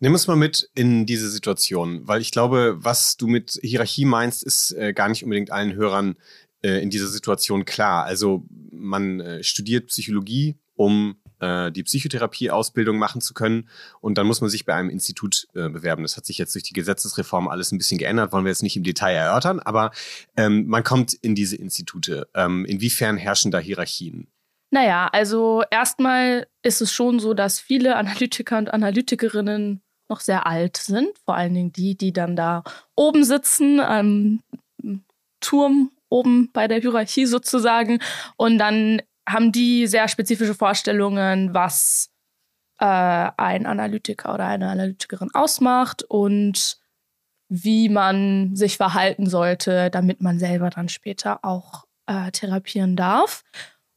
Nimm 0.00 0.14
uns 0.14 0.26
mal 0.26 0.36
mit 0.36 0.68
in 0.74 1.06
diese 1.06 1.30
Situation, 1.30 2.06
weil 2.08 2.20
ich 2.20 2.32
glaube, 2.32 2.74
was 2.78 3.16
du 3.16 3.28
mit 3.28 3.60
Hierarchie 3.62 4.04
meinst, 4.04 4.42
ist 4.42 4.72
äh, 4.72 4.92
gar 4.92 5.08
nicht 5.08 5.22
unbedingt 5.22 5.52
allen 5.52 5.74
Hörern 5.74 6.16
äh, 6.62 6.82
in 6.82 6.90
dieser 6.90 7.06
Situation 7.06 7.64
klar. 7.64 8.04
Also 8.04 8.44
man 8.72 9.20
äh, 9.20 9.44
studiert 9.44 9.86
Psychologie, 9.86 10.56
um 10.74 11.21
äh, 11.42 11.70
die 11.70 11.82
Psychotherapieausbildung 11.82 12.96
machen 12.96 13.20
zu 13.20 13.34
können. 13.34 13.68
Und 14.00 14.16
dann 14.16 14.26
muss 14.26 14.40
man 14.40 14.48
sich 14.48 14.64
bei 14.64 14.74
einem 14.74 14.88
Institut 14.88 15.48
äh, 15.54 15.68
bewerben. 15.68 16.02
Das 16.02 16.16
hat 16.16 16.24
sich 16.24 16.38
jetzt 16.38 16.54
durch 16.54 16.64
die 16.64 16.72
Gesetzesreform 16.72 17.48
alles 17.48 17.72
ein 17.72 17.78
bisschen 17.78 17.98
geändert, 17.98 18.32
wollen 18.32 18.44
wir 18.44 18.50
jetzt 18.50 18.62
nicht 18.62 18.76
im 18.76 18.84
Detail 18.84 19.14
erörtern, 19.14 19.60
aber 19.60 19.90
ähm, 20.36 20.66
man 20.66 20.84
kommt 20.84 21.12
in 21.12 21.34
diese 21.34 21.56
Institute. 21.56 22.28
Ähm, 22.34 22.64
inwiefern 22.64 23.16
herrschen 23.16 23.50
da 23.50 23.58
Hierarchien? 23.58 24.28
Naja, 24.70 25.08
also 25.12 25.62
erstmal 25.70 26.46
ist 26.62 26.80
es 26.80 26.92
schon 26.92 27.20
so, 27.20 27.34
dass 27.34 27.60
viele 27.60 27.96
Analytiker 27.96 28.56
und 28.56 28.72
Analytikerinnen 28.72 29.82
noch 30.08 30.20
sehr 30.20 30.46
alt 30.46 30.76
sind. 30.78 31.10
Vor 31.24 31.34
allen 31.34 31.54
Dingen 31.54 31.72
die, 31.72 31.96
die 31.96 32.12
dann 32.12 32.36
da 32.36 32.62
oben 32.94 33.24
sitzen, 33.24 33.80
am 33.80 34.40
Turm 35.40 35.90
oben 36.08 36.50
bei 36.52 36.68
der 36.68 36.80
Hierarchie 36.80 37.26
sozusagen. 37.26 37.98
Und 38.36 38.58
dann 38.58 39.02
haben 39.28 39.52
die 39.52 39.86
sehr 39.86 40.08
spezifische 40.08 40.54
Vorstellungen, 40.54 41.54
was 41.54 42.10
äh, 42.78 42.84
ein 42.84 43.66
Analytiker 43.66 44.34
oder 44.34 44.46
eine 44.46 44.68
Analytikerin 44.68 45.30
ausmacht 45.32 46.02
und 46.02 46.78
wie 47.48 47.88
man 47.88 48.56
sich 48.56 48.76
verhalten 48.76 49.26
sollte, 49.26 49.90
damit 49.90 50.22
man 50.22 50.38
selber 50.38 50.70
dann 50.70 50.88
später 50.88 51.44
auch 51.44 51.84
äh, 52.06 52.30
therapieren 52.30 52.96
darf. 52.96 53.44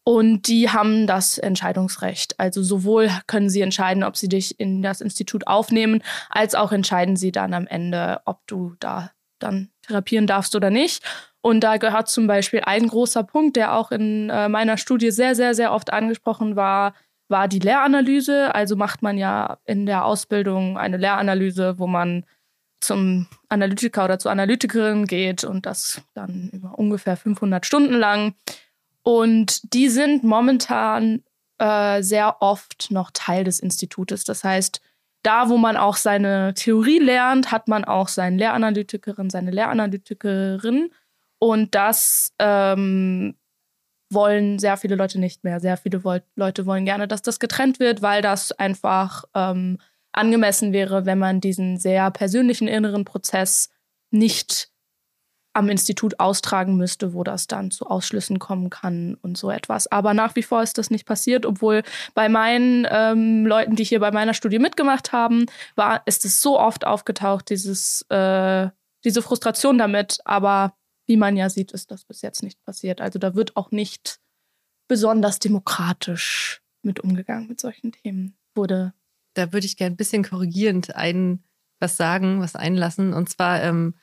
Und 0.04 0.48
die 0.48 0.70
haben 0.70 1.08
das 1.08 1.40
Entscheidungsrecht. 1.40 2.40
Also 2.40 2.62
sowohl 2.62 3.10
können 3.26 3.50
sie 3.50 3.62
entscheiden, 3.62 4.04
ob 4.04 4.18
sie 4.18 4.30
dich 4.30 4.60
in 4.60 4.84
das 4.84 5.02
Institut 5.02 5.48
aufnehmen, 5.48 6.04
als 6.30 6.54
auch 6.54 6.72
entscheiden 6.72 7.16
sie 7.16 7.32
dann 7.32 7.56
am 7.56 7.66
Ende, 7.66 8.22
ob 8.26 8.46
du 8.46 8.76
da 8.80 9.12
dann 9.40 9.72
therapieren 9.82 10.28
darfst 10.28 10.56
oder 10.56 10.70
nicht. 10.70 11.04
Und 11.46 11.60
da 11.60 11.78
gehört 11.78 12.10
zum 12.10 12.26
Beispiel 12.26 12.62
ein 12.66 12.88
großer 12.88 13.22
Punkt, 13.22 13.56
der 13.56 13.76
auch 13.76 13.92
in 13.92 14.32
äh, 14.32 14.50
meiner 14.50 14.78
Studie 14.78 15.12
sehr, 15.12 15.36
sehr, 15.36 15.54
sehr 15.54 15.74
oft 15.74 15.94
angesprochen 15.94 16.56
war, 16.56 16.96
war 17.28 17.48
die 17.48 17.60
Lehranalyse. 17.60 18.56
Also 18.56 18.76
macht 18.76 19.04
man 19.04 19.20
ja 19.20 19.60
in 19.64 19.86
der 19.86 20.06
Ausbildung 20.06 20.76
eine 20.80 20.98
Lehranalyse, 20.98 21.78
wo 21.78 21.86
man 21.86 22.26
zum 22.82 23.28
Analytiker 23.48 24.06
oder 24.06 24.18
zur 24.18 24.32
Analytikerin 24.32 25.06
geht 25.06 25.44
und 25.44 25.68
das 25.68 26.02
dann 26.16 26.50
über 26.52 26.80
ungefähr 26.80 27.16
500 27.16 27.64
Stunden 27.64 27.94
lang. 27.94 28.34
Und 29.04 29.72
die 29.72 29.90
sind 29.90 30.24
momentan 30.24 31.22
äh, 31.60 32.02
sehr 32.02 32.42
oft 32.42 32.90
noch 32.90 33.12
Teil 33.14 33.44
des 33.44 33.60
Institutes. 33.60 34.24
Das 34.24 34.44
heißt, 34.44 34.82
da, 35.22 35.48
wo 35.50 35.58
man 35.58 35.78
auch 35.78 35.98
seine 35.98 36.56
Theorie 36.56 36.98
lernt, 36.98 37.52
hat 37.52 37.68
man 37.68 37.86
auch 37.86 38.08
seinen 38.08 38.40
Lehranalytikerin, 38.40 39.30
seine 39.30 39.52
Lehranalytikerin. 39.52 40.90
Und 41.46 41.76
das 41.76 42.34
ähm, 42.40 43.36
wollen 44.12 44.58
sehr 44.58 44.78
viele 44.78 44.96
Leute 44.96 45.20
nicht 45.20 45.44
mehr. 45.44 45.60
Sehr 45.60 45.78
viele 45.78 46.02
Leute 46.36 46.66
wollen 46.66 46.86
gerne, 46.86 47.08
dass 47.08 47.22
das 47.22 47.40
getrennt 47.40 47.80
wird, 47.80 48.02
weil 48.02 48.24
das 48.24 48.52
einfach 48.52 49.26
ähm, 49.36 49.78
angemessen 50.12 50.74
wäre, 50.74 51.06
wenn 51.06 51.20
man 51.20 51.42
diesen 51.42 51.78
sehr 51.78 52.10
persönlichen 52.10 52.68
inneren 52.68 53.06
Prozess 53.06 53.70
nicht 54.10 54.72
am 55.54 55.70
Institut 55.70 56.20
austragen 56.20 56.78
müsste, 56.78 57.14
wo 57.14 57.24
das 57.24 57.46
dann 57.46 57.70
zu 57.70 57.86
Ausschlüssen 57.86 58.40
kommen 58.40 58.72
kann 58.72 59.16
und 59.22 59.38
so 59.38 59.52
etwas. 59.52 59.86
Aber 59.86 60.16
nach 60.16 60.36
wie 60.36 60.42
vor 60.42 60.64
ist 60.64 60.80
das 60.80 60.90
nicht 60.90 61.06
passiert, 61.06 61.46
obwohl 61.46 61.84
bei 62.16 62.28
meinen 62.28 62.88
ähm, 62.90 63.46
Leuten, 63.46 63.76
die 63.76 63.84
hier 63.84 64.00
bei 64.00 64.10
meiner 64.10 64.34
Studie 64.34 64.58
mitgemacht 64.58 65.12
haben, 65.12 65.46
war, 65.76 66.02
ist 66.08 66.26
es 66.26 66.42
so 66.42 66.60
oft 66.60 66.88
aufgetaucht, 66.88 67.52
dieses, 67.52 68.02
äh, 68.10 68.68
diese 69.04 69.22
Frustration 69.22 69.78
damit. 69.78 70.18
Aber 70.26 70.74
wie 71.06 71.18
man 71.18 71.38
ja 71.38 71.50
sieht, 71.50 71.72
ist 71.72 71.92
das 71.92 72.06
bis 72.06 72.22
jetzt 72.22 72.44
nicht 72.44 72.64
passiert. 72.64 73.02
Also 73.02 73.20
da 73.20 73.36
wird 73.36 73.56
auch 73.56 73.72
nicht 73.72 74.20
besonders 74.88 75.40
demokratisch 75.40 76.62
mit 76.82 77.00
umgegangen 77.00 77.48
mit 77.48 77.60
solchen 77.60 77.92
Themen. 77.92 78.38
Wurde. 78.56 78.94
Da 79.34 79.52
würde 79.52 79.66
ich 79.66 79.76
gerne 79.76 79.96
ein 79.96 79.98
bisschen 79.98 80.24
korrigierend 80.24 80.96
ein 80.96 81.44
was 81.80 81.98
sagen, 81.98 82.40
was 82.40 82.56
einlassen. 82.56 83.14
Und 83.14 83.30
zwar 83.30 83.62
ähm, 83.62 83.96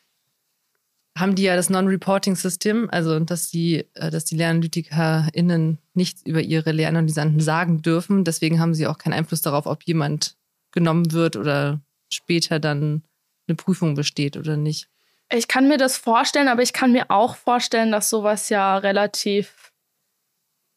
haben 1.16 1.34
die 1.34 1.42
ja 1.42 1.56
das 1.56 1.70
Non-Reporting-System, 1.70 2.88
also 2.90 3.18
dass 3.20 3.50
die, 3.50 3.86
äh, 3.94 4.10
dass 4.10 4.24
die 4.24 4.36
LernanalytikerInnen 4.36 5.78
nichts 5.94 6.22
über 6.24 6.40
ihre 6.40 6.72
Lehranalysanten 6.72 7.40
sagen 7.40 7.82
dürfen. 7.82 8.24
Deswegen 8.24 8.60
haben 8.60 8.74
sie 8.74 8.86
auch 8.86 8.98
keinen 8.98 9.14
Einfluss 9.14 9.42
darauf, 9.42 9.66
ob 9.66 9.82
jemand 9.84 10.36
genommen 10.72 11.12
wird 11.12 11.36
oder 11.36 11.80
später 12.12 12.60
dann 12.60 13.02
eine 13.46 13.56
Prüfung 13.56 13.94
besteht 13.94 14.36
oder 14.36 14.56
nicht. 14.56 14.88
Ich 15.30 15.48
kann 15.48 15.68
mir 15.68 15.78
das 15.78 15.96
vorstellen, 15.96 16.48
aber 16.48 16.62
ich 16.62 16.72
kann 16.72 16.92
mir 16.92 17.10
auch 17.10 17.36
vorstellen, 17.36 17.92
dass 17.92 18.10
sowas 18.10 18.48
ja 18.48 18.76
relativ 18.76 19.72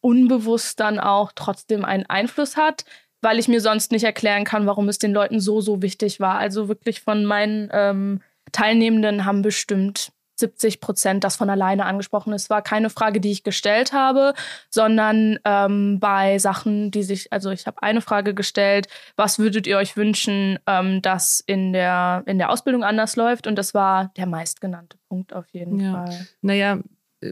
unbewusst 0.02 0.80
dann 0.80 1.00
auch 1.00 1.32
trotzdem 1.34 1.84
einen 1.84 2.06
Einfluss 2.06 2.58
hat, 2.58 2.86
weil 3.22 3.40
ich 3.40 3.48
mir 3.48 3.60
sonst 3.60 3.92
nicht 3.92 4.04
erklären 4.04 4.44
kann, 4.44 4.68
warum 4.68 4.88
es 4.88 5.00
den 5.00 5.14
Leuten 5.14 5.40
so, 5.40 5.62
so 5.62 5.82
wichtig 5.82 6.20
war. 6.20 6.38
Also 6.38 6.68
wirklich 6.68 7.02
von 7.02 7.26
meinen 7.26 7.70
ähm, 7.74 8.22
Teilnehmenden 8.52 9.26
haben 9.26 9.42
bestimmt 9.42 10.12
70 10.36 10.82
Prozent 10.82 11.24
das 11.24 11.36
von 11.36 11.50
alleine 11.50 11.86
angesprochen. 11.86 12.34
Es 12.34 12.50
war 12.50 12.62
keine 12.62 12.90
Frage, 12.90 13.20
die 13.22 13.32
ich 13.32 13.44
gestellt 13.44 13.94
habe, 13.94 14.34
sondern 14.70 15.40
ähm, 15.46 16.00
bei 16.00 16.38
Sachen, 16.40 16.92
die 16.92 17.04
sich, 17.04 17.32
also 17.32 17.52
ich 17.52 17.68
habe 17.68 17.82
eine 17.82 18.02
Frage 18.02 18.34
gestellt, 18.34 18.88
was 19.16 19.40
würdet 19.40 19.68
ihr 19.68 19.78
euch 19.78 19.98
wünschen, 19.98 20.60
ähm, 20.68 21.02
dass 21.02 21.40
in 21.40 21.74
der, 21.74 22.24
in 22.26 22.38
der 22.38 22.50
Ausbildung 22.50 22.84
anders 22.84 23.16
läuft? 23.16 23.48
Und 23.48 23.56
das 23.56 23.74
war 23.74 24.12
der 24.18 24.26
meistgenannte 24.26 24.98
Punkt 25.10 25.34
auf 25.34 25.46
jeden 25.52 25.80
ja. 25.80 25.92
Fall. 25.92 26.28
Naja, 26.42 26.80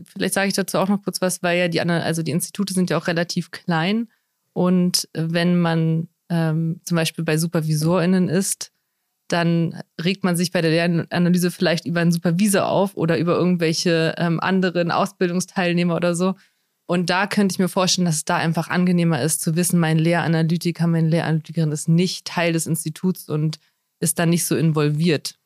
vielleicht 0.05 0.33
sage 0.33 0.47
ich 0.47 0.53
dazu 0.53 0.79
auch 0.79 0.87
noch 0.87 1.03
kurz 1.03 1.21
was, 1.21 1.43
weil 1.43 1.57
ja 1.57 1.67
die 1.67 1.81
anderen, 1.81 2.01
also 2.01 2.23
die 2.23 2.31
Institute 2.31 2.73
sind 2.73 2.89
ja 2.89 2.97
auch 2.97 3.07
relativ 3.07 3.51
klein. 3.51 4.09
Und 4.53 5.09
wenn 5.13 5.59
man 5.59 6.07
ähm, 6.29 6.79
zum 6.83 6.95
Beispiel 6.95 7.23
bei 7.23 7.37
SupervisorInnen 7.37 8.29
ist, 8.29 8.72
dann 9.33 9.81
regt 9.99 10.23
man 10.23 10.35
sich 10.35 10.51
bei 10.51 10.61
der 10.61 10.69
Lernanalyse 10.69 11.49
vielleicht 11.49 11.85
über 11.85 12.01
einen 12.01 12.11
Supervisor 12.11 12.67
auf 12.67 12.95
oder 12.95 13.17
über 13.17 13.35
irgendwelche 13.35 14.13
ähm, 14.17 14.39
anderen 14.39 14.91
Ausbildungsteilnehmer 14.91 15.95
oder 15.95 16.13
so. 16.13 16.35
Und 16.85 17.09
da 17.09 17.25
könnte 17.25 17.53
ich 17.53 17.59
mir 17.59 17.69
vorstellen, 17.69 18.05
dass 18.05 18.17
es 18.17 18.25
da 18.25 18.37
einfach 18.37 18.69
angenehmer 18.69 19.21
ist, 19.21 19.41
zu 19.41 19.55
wissen, 19.55 19.79
mein 19.79 19.97
Lehranalytiker, 19.97 20.85
meine 20.85 21.09
Lehranalytikerin 21.09 21.71
ist 21.71 21.89
nicht 21.89 22.25
Teil 22.25 22.53
des 22.53 22.67
Instituts 22.67 23.27
und 23.27 23.59
ist 23.99 24.19
da 24.19 24.27
nicht 24.27 24.45
so 24.45 24.55
involviert. 24.55 25.39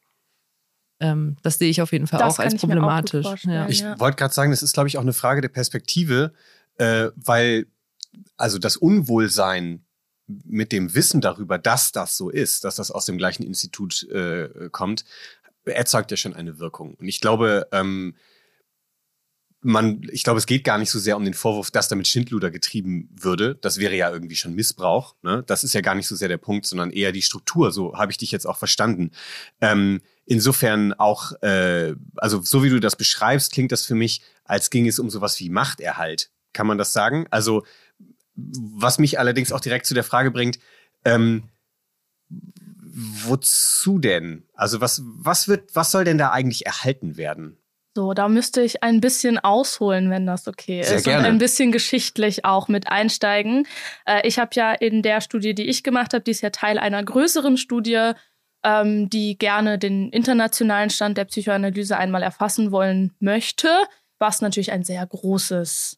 Ähm, 0.99 1.37
das 1.43 1.57
sehe 1.57 1.69
ich 1.69 1.81
auf 1.81 1.93
jeden 1.93 2.07
Fall 2.07 2.19
das 2.19 2.35
auch 2.35 2.43
als 2.43 2.55
problematisch. 2.55 3.25
Auch 3.25 3.37
ja. 3.43 3.69
Ich 3.69 3.83
wollte 3.83 4.17
gerade 4.17 4.33
sagen, 4.33 4.51
das 4.51 4.63
ist, 4.63 4.73
glaube 4.73 4.89
ich, 4.89 4.97
auch 4.97 5.03
eine 5.03 5.13
Frage 5.13 5.41
der 5.41 5.49
Perspektive, 5.49 6.33
äh, 6.77 7.09
weil 7.15 7.67
also 8.35 8.57
das 8.57 8.75
Unwohlsein 8.75 9.85
mit 10.27 10.71
dem 10.71 10.93
Wissen 10.93 11.21
darüber, 11.21 11.57
dass 11.57 11.91
das 11.91 12.17
so 12.17 12.29
ist, 12.29 12.63
dass 12.63 12.75
das 12.75 12.91
aus 12.91 13.05
dem 13.05 13.17
gleichen 13.17 13.43
Institut 13.43 14.03
äh, 14.09 14.69
kommt, 14.71 15.05
erzeugt 15.65 16.11
ja 16.11 16.17
schon 16.17 16.33
eine 16.33 16.59
Wirkung. 16.59 16.95
Und 16.95 17.07
ich 17.07 17.21
glaube, 17.21 17.67
ähm, 17.71 18.15
man, 19.61 20.01
ich 20.11 20.23
glaube, 20.23 20.37
es 20.37 20.45
geht 20.45 20.63
gar 20.63 20.77
nicht 20.77 20.91
so 20.91 20.99
sehr 20.99 21.17
um 21.17 21.25
den 21.25 21.33
Vorwurf, 21.33 21.71
dass 21.71 21.87
damit 21.87 22.07
Schindluder 22.07 22.51
getrieben 22.51 23.09
würde. 23.11 23.55
Das 23.55 23.79
wäre 23.79 23.95
ja 23.95 24.11
irgendwie 24.11 24.35
schon 24.35 24.53
Missbrauch. 24.53 25.15
Ne? 25.23 25.43
Das 25.47 25.63
ist 25.63 25.73
ja 25.73 25.81
gar 25.81 25.95
nicht 25.95 26.07
so 26.07 26.15
sehr 26.15 26.27
der 26.27 26.37
Punkt, 26.37 26.65
sondern 26.65 26.91
eher 26.91 27.11
die 27.11 27.21
Struktur. 27.21 27.71
So 27.71 27.97
habe 27.97 28.11
ich 28.11 28.17
dich 28.17 28.31
jetzt 28.31 28.45
auch 28.45 28.57
verstanden. 28.57 29.11
Ähm, 29.59 30.01
insofern 30.25 30.93
auch, 30.93 31.33
äh, 31.41 31.95
also 32.17 32.41
so 32.41 32.63
wie 32.63 32.69
du 32.69 32.79
das 32.79 32.95
beschreibst, 32.95 33.51
klingt 33.51 33.71
das 33.71 33.83
für 33.83 33.95
mich, 33.95 34.21
als 34.45 34.69
ging 34.69 34.87
es 34.87 34.99
um 34.99 35.09
sowas 35.09 35.39
wie 35.39 35.49
Machterhalt. 35.49 36.29
Kann 36.53 36.67
man 36.67 36.77
das 36.77 36.93
sagen? 36.93 37.27
Also 37.29 37.65
was 38.37 38.99
mich 38.99 39.19
allerdings 39.19 39.51
auch 39.51 39.59
direkt 39.59 39.85
zu 39.85 39.93
der 39.93 40.03
Frage 40.03 40.31
bringt, 40.31 40.59
ähm, 41.03 41.49
wozu 42.79 43.99
denn? 43.99 44.47
Also 44.53 44.79
was, 44.81 45.01
was 45.05 45.47
wird, 45.47 45.75
was 45.75 45.91
soll 45.91 46.03
denn 46.03 46.17
da 46.17 46.31
eigentlich 46.31 46.65
erhalten 46.65 47.17
werden? 47.17 47.57
So, 47.95 48.13
da 48.13 48.29
müsste 48.29 48.61
ich 48.61 48.83
ein 48.83 49.01
bisschen 49.01 49.39
ausholen, 49.39 50.11
wenn 50.11 50.27
das 50.27 50.47
okay 50.47 50.83
Sehr 50.83 50.97
ist. 50.97 51.05
Gerne. 51.05 51.19
Und 51.19 51.25
ein 51.25 51.37
bisschen 51.39 51.71
geschichtlich 51.71 52.45
auch 52.45 52.67
mit 52.67 52.91
einsteigen. 52.91 53.65
Äh, 54.05 54.27
ich 54.27 54.37
habe 54.37 54.51
ja 54.53 54.71
in 54.71 55.01
der 55.01 55.19
Studie, 55.19 55.55
die 55.55 55.65
ich 55.65 55.81
gemacht 55.81 56.13
habe, 56.13 56.23
die 56.23 56.29
ist 56.29 56.41
ja 56.41 56.51
Teil 56.51 56.77
einer 56.77 57.03
größeren 57.03 57.57
Studie, 57.57 58.11
ähm, 58.63 59.09
die 59.09 59.37
gerne 59.39 59.79
den 59.79 60.11
internationalen 60.11 60.91
Stand 60.91 61.17
der 61.17 61.25
Psychoanalyse 61.25 61.97
einmal 61.97 62.21
erfassen 62.21 62.71
wollen 62.71 63.15
möchte, 63.19 63.69
was 64.19 64.41
natürlich 64.41 64.71
ein 64.71 64.83
sehr 64.83 65.03
großes 65.05 65.97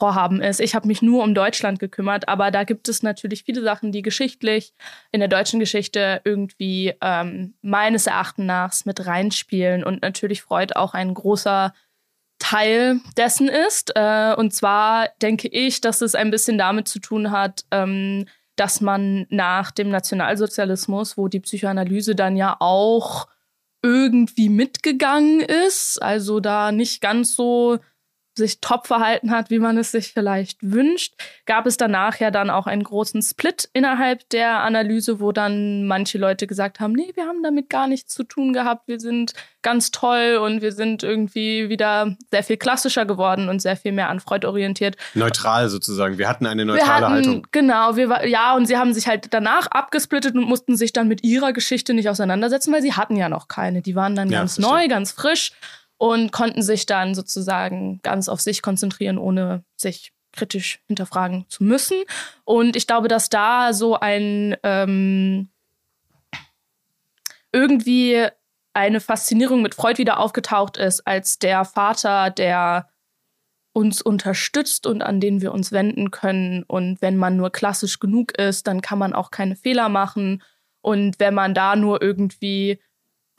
Vorhaben 0.00 0.40
ist. 0.40 0.60
Ich 0.60 0.74
habe 0.74 0.88
mich 0.88 1.02
nur 1.02 1.22
um 1.22 1.34
Deutschland 1.34 1.78
gekümmert, 1.78 2.28
aber 2.28 2.50
da 2.50 2.64
gibt 2.64 2.88
es 2.88 3.02
natürlich 3.02 3.44
viele 3.44 3.62
Sachen, 3.62 3.92
die 3.92 4.02
geschichtlich 4.02 4.72
in 5.12 5.20
der 5.20 5.28
deutschen 5.28 5.60
Geschichte 5.60 6.22
irgendwie 6.24 6.94
ähm, 7.02 7.54
meines 7.60 8.06
Erachtens 8.06 8.46
nach 8.46 8.84
mit 8.86 9.06
reinspielen 9.06 9.84
und 9.84 10.02
natürlich 10.02 10.42
Freud 10.42 10.74
auch 10.74 10.94
ein 10.94 11.12
großer 11.12 11.74
Teil 12.38 13.00
dessen 13.18 13.48
ist. 13.48 13.92
Äh, 13.94 14.34
und 14.36 14.54
zwar 14.54 15.08
denke 15.20 15.48
ich, 15.48 15.82
dass 15.82 16.00
es 16.00 16.14
ein 16.14 16.30
bisschen 16.30 16.56
damit 16.56 16.88
zu 16.88 16.98
tun 16.98 17.30
hat, 17.30 17.64
ähm, 17.70 18.26
dass 18.56 18.80
man 18.80 19.26
nach 19.28 19.70
dem 19.70 19.90
Nationalsozialismus, 19.90 21.16
wo 21.16 21.28
die 21.28 21.40
Psychoanalyse 21.40 22.14
dann 22.14 22.36
ja 22.36 22.56
auch 22.58 23.28
irgendwie 23.82 24.48
mitgegangen 24.48 25.40
ist, 25.40 26.02
also 26.02 26.40
da 26.40 26.72
nicht 26.72 27.00
ganz 27.00 27.34
so 27.34 27.78
sich 28.40 28.60
top 28.60 28.86
verhalten 28.86 29.30
hat, 29.30 29.50
wie 29.50 29.60
man 29.60 29.78
es 29.78 29.92
sich 29.92 30.12
vielleicht 30.12 30.58
wünscht, 30.62 31.14
gab 31.46 31.66
es 31.66 31.76
danach 31.76 32.16
ja 32.16 32.30
dann 32.30 32.50
auch 32.50 32.66
einen 32.66 32.82
großen 32.82 33.22
Split 33.22 33.68
innerhalb 33.72 34.28
der 34.30 34.60
Analyse, 34.62 35.20
wo 35.20 35.30
dann 35.30 35.86
manche 35.86 36.18
Leute 36.18 36.46
gesagt 36.46 36.80
haben, 36.80 36.92
nee, 36.92 37.12
wir 37.14 37.26
haben 37.26 37.42
damit 37.42 37.70
gar 37.70 37.86
nichts 37.86 38.12
zu 38.12 38.24
tun 38.24 38.52
gehabt, 38.52 38.88
wir 38.88 38.98
sind 38.98 39.34
ganz 39.62 39.90
toll 39.90 40.40
und 40.42 40.62
wir 40.62 40.72
sind 40.72 41.02
irgendwie 41.02 41.68
wieder 41.68 42.16
sehr 42.30 42.42
viel 42.42 42.56
klassischer 42.56 43.04
geworden 43.04 43.48
und 43.48 43.60
sehr 43.60 43.76
viel 43.76 43.92
mehr 43.92 44.08
an 44.08 44.18
Freud 44.18 44.46
orientiert. 44.46 44.96
Neutral 45.14 45.68
sozusagen, 45.68 46.18
wir 46.18 46.28
hatten 46.28 46.46
eine 46.46 46.64
neutrale 46.64 47.06
hatten, 47.06 47.14
Haltung. 47.14 47.46
Genau, 47.52 47.96
wir, 47.96 48.26
ja, 48.26 48.56
und 48.56 48.66
sie 48.66 48.76
haben 48.76 48.94
sich 48.94 49.06
halt 49.06 49.32
danach 49.32 49.66
abgesplittet 49.66 50.34
und 50.34 50.44
mussten 50.44 50.76
sich 50.76 50.92
dann 50.92 51.08
mit 51.08 51.22
ihrer 51.22 51.52
Geschichte 51.52 51.94
nicht 51.94 52.08
auseinandersetzen, 52.08 52.72
weil 52.72 52.82
sie 52.82 52.94
hatten 52.94 53.16
ja 53.16 53.28
noch 53.28 53.48
keine. 53.48 53.82
Die 53.82 53.94
waren 53.94 54.16
dann 54.16 54.30
ja, 54.30 54.40
ganz 54.40 54.58
neu, 54.58 54.88
ganz 54.88 55.12
frisch 55.12 55.52
und 56.00 56.32
konnten 56.32 56.62
sich 56.62 56.86
dann 56.86 57.14
sozusagen 57.14 58.00
ganz 58.00 58.30
auf 58.30 58.40
sich 58.40 58.62
konzentrieren, 58.62 59.18
ohne 59.18 59.64
sich 59.76 60.14
kritisch 60.32 60.80
hinterfragen 60.86 61.44
zu 61.50 61.62
müssen. 61.62 61.98
Und 62.44 62.74
ich 62.74 62.86
glaube, 62.86 63.08
dass 63.08 63.28
da 63.28 63.74
so 63.74 64.00
ein 64.00 64.56
ähm, 64.62 65.50
irgendwie 67.52 68.26
eine 68.72 69.00
Faszinierung 69.00 69.60
mit 69.60 69.74
Freud 69.74 69.98
wieder 69.98 70.20
aufgetaucht 70.20 70.78
ist, 70.78 71.06
als 71.06 71.38
der 71.38 71.66
Vater 71.66 72.30
der 72.30 72.88
uns 73.74 74.00
unterstützt 74.00 74.86
und 74.86 75.02
an 75.02 75.20
den 75.20 75.42
wir 75.42 75.52
uns 75.52 75.70
wenden 75.70 76.10
können. 76.10 76.62
Und 76.62 77.02
wenn 77.02 77.18
man 77.18 77.36
nur 77.36 77.50
klassisch 77.50 77.98
genug 77.98 78.38
ist, 78.38 78.66
dann 78.66 78.80
kann 78.80 78.98
man 78.98 79.12
auch 79.12 79.30
keine 79.30 79.54
Fehler 79.54 79.90
machen. 79.90 80.42
Und 80.80 81.20
wenn 81.20 81.34
man 81.34 81.52
da 81.52 81.76
nur 81.76 82.00
irgendwie 82.00 82.80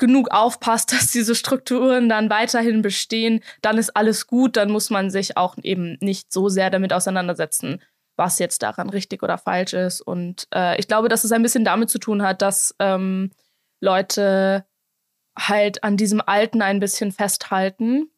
genug 0.02 0.32
aufpasst, 0.32 0.92
dass 0.94 1.12
diese 1.12 1.36
Strukturen 1.36 2.10
dann 2.10 2.30
weiterhin 2.30 2.82
bestehen, 2.82 3.42
dann 3.62 3.78
ist 3.78 3.96
alles 3.96 4.28
gut. 4.28 4.58
Dann 4.58 4.70
muss 4.70 4.90
man 4.90 5.10
sich 5.10 5.38
auch 5.38 5.56
eben 5.64 5.98
nicht 6.02 6.34
so 6.34 6.50
sehr 6.50 6.70
damit 6.70 6.92
auseinandersetzen, 6.92 7.82
was 8.18 8.40
jetzt 8.40 8.64
daran 8.64 8.90
richtig 8.90 9.24
oder 9.24 9.38
falsch 9.38 9.74
ist. 9.74 10.02
Und 10.02 10.48
äh, 10.54 10.78
ich 10.78 10.90
glaube, 10.90 11.08
dass 11.08 11.24
es 11.24 11.32
ein 11.32 11.44
bisschen 11.44 11.64
damit 11.64 11.90
zu 11.90 12.00
tun 12.00 12.22
hat, 12.22 12.42
dass 12.42 12.76
ähm, 12.80 13.32
Leute 13.80 14.66
halt 15.40 15.84
an 15.84 15.96
diesem 15.96 16.22
Alten 16.26 16.62
ein 16.62 16.82
bisschen 16.82 17.14
festhalten 17.14 18.12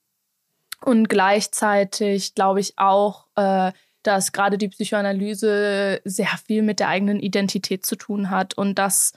und 0.84 1.10
gleichzeitig 1.10 2.34
glaube 2.34 2.60
ich 2.60 2.74
auch, 2.78 3.28
äh, 3.36 3.72
dass 4.02 4.32
gerade 4.32 4.58
die 4.58 4.67
Psychoanalyse 4.67 6.02
sehr 6.04 6.39
viel 6.46 6.63
mit 6.63 6.80
der 6.80 6.89
eigenen 6.89 7.19
Identität 7.19 7.86
zu 7.86 7.96
tun 7.96 8.30
hat 8.30 8.58
und 8.58 8.76
dass 8.80 9.13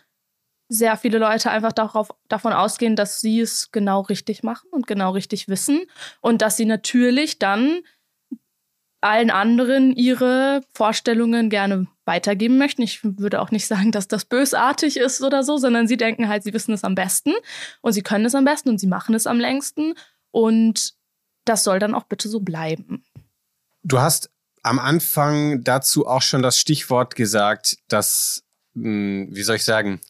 sehr 0.69 0.97
viele 0.97 1.19
Leute 1.19 1.51
einfach 1.51 1.73
darauf, 1.73 2.09
davon 2.29 2.53
ausgehen, 2.53 2.97
dass 2.97 3.21
sie 3.21 3.41
es 3.41 3.71
genau 3.71 4.01
richtig 4.01 4.43
machen 4.43 4.69
und 4.71 4.87
genau 4.87 5.13
richtig 5.13 5.49
wissen 5.49 5.83
und 6.21 6.43
dass 6.43 6.57
sie 6.57 6.65
natürlich 6.65 7.39
dann 7.39 7.83
allen 9.01 9.31
anderen 9.31 9.93
ihre 9.93 10.63
Vorstellungen 10.75 11.51
gerne 11.51 11.87
weitergeben 12.05 12.59
möchten. 12.59 12.83
Ich 12.83 13.01
würde 13.05 13.41
auch 13.41 13.51
nicht 13.51 13.67
sagen, 13.69 13.93
dass 13.93 14.09
das 14.09 14.25
bösartig 14.25 14.97
ist 14.97 15.23
oder 15.23 15.43
so, 15.43 15.57
sondern 15.57 15.87
sie 15.87 15.97
denken 15.97 16.29
halt, 16.29 16.43
sie 16.43 16.53
wissen 16.53 16.73
es 16.73 16.85
am 16.85 16.95
besten 16.95 17.33
und 17.83 17.93
sie 17.93 18.03
können 18.03 18.25
es 18.25 18.35
am 18.35 18.45
besten 18.45 18.71
und 18.71 18.79
sie 18.79 18.87
machen 18.87 19.15
es 19.15 19.27
am 19.27 19.39
längsten. 19.39 19.95
Und 20.31 20.95
das 21.45 21.63
soll 21.63 21.79
dann 21.79 21.95
auch 21.95 22.05
bitte 22.05 22.29
so 22.29 22.41
bleiben. 22.41 23.05
Du 23.83 24.01
hast 24.01 24.31
am 24.63 24.81
Anfang 24.81 25.63
dazu 25.63 26.07
auch 26.07 26.23
schon 26.23 26.43
das 26.43 26.59
Stichwort 26.59 27.15
gesagt, 27.15 27.79
dass, 27.87 28.43
hm, 28.75 29.29
wie 29.31 29.43
soll 29.45 29.57
ich 29.57 29.65
sagen, 29.65 30.01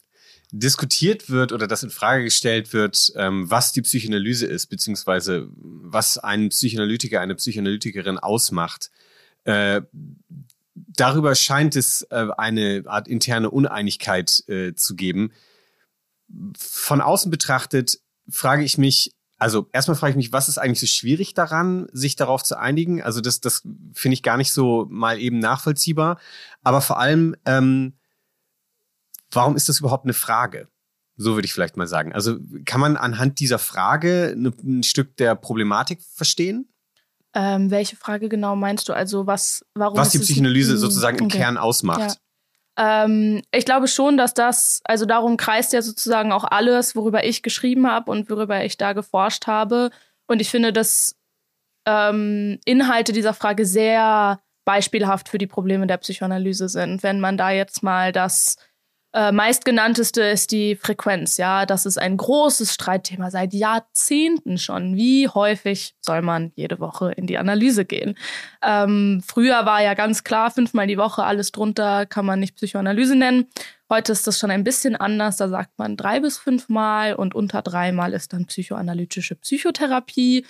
diskutiert 0.51 1.29
wird 1.29 1.51
oder 1.51 1.67
das 1.67 1.83
in 1.83 1.89
Frage 1.89 2.23
gestellt 2.23 2.71
wird, 2.73 3.11
ähm, 3.15 3.49
was 3.49 3.73
die 3.73 3.81
Psychoanalyse 3.81 4.45
ist, 4.45 4.67
beziehungsweise 4.67 5.49
was 5.53 6.17
ein 6.17 6.49
Psychoanalytiker, 6.49 7.19
eine 7.19 7.35
Psychoanalytikerin 7.35 8.17
ausmacht. 8.17 8.89
Äh, 9.43 9.81
darüber 10.73 11.35
scheint 11.35 11.75
es 11.75 12.03
äh, 12.11 12.27
eine 12.37 12.83
Art 12.85 13.07
interne 13.07 13.49
Uneinigkeit 13.49 14.43
äh, 14.47 14.73
zu 14.73 14.95
geben. 14.95 15.31
Von 16.57 17.01
außen 17.01 17.29
betrachtet 17.29 17.99
frage 18.29 18.63
ich 18.63 18.77
mich, 18.77 19.13
also 19.37 19.69
erstmal 19.71 19.95
frage 19.97 20.11
ich 20.11 20.17
mich, 20.17 20.33
was 20.33 20.49
ist 20.49 20.57
eigentlich 20.57 20.79
so 20.79 20.87
schwierig 20.87 21.33
daran, 21.33 21.87
sich 21.91 22.15
darauf 22.15 22.43
zu 22.43 22.57
einigen? 22.57 23.03
Also 23.03 23.21
das, 23.21 23.39
das 23.39 23.63
finde 23.93 24.13
ich 24.13 24.23
gar 24.23 24.37
nicht 24.37 24.51
so 24.51 24.87
mal 24.89 25.19
eben 25.19 25.39
nachvollziehbar. 25.39 26.19
Aber 26.63 26.81
vor 26.81 26.99
allem, 26.99 27.35
ähm, 27.45 27.96
warum 29.31 29.55
ist 29.55 29.69
das 29.69 29.79
überhaupt 29.79 30.05
eine 30.05 30.13
Frage? 30.13 30.67
So 31.15 31.33
würde 31.33 31.45
ich 31.45 31.53
vielleicht 31.53 31.77
mal 31.77 31.87
sagen. 31.87 32.13
Also 32.13 32.37
kann 32.65 32.79
man 32.79 32.95
anhand 32.95 33.39
dieser 33.39 33.59
Frage 33.59 34.35
ne, 34.37 34.53
ein 34.63 34.83
Stück 34.83 35.17
der 35.17 35.35
Problematik 35.35 36.01
verstehen? 36.03 36.71
Ähm, 37.33 37.71
welche 37.71 37.95
Frage 37.95 38.29
genau 38.29 38.55
meinst 38.55 38.87
du? 38.87 38.93
Also 38.93 39.27
was, 39.27 39.65
warum? 39.73 39.97
Was 39.97 40.11
die 40.11 40.19
Psychoanalyse 40.19 40.77
sozusagen 40.77 41.17
im 41.17 41.25
okay. 41.25 41.37
Kern 41.37 41.57
ausmacht. 41.57 42.19
Ja. 42.77 43.05
Ähm, 43.05 43.41
ich 43.51 43.65
glaube 43.65 43.87
schon, 43.87 44.17
dass 44.17 44.35
das, 44.35 44.81
also 44.83 45.05
darum 45.05 45.37
kreist 45.37 45.73
ja 45.73 45.81
sozusagen 45.81 46.31
auch 46.31 46.43
alles, 46.43 46.95
worüber 46.95 47.25
ich 47.25 47.41
geschrieben 47.41 47.87
habe 47.87 48.11
und 48.11 48.29
worüber 48.29 48.63
ich 48.63 48.77
da 48.77 48.93
geforscht 48.93 49.47
habe. 49.47 49.89
Und 50.27 50.39
ich 50.41 50.49
finde, 50.49 50.71
dass 50.71 51.15
ähm, 51.87 52.59
Inhalte 52.65 53.13
dieser 53.13 53.33
Frage 53.33 53.65
sehr 53.65 54.39
beispielhaft 54.65 55.29
für 55.29 55.37
die 55.37 55.47
Probleme 55.47 55.87
der 55.87 55.97
Psychoanalyse 55.97 56.69
sind. 56.69 57.01
Wenn 57.01 57.19
man 57.19 57.37
da 57.37 57.49
jetzt 57.49 57.81
mal 57.81 58.11
das 58.11 58.57
äh, 59.13 59.31
meistgenannteste 59.31 60.21
ist 60.21 60.51
die 60.51 60.75
Frequenz, 60.75 61.37
ja. 61.37 61.65
Das 61.65 61.85
ist 61.85 61.97
ein 61.97 62.17
großes 62.17 62.73
Streitthema 62.73 63.31
seit 63.31 63.53
Jahrzehnten 63.53 64.57
schon. 64.57 64.95
Wie 64.95 65.27
häufig 65.27 65.95
soll 66.01 66.21
man 66.21 66.51
jede 66.55 66.79
Woche 66.79 67.13
in 67.13 67.25
die 67.25 67.37
Analyse 67.37 67.85
gehen? 67.85 68.17
Ähm, 68.61 69.23
früher 69.25 69.65
war 69.65 69.81
ja 69.81 69.93
ganz 69.93 70.23
klar, 70.23 70.51
fünfmal 70.51 70.87
die 70.87 70.97
Woche, 70.97 71.23
alles 71.23 71.51
drunter 71.51 72.05
kann 72.05 72.25
man 72.25 72.39
nicht 72.39 72.55
Psychoanalyse 72.57 73.15
nennen. 73.15 73.47
Heute 73.89 74.11
ist 74.11 74.27
das 74.27 74.37
schon 74.37 74.51
ein 74.51 74.65
bisschen 74.65 74.97
anders. 74.97 75.37
Da 75.37 75.47
sagt 75.47 75.79
man 75.79 75.95
drei 75.95 76.19
bis 76.19 76.37
fünfmal 76.37 77.15
und 77.15 77.33
unter 77.33 77.61
dreimal 77.61 78.13
ist 78.13 78.33
dann 78.33 78.45
psychoanalytische 78.45 79.35
Psychotherapie. 79.35 80.45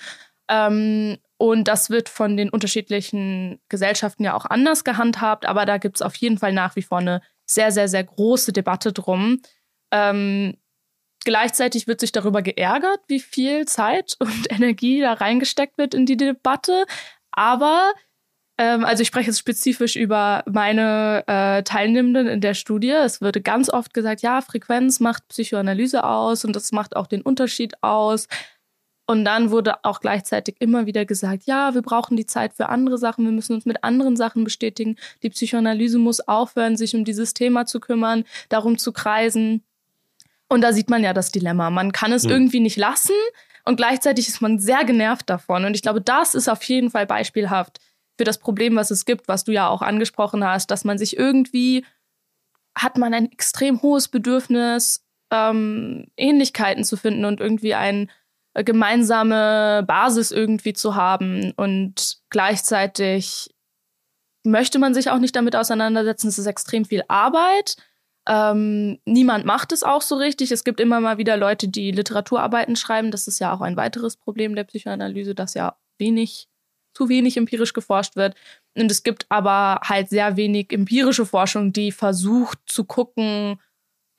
Ähm, 0.49 1.17
und 1.37 1.67
das 1.67 1.91
wird 1.91 2.09
von 2.09 2.35
den 2.35 2.49
unterschiedlichen 2.49 3.59
Gesellschaften 3.69 4.23
ja 4.23 4.33
auch 4.33 4.45
anders 4.45 4.83
gehandhabt, 4.83 5.45
aber 5.45 5.65
da 5.67 5.77
gibt 5.77 5.97
es 5.97 6.01
auf 6.01 6.15
jeden 6.15 6.39
Fall 6.39 6.51
nach 6.51 6.75
wie 6.75 6.81
vor 6.81 6.97
eine 6.97 7.21
sehr, 7.47 7.71
sehr, 7.71 7.87
sehr 7.87 8.03
große 8.03 8.53
Debatte 8.53 8.93
drum. 8.93 9.41
Ähm, 9.91 10.57
gleichzeitig 11.23 11.87
wird 11.87 11.99
sich 11.99 12.11
darüber 12.11 12.41
geärgert, 12.41 12.99
wie 13.07 13.19
viel 13.19 13.65
Zeit 13.65 14.15
und 14.19 14.51
Energie 14.51 15.01
da 15.01 15.13
reingesteckt 15.13 15.77
wird 15.77 15.93
in 15.93 16.05
die 16.05 16.17
Debatte. 16.17 16.85
Aber, 17.31 17.93
ähm, 18.57 18.83
also 18.83 19.01
ich 19.01 19.07
spreche 19.07 19.27
jetzt 19.27 19.39
spezifisch 19.39 19.95
über 19.95 20.43
meine 20.47 21.23
äh, 21.27 21.63
Teilnehmenden 21.63 22.27
in 22.27 22.41
der 22.41 22.53
Studie. 22.53 22.91
Es 22.91 23.21
würde 23.21 23.41
ganz 23.41 23.69
oft 23.69 23.93
gesagt, 23.93 24.21
ja, 24.21 24.41
Frequenz 24.41 24.99
macht 24.99 25.27
Psychoanalyse 25.29 26.03
aus 26.03 26.45
und 26.45 26.55
das 26.55 26.71
macht 26.71 26.95
auch 26.95 27.07
den 27.07 27.21
Unterschied 27.21 27.81
aus. 27.81 28.27
Und 29.09 29.23
dann 29.23 29.51
wurde 29.51 29.85
auch 29.85 30.01
gleichzeitig 30.01 30.57
immer 30.59 30.85
wieder 30.85 31.05
gesagt, 31.05 31.43
ja, 31.45 31.73
wir 31.73 31.81
brauchen 31.81 32.17
die 32.17 32.25
Zeit 32.25 32.53
für 32.53 32.67
andere 32.67 32.97
Sachen, 32.97 33.23
wir 33.23 33.31
müssen 33.31 33.53
uns 33.53 33.65
mit 33.65 33.83
anderen 33.83 34.17
Sachen 34.17 34.43
bestätigen. 34.43 34.97
Die 35.23 35.29
Psychoanalyse 35.29 35.97
muss 35.97 36.19
aufhören, 36.19 36.75
sich 36.75 36.93
um 36.93 37.05
dieses 37.05 37.33
Thema 37.33 37.65
zu 37.65 37.79
kümmern, 37.79 38.25
darum 38.49 38.77
zu 38.77 38.91
kreisen. 38.91 39.63
Und 40.49 40.61
da 40.61 40.73
sieht 40.73 40.89
man 40.89 41.03
ja 41.03 41.13
das 41.13 41.31
Dilemma. 41.31 41.69
Man 41.69 41.93
kann 41.93 42.11
es 42.11 42.25
mhm. 42.25 42.31
irgendwie 42.31 42.59
nicht 42.59 42.75
lassen 42.75 43.15
und 43.63 43.77
gleichzeitig 43.77 44.27
ist 44.27 44.41
man 44.41 44.59
sehr 44.59 44.83
genervt 44.83 45.29
davon. 45.29 45.63
Und 45.63 45.73
ich 45.73 45.81
glaube, 45.81 46.01
das 46.01 46.35
ist 46.35 46.49
auf 46.49 46.63
jeden 46.63 46.91
Fall 46.91 47.05
beispielhaft 47.05 47.79
für 48.17 48.25
das 48.25 48.39
Problem, 48.39 48.75
was 48.75 48.91
es 48.91 49.05
gibt, 49.05 49.29
was 49.29 49.45
du 49.45 49.53
ja 49.53 49.69
auch 49.69 49.81
angesprochen 49.81 50.43
hast, 50.43 50.69
dass 50.69 50.83
man 50.83 50.97
sich 50.97 51.17
irgendwie 51.17 51.85
hat 52.75 52.97
man 52.97 53.13
ein 53.13 53.31
extrem 53.31 53.81
hohes 53.81 54.07
Bedürfnis, 54.07 55.03
ähm, 55.31 56.07
Ähnlichkeiten 56.15 56.83
zu 56.83 56.95
finden 56.95 57.25
und 57.25 57.39
irgendwie 57.39 57.73
ein 57.73 58.09
gemeinsame 58.63 59.83
Basis 59.85 60.31
irgendwie 60.31 60.73
zu 60.73 60.95
haben 60.95 61.53
und 61.57 62.17
gleichzeitig 62.29 63.53
möchte 64.43 64.79
man 64.79 64.93
sich 64.93 65.09
auch 65.09 65.19
nicht 65.19 65.35
damit 65.35 65.55
auseinandersetzen. 65.55 66.27
Es 66.27 66.39
ist 66.39 66.45
extrem 66.45 66.85
viel 66.85 67.03
Arbeit. 67.07 67.75
Ähm, 68.27 68.99
niemand 69.05 69.45
macht 69.45 69.71
es 69.71 69.83
auch 69.83 70.01
so 70.01 70.15
richtig. 70.15 70.51
Es 70.51 70.63
gibt 70.63 70.79
immer 70.79 70.99
mal 70.99 71.17
wieder 71.17 71.37
Leute, 71.37 71.67
die 71.67 71.91
Literaturarbeiten 71.91 72.75
schreiben. 72.75 73.11
Das 73.11 73.27
ist 73.27 73.39
ja 73.39 73.53
auch 73.53 73.61
ein 73.61 73.77
weiteres 73.77 74.17
Problem 74.17 74.55
der 74.55 74.63
Psychoanalyse, 74.63 75.35
dass 75.35 75.53
ja 75.53 75.77
wenig, 75.97 76.47
zu 76.93 77.09
wenig 77.09 77.37
empirisch 77.37 77.73
geforscht 77.73 78.15
wird. 78.15 78.35
Und 78.75 78.91
es 78.91 79.03
gibt 79.03 79.25
aber 79.29 79.81
halt 79.83 80.09
sehr 80.09 80.35
wenig 80.35 80.71
empirische 80.71 81.25
Forschung, 81.25 81.73
die 81.73 81.91
versucht 81.91 82.59
zu 82.65 82.85
gucken, 82.85 83.59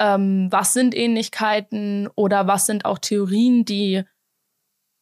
ähm, 0.00 0.48
was 0.50 0.72
sind 0.72 0.94
Ähnlichkeiten 0.94 2.08
oder 2.14 2.46
was 2.46 2.66
sind 2.66 2.84
auch 2.84 2.98
Theorien, 2.98 3.64
die 3.64 4.04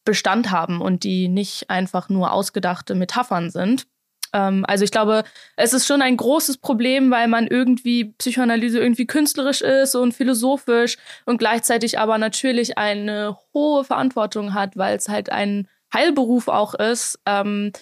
Bestand 0.07 0.51
haben 0.51 0.81
und 0.81 1.05
die 1.05 1.29
nicht 1.29 1.69
einfach 1.69 2.09
nur 2.09 2.33
ausgedachte 2.33 2.95
Metaphern 2.95 3.51
sind. 3.51 3.87
Ähm, 4.33 4.65
also 4.67 4.85
ich 4.85 4.91
glaube, 4.91 5.25
es 5.57 5.75
ist 5.75 5.87
schon 5.87 6.01
ein 6.01 6.17
großes 6.17 6.59
Problem, 6.59 7.11
weil 7.11 7.29
man 7.29 7.47
irgendwie 7.47 8.15
Psychoanalyse 8.17 8.79
irgendwie 8.79 9.07
künstlerisch 9.07 9.61
ist 9.61 9.95
und 9.95 10.15
philosophisch 10.15 10.97
und 11.27 11.37
gleichzeitig 11.37 11.99
aber 11.99 12.17
natürlich 12.17 12.79
eine 12.79 13.37
hohe 13.53 13.85
Verantwortung 13.85 14.55
hat, 14.55 14.77
weil 14.79 14.97
es 14.97 15.11
halt 15.11 15.31
ein 15.31 15.69
Heilberuf 15.93 16.49
auch 16.49 16.75
ist 16.75 17.19
ähm, 17.27 17.73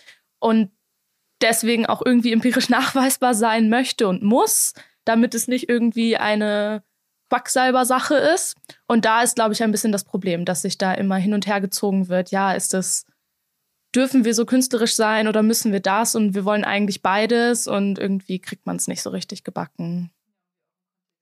und 0.41 0.73
deswegen 1.43 1.87
auch 1.87 2.03
irgendwie 2.05 2.33
empirisch 2.33 2.69
nachweisbar 2.71 3.35
sein 3.35 3.69
möchte 3.69 4.09
und 4.09 4.23
muss, 4.23 4.73
damit 5.05 5.35
es 5.35 5.47
nicht 5.47 5.69
irgendwie 5.69 6.17
eine 6.17 6.83
Quacksalber-Sache 7.35 8.15
ist. 8.15 8.57
Und 8.87 9.05
da 9.05 9.23
ist, 9.23 9.35
glaube 9.35 9.55
ich, 9.55 9.63
ein 9.63 9.73
bisschen 9.73 9.93
das 9.93 10.05
Problem, 10.05 10.45
dass 10.45 10.63
sich 10.63 10.79
da 10.79 10.95
immer 10.95 11.17
hin 11.17 11.35
und 11.35 11.47
her 11.47 11.61
gezogen 11.61 12.09
wird. 12.09 12.31
Ja, 12.31 12.53
ist 12.53 12.73
das, 12.73 13.07
dürfen 13.95 14.25
wir 14.25 14.35
so 14.35 14.47
künstlerisch 14.47 14.95
sein 14.95 15.27
oder 15.27 15.43
müssen 15.43 15.73
wir 15.73 15.81
das? 15.81 16.15
Und 16.15 16.35
wir 16.35 16.45
wollen 16.45 16.65
eigentlich 16.65 17.03
beides 17.03 17.67
und 17.67 17.99
irgendwie 17.99 18.39
kriegt 18.39 18.67
man 18.67 18.77
es 18.77 18.87
nicht 18.87 19.03
so 19.03 19.11
richtig 19.11 19.43
gebacken. 19.43 20.11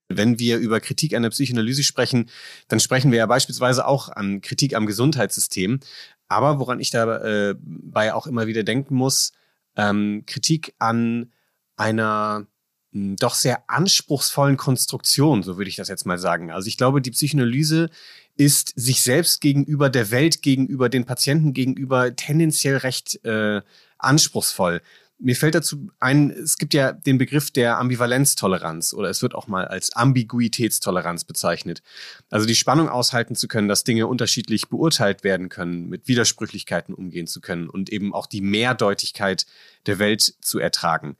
Wenn 0.09 0.37
wir 0.37 0.57
über 0.57 0.79
Kritik 0.79 1.15
an 1.15 1.23
der 1.23 1.31
Psychoanalyse 1.31 1.83
sprechen, 1.83 2.29
dann 2.67 2.79
sprechen 2.79 3.11
wir 3.11 3.17
ja 3.17 3.25
beispielsweise 3.25 3.87
auch 3.87 4.09
an 4.09 4.41
Kritik 4.41 4.75
am 4.75 4.85
Gesundheitssystem. 4.85 5.79
Aber 6.27 6.59
woran 6.59 6.79
ich 6.79 6.91
dabei 6.91 7.55
äh, 7.95 8.11
auch 8.11 8.27
immer 8.27 8.45
wieder 8.45 8.63
denken 8.63 8.95
muss, 8.95 9.31
ähm, 9.75 10.23
Kritik 10.27 10.75
an 10.77 11.31
einer 11.75 12.45
doch 12.93 13.33
sehr 13.33 13.69
anspruchsvollen 13.69 14.57
Konstruktion, 14.57 15.41
so 15.41 15.57
würde 15.57 15.69
ich 15.69 15.75
das 15.75 15.87
jetzt 15.87 16.05
mal 16.05 16.19
sagen. 16.19 16.51
Also 16.51 16.67
ich 16.67 16.77
glaube, 16.77 17.01
die 17.01 17.11
Psychoanalyse 17.11 17.89
ist 18.35 18.73
sich 18.75 19.01
selbst 19.01 19.41
gegenüber 19.41 19.89
der 19.89 20.11
Welt, 20.11 20.41
gegenüber 20.41 20.89
den 20.89 21.05
Patienten 21.05 21.53
gegenüber 21.53 22.15
tendenziell 22.15 22.77
recht 22.77 23.23
äh, 23.25 23.61
anspruchsvoll. 23.97 24.81
Mir 25.19 25.35
fällt 25.35 25.55
dazu 25.55 25.89
ein, 25.99 26.31
es 26.31 26.57
gibt 26.57 26.73
ja 26.73 26.91
den 26.91 27.17
Begriff 27.17 27.49
der 27.49 27.77
Ambivalenztoleranz 27.77 28.93
oder 28.93 29.09
es 29.09 29.21
wird 29.21 29.35
auch 29.35 29.47
mal 29.47 29.65
als 29.65 29.95
Ambiguitätstoleranz 29.95 31.23
bezeichnet. 31.23 31.81
Also 32.29 32.45
die 32.45 32.55
Spannung 32.55 32.89
aushalten 32.89 33.35
zu 33.35 33.47
können, 33.47 33.67
dass 33.67 33.83
Dinge 33.83 34.07
unterschiedlich 34.07 34.67
beurteilt 34.69 35.23
werden 35.23 35.49
können, 35.49 35.87
mit 35.87 36.07
Widersprüchlichkeiten 36.07 36.93
umgehen 36.93 37.27
zu 37.27 37.41
können 37.41 37.69
und 37.69 37.89
eben 37.89 38.13
auch 38.13 38.27
die 38.27 38.41
Mehrdeutigkeit 38.41 39.45
der 39.85 39.97
Welt 39.97 40.21
zu 40.41 40.59
ertragen. 40.59 41.15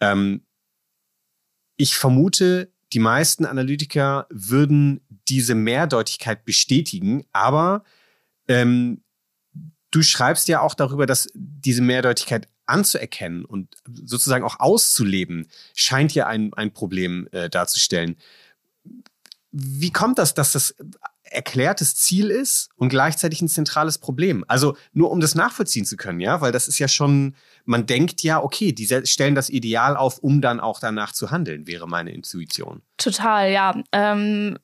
Ähm, 0.00 0.42
ich 1.76 1.96
vermute, 1.96 2.72
die 2.92 2.98
meisten 2.98 3.44
Analytiker 3.44 4.26
würden 4.30 5.00
diese 5.28 5.54
Mehrdeutigkeit 5.54 6.44
bestätigen, 6.44 7.24
aber 7.32 7.84
ähm, 8.48 9.02
du 9.90 10.02
schreibst 10.02 10.48
ja 10.48 10.60
auch 10.60 10.74
darüber, 10.74 11.06
dass 11.06 11.28
diese 11.34 11.82
Mehrdeutigkeit 11.82 12.48
anzuerkennen 12.66 13.44
und 13.44 13.76
sozusagen 13.86 14.44
auch 14.44 14.60
auszuleben, 14.60 15.48
scheint 15.74 16.14
ja 16.14 16.26
ein, 16.26 16.52
ein 16.54 16.72
Problem 16.72 17.28
äh, 17.32 17.48
darzustellen. 17.48 18.16
Wie 19.52 19.92
kommt 19.92 20.18
das, 20.18 20.34
dass 20.34 20.52
das 20.52 20.74
erklärtes 21.30 21.96
Ziel 21.96 22.30
ist 22.30 22.68
und 22.76 22.88
gleichzeitig 22.88 23.40
ein 23.42 23.48
zentrales 23.48 23.98
Problem? 23.98 24.44
Also 24.48 24.76
nur 24.92 25.10
um 25.10 25.20
das 25.20 25.34
nachvollziehen 25.34 25.84
zu 25.84 25.96
können, 25.96 26.20
ja, 26.20 26.40
weil 26.40 26.52
das 26.52 26.68
ist 26.68 26.78
ja 26.78 26.88
schon, 26.88 27.34
man 27.64 27.86
denkt 27.86 28.22
ja, 28.22 28.42
okay, 28.42 28.72
die 28.72 28.86
stellen 29.04 29.34
das 29.34 29.50
Ideal 29.50 29.96
auf, 29.96 30.18
um 30.18 30.40
dann 30.40 30.60
auch 30.60 30.80
danach 30.80 31.12
zu 31.12 31.30
handeln, 31.30 31.66
wäre 31.66 31.88
meine 31.88 32.12
Intuition. 32.12 32.82
Total, 32.96 33.50
ja. 33.50 33.82
Ähm, 33.92 34.58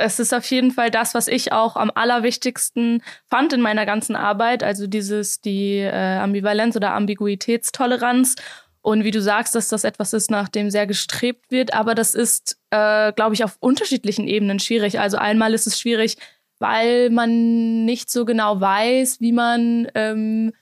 es 0.00 0.18
ist 0.18 0.34
auf 0.34 0.44
jeden 0.50 0.70
Fall 0.70 0.90
das, 0.90 1.14
was 1.14 1.28
ich 1.28 1.52
auch 1.52 1.76
am 1.76 1.90
allerwichtigsten 1.94 3.02
fand 3.28 3.52
in 3.52 3.60
meiner 3.60 3.86
ganzen 3.86 4.16
Arbeit, 4.16 4.62
also 4.62 4.86
dieses, 4.86 5.40
die 5.40 5.76
äh, 5.78 6.18
Ambivalenz 6.18 6.76
oder 6.76 6.94
Ambiguitätstoleranz. 6.94 8.36
Und 8.82 9.04
wie 9.04 9.10
du 9.10 9.20
sagst, 9.20 9.54
dass 9.54 9.68
das 9.68 9.84
etwas 9.84 10.12
ist, 10.12 10.30
nach 10.30 10.48
dem 10.48 10.70
sehr 10.70 10.86
gestrebt 10.86 11.50
wird, 11.50 11.74
aber 11.74 11.94
das 11.94 12.14
ist, 12.14 12.58
äh, 12.70 13.12
glaube 13.12 13.34
ich, 13.34 13.44
auf 13.44 13.56
unterschiedlichen 13.60 14.26
Ebenen 14.26 14.58
schwierig. 14.58 14.98
Also 14.98 15.18
einmal 15.18 15.52
ist 15.52 15.66
es 15.66 15.78
schwierig, 15.78 16.16
weil 16.58 17.10
man 17.10 17.84
nicht 17.84 18.10
so 18.10 18.24
genau 18.24 18.60
weiß, 18.60 19.20
wie 19.20 19.32
man 19.32 19.88
ähm, 19.94 20.52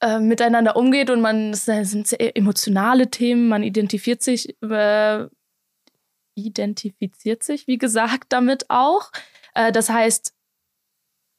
äh, 0.00 0.18
miteinander 0.18 0.76
umgeht 0.76 1.10
und 1.10 1.20
man, 1.20 1.50
es 1.50 1.66
sind 1.66 2.06
sehr 2.06 2.36
emotionale 2.36 3.10
Themen, 3.10 3.48
man 3.48 3.62
identifiziert 3.62 4.22
sich 4.22 4.56
äh, 4.62 5.26
identifiziert 6.34 7.42
sich, 7.42 7.66
wie 7.66 7.78
gesagt, 7.78 8.32
damit 8.32 8.70
auch. 8.70 9.10
Äh, 9.54 9.72
das 9.72 9.90
heißt, 9.90 10.34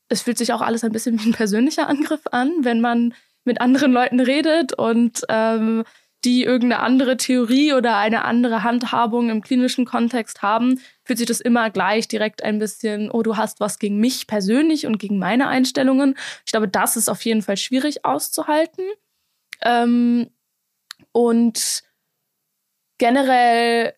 es 0.10 0.22
fühlt 0.22 0.38
sich 0.38 0.54
auch 0.54 0.62
alles 0.62 0.84
ein 0.84 0.91
bisschen 0.91 1.19
wie 1.19 1.30
ein 1.30 1.34
persönlicher 1.34 1.88
Angriff 1.88 2.22
an, 2.32 2.52
wenn 2.62 2.82
man 2.82 3.13
mit 3.45 3.62
anderen 3.62 3.91
Leuten 3.91 4.19
redet 4.19 4.73
und 4.73 5.23
ähm, 5.29 5.84
die 6.25 6.43
irgendeine 6.43 6.82
andere 6.82 7.17
Theorie 7.17 7.73
oder 7.73 7.97
eine 7.97 8.23
andere 8.23 8.63
Handhabung 8.63 9.29
im 9.29 9.41
klinischen 9.41 9.86
Kontext 9.86 10.41
haben, 10.41 10.79
fühlt 11.03 11.19
sich 11.19 11.27
das 11.27 11.41
immer 11.41 11.69
gleich 11.69 12.08
direkt 12.08 12.43
ein 12.43 12.60
bisschen, 12.60 13.12
oh, 13.12 13.23
du 13.23 13.36
hast 13.36 13.60
was 13.60 13.77
gegen 13.77 13.97
mich 13.97 14.25
persönlich 14.27 14.86
und 14.86 14.99
gegen 14.99 15.19
meine 15.19 15.47
Einstellungen. 15.47 16.15
Ich 16.45 16.51
glaube, 16.51 16.69
das 16.69 16.95
ist 16.95 17.10
auf 17.10 17.23
jeden 17.25 17.41
Fall 17.41 17.58
schwierig 17.58 18.06
auszuhalten. 18.06 18.86
Ähm, 19.62 20.29
und 21.12 21.84
generell 22.97 23.93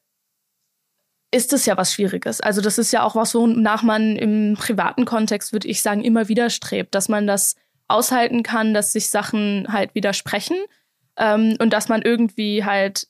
ist 1.31 1.53
es 1.53 1.65
ja 1.65 1.77
was 1.77 1.93
Schwieriges. 1.93 2.41
Also 2.41 2.62
das 2.62 2.77
ist 2.77 2.91
ja 2.91 3.03
auch 3.03 3.15
was, 3.15 3.36
wonach 3.36 3.84
man 3.84 4.15
im 4.15 4.55
privaten 4.58 5.05
Kontext, 5.05 5.53
würde 5.53 5.67
ich 5.67 5.81
sagen, 5.81 6.01
immer 6.01 6.27
wieder 6.27 6.49
strebt, 6.49 6.95
dass 6.95 7.10
man 7.10 7.27
das 7.27 7.55
aushalten 7.88 8.43
kann, 8.43 8.74
dass 8.74 8.93
sich 8.93 9.10
Sachen 9.10 9.67
halt 9.69 9.95
widersprechen 9.95 10.58
ähm, 11.17 11.56
und 11.60 11.71
dass 11.71 11.89
man 11.89 12.02
irgendwie 12.02 12.63
halt 12.63 13.08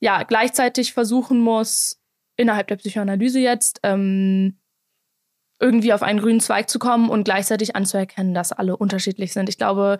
ja 0.00 0.22
gleichzeitig 0.22 0.92
versuchen 0.92 1.40
muss, 1.40 2.00
innerhalb 2.36 2.66
der 2.68 2.76
Psychoanalyse 2.76 3.40
jetzt 3.40 3.80
ähm, 3.82 4.58
irgendwie 5.60 5.92
auf 5.92 6.02
einen 6.02 6.20
grünen 6.20 6.40
Zweig 6.40 6.68
zu 6.68 6.78
kommen 6.78 7.08
und 7.08 7.24
gleichzeitig 7.24 7.76
anzuerkennen, 7.76 8.34
dass 8.34 8.52
alle 8.52 8.76
unterschiedlich 8.76 9.32
sind. 9.32 9.48
Ich 9.48 9.56
glaube, 9.56 9.98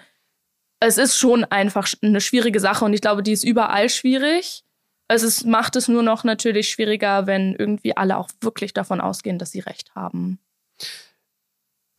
es 0.80 0.98
ist 0.98 1.16
schon 1.16 1.44
einfach 1.44 1.88
eine 2.02 2.20
schwierige 2.20 2.60
Sache 2.60 2.84
und 2.84 2.92
ich 2.92 3.00
glaube, 3.00 3.22
die 3.22 3.32
ist 3.32 3.44
überall 3.44 3.88
schwierig. 3.88 4.64
Es 5.08 5.22
ist, 5.22 5.44
macht 5.44 5.76
es 5.76 5.88
nur 5.88 6.02
noch 6.02 6.24
natürlich 6.24 6.70
schwieriger, 6.70 7.26
wenn 7.26 7.54
irgendwie 7.54 7.96
alle 7.96 8.16
auch 8.16 8.28
wirklich 8.40 8.72
davon 8.72 9.00
ausgehen, 9.00 9.38
dass 9.38 9.52
sie 9.52 9.60
recht 9.60 9.94
haben. 9.94 10.38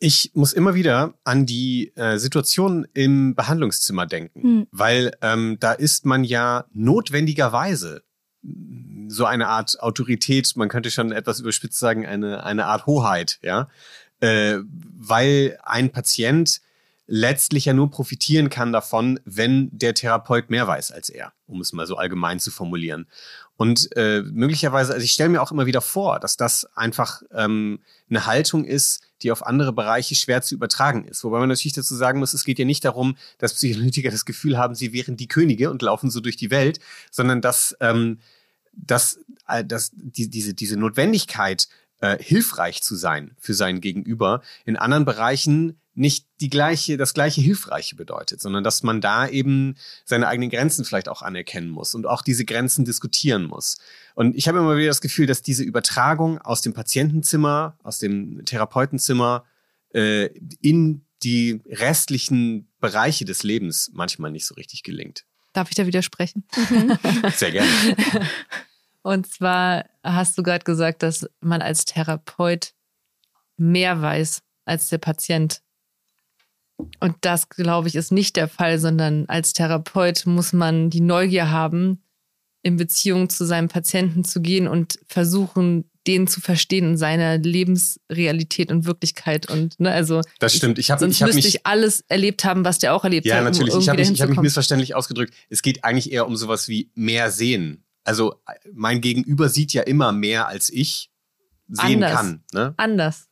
Ich 0.05 0.29
muss 0.35 0.53
immer 0.53 0.75
wieder 0.75 1.15
an 1.23 1.47
die 1.47 1.91
äh, 1.95 2.19
Situation 2.19 2.87
im 2.93 3.33
Behandlungszimmer 3.33 4.05
denken, 4.05 4.43
hm. 4.43 4.67
weil 4.69 5.17
ähm, 5.23 5.57
da 5.59 5.71
ist 5.71 6.05
man 6.05 6.23
ja 6.23 6.65
notwendigerweise 6.73 8.03
so 9.07 9.25
eine 9.25 9.47
Art 9.47 9.79
Autorität, 9.79 10.55
man 10.57 10.69
könnte 10.69 10.91
schon 10.91 11.11
etwas 11.11 11.39
überspitzt 11.39 11.79
sagen, 11.79 12.05
eine, 12.05 12.43
eine 12.43 12.67
Art 12.67 12.85
Hoheit, 12.85 13.39
ja, 13.41 13.67
äh, 14.19 14.59
weil 14.95 15.57
ein 15.63 15.91
Patient 15.91 16.61
letztlich 17.07 17.65
ja 17.65 17.73
nur 17.73 17.89
profitieren 17.89 18.51
kann 18.51 18.71
davon, 18.71 19.19
wenn 19.25 19.69
der 19.71 19.95
Therapeut 19.95 20.51
mehr 20.51 20.67
weiß 20.67 20.91
als 20.91 21.09
er, 21.09 21.33
um 21.47 21.61
es 21.61 21.73
mal 21.73 21.87
so 21.87 21.97
allgemein 21.97 22.39
zu 22.39 22.51
formulieren. 22.51 23.07
Und 23.57 23.89
äh, 23.95 24.21
möglicherweise, 24.21 24.93
also 24.93 25.03
ich 25.03 25.13
stelle 25.13 25.29
mir 25.29 25.41
auch 25.41 25.51
immer 25.51 25.65
wieder 25.65 25.81
vor, 25.81 26.19
dass 26.19 26.37
das 26.37 26.65
einfach 26.75 27.23
ähm, 27.31 27.79
eine 28.07 28.27
Haltung 28.27 28.65
ist, 28.65 29.01
die 29.21 29.31
auf 29.31 29.45
andere 29.45 29.73
Bereiche 29.73 30.15
schwer 30.15 30.41
zu 30.41 30.55
übertragen 30.55 31.05
ist. 31.05 31.23
Wobei 31.23 31.39
man 31.39 31.49
natürlich 31.49 31.73
dazu 31.73 31.95
sagen 31.95 32.19
muss, 32.19 32.33
es 32.33 32.43
geht 32.43 32.59
ja 32.59 32.65
nicht 32.65 32.85
darum, 32.85 33.17
dass 33.37 33.53
Psychoanalytiker 33.53 34.11
das 34.11 34.25
Gefühl 34.25 34.57
haben, 34.57 34.75
sie 34.75 34.93
wären 34.93 35.17
die 35.17 35.27
Könige 35.27 35.69
und 35.69 35.81
laufen 35.81 36.09
so 36.09 36.19
durch 36.19 36.37
die 36.37 36.51
Welt, 36.51 36.79
sondern 37.11 37.41
dass, 37.41 37.75
ähm, 37.79 38.19
dass, 38.73 39.19
äh, 39.47 39.63
dass 39.63 39.91
die, 39.93 40.29
diese, 40.29 40.53
diese 40.53 40.77
Notwendigkeit, 40.77 41.67
äh, 42.01 42.21
hilfreich 42.21 42.81
zu 42.83 42.95
sein 42.95 43.35
für 43.39 43.53
sein 43.53 43.81
Gegenüber, 43.81 44.41
in 44.65 44.75
anderen 44.75 45.05
Bereichen 45.05 45.79
nicht 45.95 46.27
die 46.41 46.49
gleiche, 46.49 46.97
das 46.97 47.13
gleiche 47.13 47.41
Hilfreiche 47.41 47.95
bedeutet, 47.95 48.41
sondern 48.41 48.63
dass 48.63 48.83
man 48.83 49.01
da 49.01 49.27
eben 49.27 49.75
seine 50.03 50.27
eigenen 50.27 50.49
Grenzen 50.49 50.85
vielleicht 50.85 51.07
auch 51.07 51.21
anerkennen 51.21 51.69
muss 51.69 51.95
und 51.95 52.05
auch 52.05 52.21
diese 52.21 52.45
Grenzen 52.45 52.85
diskutieren 52.85 53.45
muss. 53.45 53.77
Und 54.13 54.35
ich 54.35 54.47
habe 54.47 54.59
immer 54.59 54.77
wieder 54.77 54.89
das 54.89 55.01
Gefühl, 55.01 55.25
dass 55.25 55.41
diese 55.41 55.63
Übertragung 55.63 56.39
aus 56.39 56.61
dem 56.61 56.73
Patientenzimmer, 56.73 57.77
aus 57.81 57.99
dem 57.99 58.43
Therapeutenzimmer 58.45 59.45
äh, 59.93 60.25
in 60.59 61.05
die 61.23 61.61
restlichen 61.67 62.67
Bereiche 62.79 63.25
des 63.25 63.43
Lebens 63.43 63.89
manchmal 63.93 64.31
nicht 64.31 64.45
so 64.45 64.53
richtig 64.55 64.83
gelingt. 64.83 65.25
Darf 65.53 65.69
ich 65.69 65.75
da 65.75 65.87
widersprechen? 65.87 66.43
Mhm. 66.69 66.97
Sehr 67.33 67.51
gerne. 67.51 67.69
Und 69.01 69.27
zwar 69.27 69.85
hast 70.03 70.37
du 70.37 70.43
gerade 70.43 70.65
gesagt, 70.65 71.03
dass 71.03 71.29
man 71.39 71.61
als 71.61 71.85
Therapeut 71.85 72.73
mehr 73.55 74.01
weiß 74.01 74.41
als 74.65 74.89
der 74.89 74.97
Patient. 74.97 75.61
Und 76.99 77.15
das, 77.21 77.49
glaube 77.49 77.87
ich, 77.87 77.95
ist 77.95 78.11
nicht 78.11 78.35
der 78.35 78.47
Fall, 78.47 78.79
sondern 78.79 79.25
als 79.27 79.53
Therapeut 79.53 80.25
muss 80.25 80.53
man 80.53 80.89
die 80.89 81.01
Neugier 81.01 81.49
haben, 81.49 82.03
in 82.63 82.77
Beziehung 82.77 83.29
zu 83.29 83.45
seinem 83.45 83.69
Patienten 83.69 84.23
zu 84.23 84.41
gehen 84.41 84.67
und 84.67 84.99
versuchen, 85.07 85.89
den 86.07 86.27
zu 86.27 86.41
verstehen 86.41 86.91
in 86.91 86.97
seiner 86.97 87.37
Lebensrealität 87.37 88.71
und 88.71 88.85
Wirklichkeit. 88.85 89.49
Und 89.49 89.79
ne, 89.79 89.91
also 89.91 90.21
das 90.39 90.55
stimmt. 90.55 90.77
Ich 90.77 90.91
hab, 90.91 90.99
sonst 90.99 91.15
ich 91.15 91.21
hab 91.21 91.27
müsste 91.27 91.47
mich, 91.47 91.55
ich 91.55 91.65
alles 91.65 92.03
erlebt 92.07 92.43
haben, 92.43 92.65
was 92.65 92.77
der 92.79 92.93
auch 92.93 93.03
erlebt 93.03 93.25
ja, 93.25 93.35
hat. 93.35 93.43
Ja, 93.43 93.49
natürlich. 93.49 93.73
Um 93.73 93.79
ich 93.79 93.89
habe 93.89 93.99
mich, 93.99 94.21
hab 94.21 94.29
mich 94.29 94.39
missverständlich 94.39 94.95
ausgedrückt. 94.95 95.33
Es 95.49 95.61
geht 95.61 95.83
eigentlich 95.83 96.11
eher 96.11 96.27
um 96.27 96.35
sowas 96.35 96.67
wie 96.67 96.91
mehr 96.95 97.31
sehen. 97.31 97.83
Also 98.03 98.35
mein 98.73 99.01
Gegenüber 99.01 99.49
sieht 99.49 99.73
ja 99.73 99.81
immer 99.81 100.11
mehr, 100.11 100.47
als 100.47 100.69
ich 100.69 101.11
sehen 101.67 102.03
Anders. 102.03 102.13
kann. 102.13 102.43
Ne? 102.53 102.73
Anders. 102.77 103.27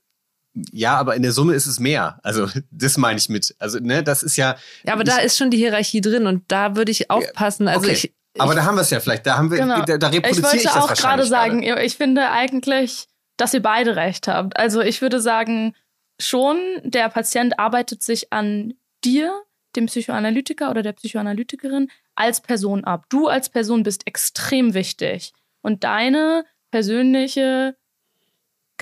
Ja, 0.71 0.97
aber 0.97 1.15
in 1.15 1.23
der 1.23 1.31
Summe 1.31 1.53
ist 1.53 1.65
es 1.65 1.79
mehr. 1.79 2.19
Also 2.23 2.47
das 2.71 2.97
meine 2.97 3.17
ich 3.17 3.29
mit. 3.29 3.55
Also 3.59 3.79
ne, 3.79 4.03
das 4.03 4.23
ist 4.23 4.37
ja. 4.37 4.55
Ja, 4.85 4.93
aber 4.93 5.03
da 5.03 5.17
ist 5.17 5.37
schon 5.37 5.51
die 5.51 5.57
Hierarchie 5.57 6.01
drin 6.01 6.27
und 6.27 6.43
da 6.49 6.75
würde 6.75 6.91
ich 6.91 7.09
aufpassen. 7.09 7.67
Also 7.67 7.87
okay. 7.87 7.93
ich, 7.93 8.13
aber 8.37 8.55
da 8.55 8.65
haben 8.65 8.75
wir 8.75 8.81
es 8.81 8.89
ja 8.89 8.99
vielleicht. 8.99 9.25
Da 9.25 9.37
haben 9.37 9.51
wir, 9.51 9.59
Genau. 9.59 9.81
da, 9.83 9.97
da 9.97 10.07
reproduziere 10.07 10.55
ich 10.55 10.63
ich, 10.63 10.65
wollte 10.65 10.79
das 10.79 10.91
auch 10.91 10.93
gerade 10.93 11.25
sagen, 11.25 11.63
ich 11.63 11.95
finde 11.95 12.29
eigentlich, 12.29 13.07
dass 13.37 13.53
ihr 13.53 13.61
beide 13.61 13.95
recht 13.95 14.27
habt. 14.27 14.57
Also 14.57 14.81
ich 14.81 15.01
würde 15.01 15.21
sagen, 15.21 15.75
schon 16.19 16.57
der 16.83 17.09
Patient 17.09 17.59
arbeitet 17.59 18.03
sich 18.03 18.31
an 18.31 18.73
dir, 19.03 19.33
dem 19.75 19.87
Psychoanalytiker 19.87 20.69
oder 20.69 20.81
der 20.83 20.93
Psychoanalytikerin, 20.93 21.89
als 22.15 22.41
Person 22.41 22.83
ab. 22.83 23.05
Du 23.09 23.27
als 23.27 23.49
Person 23.49 23.83
bist 23.83 24.05
extrem 24.07 24.73
wichtig. 24.73 25.33
Und 25.61 25.83
deine 25.83 26.45
persönliche 26.71 27.75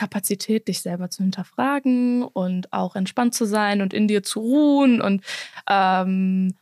Kapazität, 0.01 0.67
dich 0.67 0.81
selber 0.81 1.11
zu 1.11 1.21
hinterfragen 1.21 2.23
und 2.23 2.73
auch 2.73 2.95
entspannt 2.95 3.35
zu 3.35 3.45
sein 3.45 3.83
und 3.83 3.93
in 3.93 4.07
dir 4.07 4.23
zu 4.23 4.39
ruhen 4.39 4.99
und 4.99 5.23
ähm, 5.69 6.55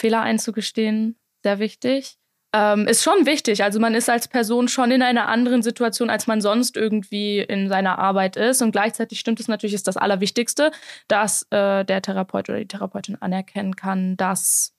Fehler 0.00 0.22
einzugestehen, 0.22 1.16
sehr 1.42 1.58
wichtig. 1.58 2.16
ähm, 2.54 2.86
ist 2.86 3.02
schon 3.02 3.26
wichtig. 3.26 3.62
Also 3.62 3.78
man 3.78 3.94
ist 3.94 4.08
als 4.08 4.28
Person 4.28 4.68
schon 4.68 4.90
in 4.90 5.02
einer 5.02 5.28
anderen 5.28 5.62
Situation, 5.62 6.08
als 6.08 6.26
man 6.26 6.40
sonst 6.40 6.76
irgendwie 6.78 7.40
in 7.40 7.68
seiner 7.68 7.98
Arbeit 7.98 8.36
ist. 8.36 8.62
Und 8.62 8.72
gleichzeitig 8.72 9.20
stimmt 9.20 9.40
es 9.40 9.48
natürlich, 9.48 9.74
ist 9.74 9.86
das 9.86 9.98
Allerwichtigste, 9.98 10.70
dass 11.08 11.42
äh, 11.50 11.84
der 11.84 12.00
Therapeut 12.00 12.48
oder 12.48 12.58
die 12.60 12.66
Therapeutin 12.68 13.20
anerkennen 13.20 13.76
kann, 13.76 14.16
dass 14.16 14.72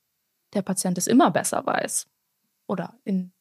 der 0.55 0.63
Patient 0.63 0.97
es 0.97 1.05
immer 1.05 1.30
besser 1.30 1.63
weiß. 1.63 2.07
Oder 2.67 2.95
in 3.03 3.32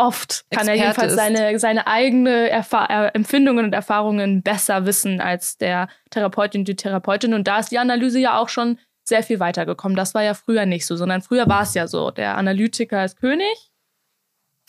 oft 0.00 0.44
kann 0.50 0.66
Experte 0.66 0.70
er 0.70 0.76
jedenfalls 0.76 1.14
seine, 1.14 1.58
seine 1.58 1.86
eigene 1.86 2.48
Erfa 2.48 2.86
äh, 2.86 3.10
Empfindungen 3.14 3.66
und 3.66 3.72
Erfahrungen 3.72 4.42
besser 4.42 4.86
wissen 4.86 5.20
als 5.20 5.58
der 5.58 5.88
Therapeutin, 6.10 6.64
die 6.64 6.76
Therapeutin. 6.76 7.34
Und 7.34 7.46
da 7.46 7.58
ist 7.58 7.70
die 7.70 7.78
Analyse 7.78 8.18
ja 8.18 8.38
auch 8.38 8.48
schon 8.48 8.78
sehr 9.04 9.22
viel 9.22 9.40
weitergekommen. 9.40 9.96
Das 9.96 10.14
war 10.14 10.22
ja 10.22 10.34
früher 10.34 10.66
nicht 10.66 10.86
so, 10.86 10.96
sondern 10.96 11.22
früher 11.22 11.48
war 11.48 11.62
es 11.62 11.74
ja 11.74 11.86
so, 11.86 12.10
der 12.10 12.36
Analytiker 12.36 13.04
ist 13.04 13.18
König 13.18 13.70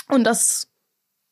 und 0.09 0.23
das 0.25 0.69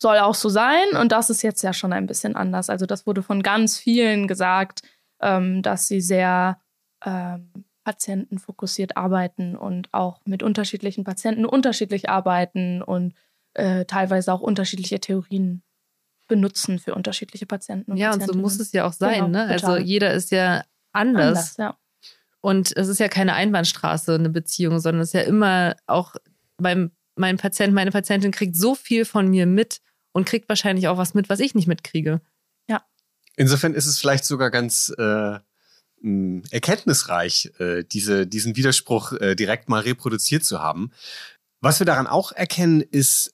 soll 0.01 0.17
auch 0.19 0.35
so 0.35 0.47
sein 0.47 0.95
und 0.99 1.11
das 1.11 1.29
ist 1.29 1.41
jetzt 1.41 1.61
ja 1.61 1.73
schon 1.73 1.91
ein 1.91 2.07
bisschen 2.07 2.35
anders. 2.35 2.69
Also 2.69 2.85
das 2.85 3.05
wurde 3.05 3.21
von 3.21 3.43
ganz 3.43 3.77
vielen 3.77 4.27
gesagt, 4.27 4.81
ähm, 5.21 5.61
dass 5.61 5.87
sie 5.87 5.99
sehr 5.99 6.61
ähm, 7.05 7.65
patientenfokussiert 7.83 8.95
arbeiten 8.95 9.57
und 9.57 9.93
auch 9.93 10.21
mit 10.25 10.43
unterschiedlichen 10.43 11.03
Patienten 11.03 11.45
unterschiedlich 11.45 12.09
arbeiten 12.09 12.81
und 12.81 13.13
äh, 13.53 13.85
teilweise 13.85 14.33
auch 14.33 14.41
unterschiedliche 14.41 14.99
Theorien 14.99 15.63
benutzen 16.27 16.79
für 16.79 16.93
unterschiedliche 16.95 17.45
Patienten. 17.45 17.91
Und 17.91 17.97
ja, 17.97 18.13
und 18.13 18.25
so 18.25 18.33
muss 18.33 18.59
es 18.59 18.71
ja 18.71 18.85
auch 18.85 18.93
sein. 18.93 19.25
Genau, 19.25 19.27
ne? 19.27 19.45
Also 19.45 19.77
jeder 19.77 20.13
ist 20.13 20.31
ja 20.31 20.63
anders. 20.91 21.27
anders 21.27 21.57
ja. 21.57 21.77
Und 22.41 22.75
es 22.77 22.87
ist 22.87 22.99
ja 22.99 23.09
keine 23.09 23.33
Einbahnstraße, 23.33 24.15
eine 24.15 24.29
Beziehung, 24.29 24.79
sondern 24.79 25.01
es 25.01 25.09
ist 25.09 25.13
ja 25.13 25.21
immer 25.21 25.75
auch 25.87 26.15
beim 26.57 26.91
mein 27.19 27.37
Patient, 27.37 27.73
meine 27.73 27.91
Patientin 27.91 28.31
kriegt 28.31 28.55
so 28.55 28.75
viel 28.75 29.03
von 29.03 29.27
mir 29.27 29.45
mit 29.45 29.81
und 30.13 30.25
kriegt 30.25 30.47
wahrscheinlich 30.49 30.87
auch 30.87 30.97
was 30.97 31.13
mit, 31.13 31.29
was 31.29 31.41
ich 31.41 31.53
nicht 31.53 31.67
mitkriege. 31.67 32.21
Ja. 32.67 32.83
Insofern 33.35 33.73
ist 33.73 33.85
es 33.85 33.99
vielleicht 33.99 34.23
sogar 34.23 34.49
ganz 34.49 34.93
äh, 34.97 35.39
erkenntnisreich, 36.51 37.51
äh, 37.59 37.83
diese, 37.83 38.25
diesen 38.25 38.55
Widerspruch 38.55 39.11
äh, 39.13 39.35
direkt 39.35 39.67
mal 39.67 39.81
reproduziert 39.81 40.45
zu 40.45 40.61
haben. 40.61 40.91
Was 41.61 41.79
wir 41.79 41.85
daran 41.85 42.07
auch 42.07 42.31
erkennen, 42.31 42.79
ist 42.81 43.33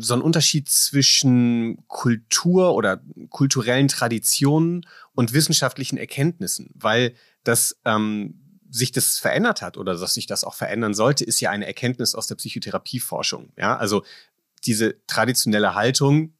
so 0.00 0.14
ein 0.14 0.22
Unterschied 0.22 0.68
zwischen 0.68 1.86
Kultur 1.86 2.74
oder 2.74 3.00
kulturellen 3.30 3.88
Traditionen 3.88 4.86
und 5.14 5.32
wissenschaftlichen 5.32 5.96
Erkenntnissen, 5.96 6.70
weil 6.74 7.14
dass 7.44 7.76
ähm, 7.84 8.40
sich 8.70 8.90
das 8.90 9.18
verändert 9.18 9.62
hat 9.62 9.76
oder 9.76 9.96
dass 9.96 10.14
sich 10.14 10.26
das 10.26 10.42
auch 10.44 10.54
verändern 10.54 10.94
sollte, 10.94 11.24
ist 11.24 11.40
ja 11.40 11.50
eine 11.50 11.66
Erkenntnis 11.66 12.14
aus 12.14 12.26
der 12.26 12.34
Psychotherapieforschung. 12.34 13.52
Ja, 13.56 13.76
also 13.76 14.04
diese 14.66 14.96
traditionelle 15.06 15.74
Haltung, 15.74 16.33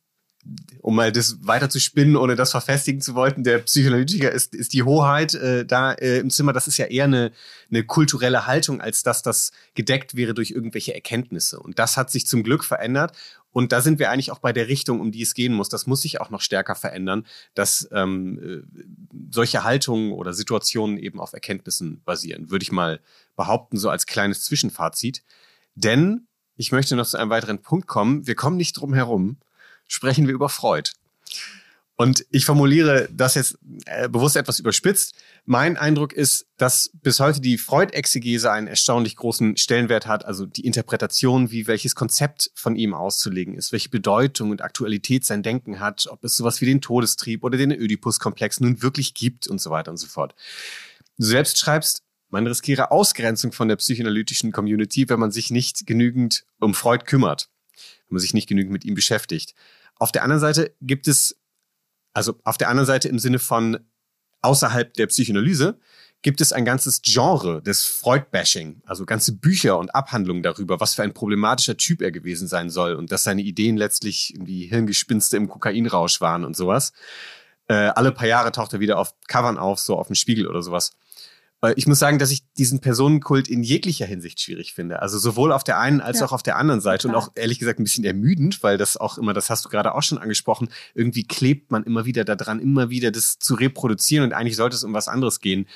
um 0.82 0.96
mal 0.96 1.12
das 1.12 1.38
weiter 1.46 1.70
zu 1.70 1.80
spinnen, 1.80 2.16
ohne 2.16 2.36
das 2.36 2.50
verfestigen 2.50 3.00
zu 3.00 3.14
wollten, 3.14 3.42
der 3.42 3.58
Psychoanalytiker 3.58 4.30
ist, 4.30 4.54
ist 4.54 4.74
die 4.74 4.82
Hoheit 4.82 5.34
äh, 5.34 5.64
da 5.64 5.92
äh, 5.92 6.18
im 6.18 6.30
Zimmer. 6.30 6.52
Das 6.52 6.68
ist 6.68 6.76
ja 6.76 6.86
eher 6.86 7.04
eine, 7.04 7.32
eine 7.70 7.84
kulturelle 7.84 8.46
Haltung, 8.46 8.80
als 8.80 9.02
dass 9.02 9.22
das 9.22 9.52
gedeckt 9.74 10.14
wäre 10.14 10.34
durch 10.34 10.50
irgendwelche 10.50 10.94
Erkenntnisse. 10.94 11.58
Und 11.58 11.78
das 11.78 11.96
hat 11.96 12.10
sich 12.10 12.26
zum 12.26 12.42
Glück 12.42 12.64
verändert. 12.64 13.16
Und 13.50 13.72
da 13.72 13.80
sind 13.80 13.98
wir 13.98 14.10
eigentlich 14.10 14.32
auch 14.32 14.40
bei 14.40 14.52
der 14.52 14.68
Richtung, 14.68 15.00
um 15.00 15.12
die 15.12 15.22
es 15.22 15.32
gehen 15.32 15.54
muss. 15.54 15.68
Das 15.68 15.86
muss 15.86 16.02
sich 16.02 16.20
auch 16.20 16.28
noch 16.28 16.40
stärker 16.40 16.74
verändern, 16.74 17.24
dass 17.54 17.88
ähm, 17.92 18.38
äh, 18.42 18.82
solche 19.30 19.64
Haltungen 19.64 20.12
oder 20.12 20.34
Situationen 20.34 20.98
eben 20.98 21.20
auf 21.20 21.32
Erkenntnissen 21.32 22.02
basieren, 22.04 22.50
würde 22.50 22.64
ich 22.64 22.72
mal 22.72 23.00
behaupten, 23.36 23.78
so 23.78 23.88
als 23.88 24.06
kleines 24.06 24.42
Zwischenfazit. 24.42 25.22
Denn 25.76 26.26
ich 26.56 26.72
möchte 26.72 26.96
noch 26.96 27.06
zu 27.06 27.16
einem 27.16 27.30
weiteren 27.30 27.62
Punkt 27.62 27.86
kommen. 27.86 28.26
Wir 28.26 28.34
kommen 28.34 28.56
nicht 28.56 28.74
drum 28.74 28.92
herum. 28.92 29.38
Sprechen 29.86 30.26
wir 30.26 30.34
über 30.34 30.48
Freud. 30.48 30.90
Und 31.96 32.26
ich 32.30 32.44
formuliere 32.44 33.08
das 33.12 33.36
jetzt 33.36 33.56
äh, 33.86 34.08
bewusst 34.08 34.34
etwas 34.36 34.58
überspitzt. 34.58 35.14
Mein 35.44 35.76
Eindruck 35.76 36.12
ist, 36.12 36.46
dass 36.56 36.90
bis 36.92 37.20
heute 37.20 37.40
die 37.40 37.56
Freud-Exegese 37.56 38.50
einen 38.50 38.66
erstaunlich 38.66 39.14
großen 39.14 39.56
Stellenwert 39.56 40.06
hat, 40.06 40.24
also 40.24 40.44
die 40.44 40.66
Interpretation, 40.66 41.52
wie 41.52 41.68
welches 41.68 41.94
Konzept 41.94 42.50
von 42.54 42.74
ihm 42.74 42.94
auszulegen 42.94 43.54
ist, 43.54 43.70
welche 43.70 43.90
Bedeutung 43.90 44.50
und 44.50 44.60
Aktualität 44.60 45.24
sein 45.24 45.44
Denken 45.44 45.78
hat, 45.78 46.08
ob 46.08 46.24
es 46.24 46.36
sowas 46.36 46.60
wie 46.60 46.66
den 46.66 46.80
Todestrieb 46.80 47.44
oder 47.44 47.58
den 47.58 47.70
Oedipus-Komplex 47.70 48.58
nun 48.58 48.82
wirklich 48.82 49.14
gibt 49.14 49.46
und 49.46 49.60
so 49.60 49.70
weiter 49.70 49.92
und 49.92 49.98
so 49.98 50.08
fort. 50.08 50.34
Du 51.16 51.26
selbst 51.26 51.58
schreibst, 51.58 52.02
man 52.30 52.48
riskiere 52.48 52.90
Ausgrenzung 52.90 53.52
von 53.52 53.68
der 53.68 53.76
psychoanalytischen 53.76 54.50
Community, 54.50 55.08
wenn 55.08 55.20
man 55.20 55.30
sich 55.30 55.52
nicht 55.52 55.86
genügend 55.86 56.44
um 56.58 56.74
Freud 56.74 57.04
kümmert, 57.04 57.48
man 58.14 58.20
sich 58.20 58.34
nicht 58.34 58.48
genügend 58.48 58.72
mit 58.72 58.84
ihm 58.84 58.94
beschäftigt. 58.94 59.54
Auf 59.96 60.12
der 60.12 60.22
anderen 60.22 60.40
Seite 60.40 60.74
gibt 60.80 61.08
es 61.08 61.36
also 62.14 62.38
auf 62.44 62.56
der 62.56 62.68
anderen 62.68 62.86
Seite 62.86 63.08
im 63.08 63.18
Sinne 63.18 63.38
von 63.38 63.78
außerhalb 64.40 64.94
der 64.94 65.08
Psychoanalyse 65.08 65.78
gibt 66.22 66.40
es 66.40 66.54
ein 66.54 66.64
ganzes 66.64 67.02
Genre 67.02 67.60
des 67.60 67.84
Freud-Bashing, 67.84 68.80
also 68.86 69.04
ganze 69.04 69.36
Bücher 69.36 69.78
und 69.78 69.94
Abhandlungen 69.94 70.42
darüber, 70.42 70.80
was 70.80 70.94
für 70.94 71.02
ein 71.02 71.12
problematischer 71.12 71.76
Typ 71.76 72.00
er 72.00 72.12
gewesen 72.12 72.48
sein 72.48 72.70
soll 72.70 72.94
und 72.94 73.12
dass 73.12 73.24
seine 73.24 73.42
Ideen 73.42 73.76
letztlich 73.76 74.32
irgendwie 74.32 74.66
Hirngespinste 74.66 75.36
im 75.36 75.48
Kokainrausch 75.48 76.22
waren 76.22 76.46
und 76.46 76.56
sowas. 76.56 76.94
Äh, 77.68 77.74
alle 77.74 78.10
paar 78.10 78.26
Jahre 78.26 78.52
taucht 78.52 78.72
er 78.72 78.80
wieder 78.80 78.98
auf 78.98 79.14
Covern 79.28 79.58
auf, 79.58 79.80
so 79.80 79.98
auf 79.98 80.06
dem 80.06 80.14
Spiegel 80.14 80.46
oder 80.46 80.62
sowas. 80.62 80.92
Ich 81.76 81.86
muss 81.86 81.98
sagen, 81.98 82.18
dass 82.18 82.30
ich 82.30 82.42
diesen 82.58 82.80
Personenkult 82.80 83.48
in 83.48 83.62
jeglicher 83.62 84.06
Hinsicht 84.06 84.40
schwierig 84.40 84.74
finde. 84.74 85.00
Also 85.00 85.18
sowohl 85.18 85.52
auf 85.52 85.64
der 85.64 85.78
einen 85.78 86.00
als 86.00 86.20
ja. 86.20 86.26
auch 86.26 86.32
auf 86.32 86.42
der 86.42 86.56
anderen 86.56 86.80
Seite 86.80 87.08
Klar. 87.08 87.16
und 87.16 87.22
auch 87.22 87.32
ehrlich 87.34 87.58
gesagt 87.58 87.78
ein 87.80 87.84
bisschen 87.84 88.04
ermüdend, 88.04 88.62
weil 88.62 88.76
das 88.76 88.96
auch 88.96 89.18
immer, 89.18 89.32
das 89.32 89.50
hast 89.50 89.64
du 89.64 89.68
gerade 89.68 89.94
auch 89.94 90.02
schon 90.02 90.18
angesprochen, 90.18 90.68
irgendwie 90.94 91.24
klebt 91.24 91.70
man 91.70 91.84
immer 91.84 92.04
wieder 92.04 92.24
daran, 92.24 92.60
immer 92.60 92.90
wieder 92.90 93.10
das 93.10 93.38
zu 93.38 93.54
reproduzieren 93.54 94.24
und 94.24 94.32
eigentlich 94.32 94.56
sollte 94.56 94.76
es 94.76 94.84
um 94.84 94.92
was 94.92 95.08
anderes 95.08 95.40
gehen. 95.40 95.66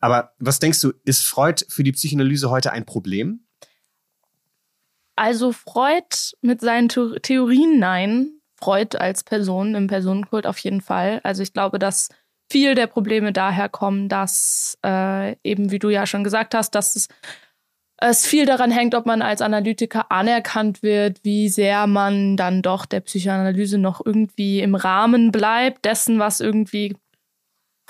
Aber 0.00 0.32
was 0.38 0.58
denkst 0.58 0.80
du, 0.80 0.92
ist 1.04 1.22
Freud 1.22 1.64
für 1.68 1.82
die 1.82 1.92
Psychoanalyse 1.92 2.50
heute 2.50 2.72
ein 2.72 2.86
Problem? 2.86 3.40
Also 5.16 5.52
Freud 5.52 6.34
mit 6.40 6.60
seinen 6.60 6.88
Theorien 6.88 7.78
nein. 7.78 8.40
Freud 8.56 8.98
als 8.98 9.24
Person 9.24 9.74
im 9.74 9.86
Personenkult 9.86 10.46
auf 10.46 10.58
jeden 10.58 10.80
Fall. 10.80 11.20
Also 11.24 11.42
ich 11.42 11.52
glaube, 11.52 11.78
dass 11.78 12.10
viel 12.50 12.74
der 12.74 12.86
Probleme 12.86 13.32
daher 13.32 13.68
kommen, 13.68 14.08
dass 14.08 14.78
äh, 14.84 15.36
eben, 15.44 15.70
wie 15.70 15.78
du 15.78 15.88
ja 15.88 16.06
schon 16.06 16.24
gesagt 16.24 16.54
hast, 16.54 16.74
dass 16.74 16.96
es, 16.96 17.08
es 17.98 18.26
viel 18.26 18.44
daran 18.44 18.70
hängt, 18.70 18.94
ob 18.94 19.06
man 19.06 19.22
als 19.22 19.40
Analytiker 19.40 20.10
anerkannt 20.10 20.82
wird, 20.82 21.20
wie 21.22 21.48
sehr 21.48 21.86
man 21.86 22.36
dann 22.36 22.62
doch 22.62 22.86
der 22.86 23.00
Psychoanalyse 23.00 23.78
noch 23.78 24.04
irgendwie 24.04 24.60
im 24.60 24.74
Rahmen 24.74 25.30
bleibt, 25.30 25.84
dessen, 25.84 26.18
was 26.18 26.40
irgendwie 26.40 26.96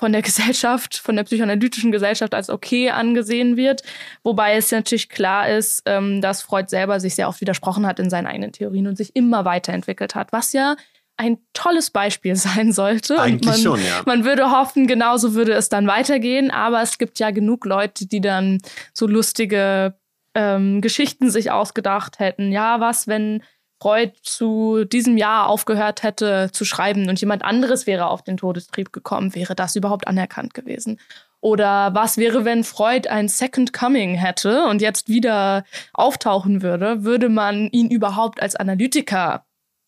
von 0.01 0.11
der 0.11 0.21
Gesellschaft, 0.23 0.97
von 0.97 1.15
der 1.15 1.23
psychoanalytischen 1.23 1.91
Gesellschaft 1.91 2.33
als 2.33 2.49
okay 2.49 2.89
angesehen 2.91 3.57
wird. 3.57 3.83
Wobei 4.23 4.55
es 4.55 4.71
natürlich 4.71 5.09
klar 5.09 5.49
ist, 5.49 5.83
ähm, 5.85 6.21
dass 6.21 6.41
Freud 6.41 6.69
selber 6.69 6.99
sich 6.99 7.15
sehr 7.15 7.27
oft 7.27 7.41
widersprochen 7.41 7.87
hat 7.87 7.99
in 7.99 8.09
seinen 8.09 8.27
eigenen 8.27 8.51
Theorien 8.51 8.87
und 8.87 8.97
sich 8.97 9.15
immer 9.15 9.45
weiterentwickelt 9.45 10.13
hat, 10.13 10.31
was 10.31 10.53
ja 10.53 10.75
ein 11.21 11.37
tolles 11.53 11.91
Beispiel 11.91 12.35
sein 12.47 12.71
sollte. 12.71 13.19
Eigentlich 13.19 13.45
man, 13.45 13.59
schon, 13.59 13.79
ja. 13.79 14.01
Man 14.05 14.25
würde 14.25 14.51
hoffen, 14.51 14.87
genauso 14.87 15.33
würde 15.33 15.53
es 15.53 15.69
dann 15.69 15.87
weitergehen, 15.87 16.51
aber 16.51 16.81
es 16.81 16.97
gibt 16.97 17.19
ja 17.19 17.31
genug 17.31 17.65
Leute, 17.65 18.07
die 18.07 18.21
dann 18.21 18.59
so 18.93 19.07
lustige 19.07 19.93
ähm, 20.33 20.81
Geschichten 20.81 21.29
sich 21.29 21.51
ausgedacht 21.51 22.19
hätten. 22.19 22.51
Ja, 22.51 22.79
was, 22.79 23.07
wenn 23.07 23.43
Freud 23.81 24.13
zu 24.21 24.85
diesem 24.85 25.17
Jahr 25.17 25.47
aufgehört 25.47 26.03
hätte 26.03 26.49
zu 26.51 26.65
schreiben 26.65 27.09
und 27.09 27.19
jemand 27.19 27.43
anderes 27.43 27.87
wäre 27.87 28.07
auf 28.07 28.23
den 28.23 28.37
Todestrieb 28.37 28.93
gekommen, 28.93 29.33
wäre 29.35 29.55
das 29.55 29.75
überhaupt 29.75 30.07
anerkannt 30.07 30.53
gewesen? 30.53 30.99
Oder 31.41 31.95
was 31.95 32.17
wäre, 32.17 32.45
wenn 32.45 32.63
Freud 32.63 33.09
ein 33.09 33.27
Second 33.27 33.73
Coming 33.73 34.13
hätte 34.13 34.65
und 34.65 34.81
jetzt 34.81 35.09
wieder 35.09 35.65
auftauchen 35.93 36.61
würde? 36.61 37.03
Würde 37.03 37.29
man 37.29 37.67
ihn 37.71 37.89
überhaupt 37.89 38.41
als 38.41 38.55
Analytiker 38.55 39.43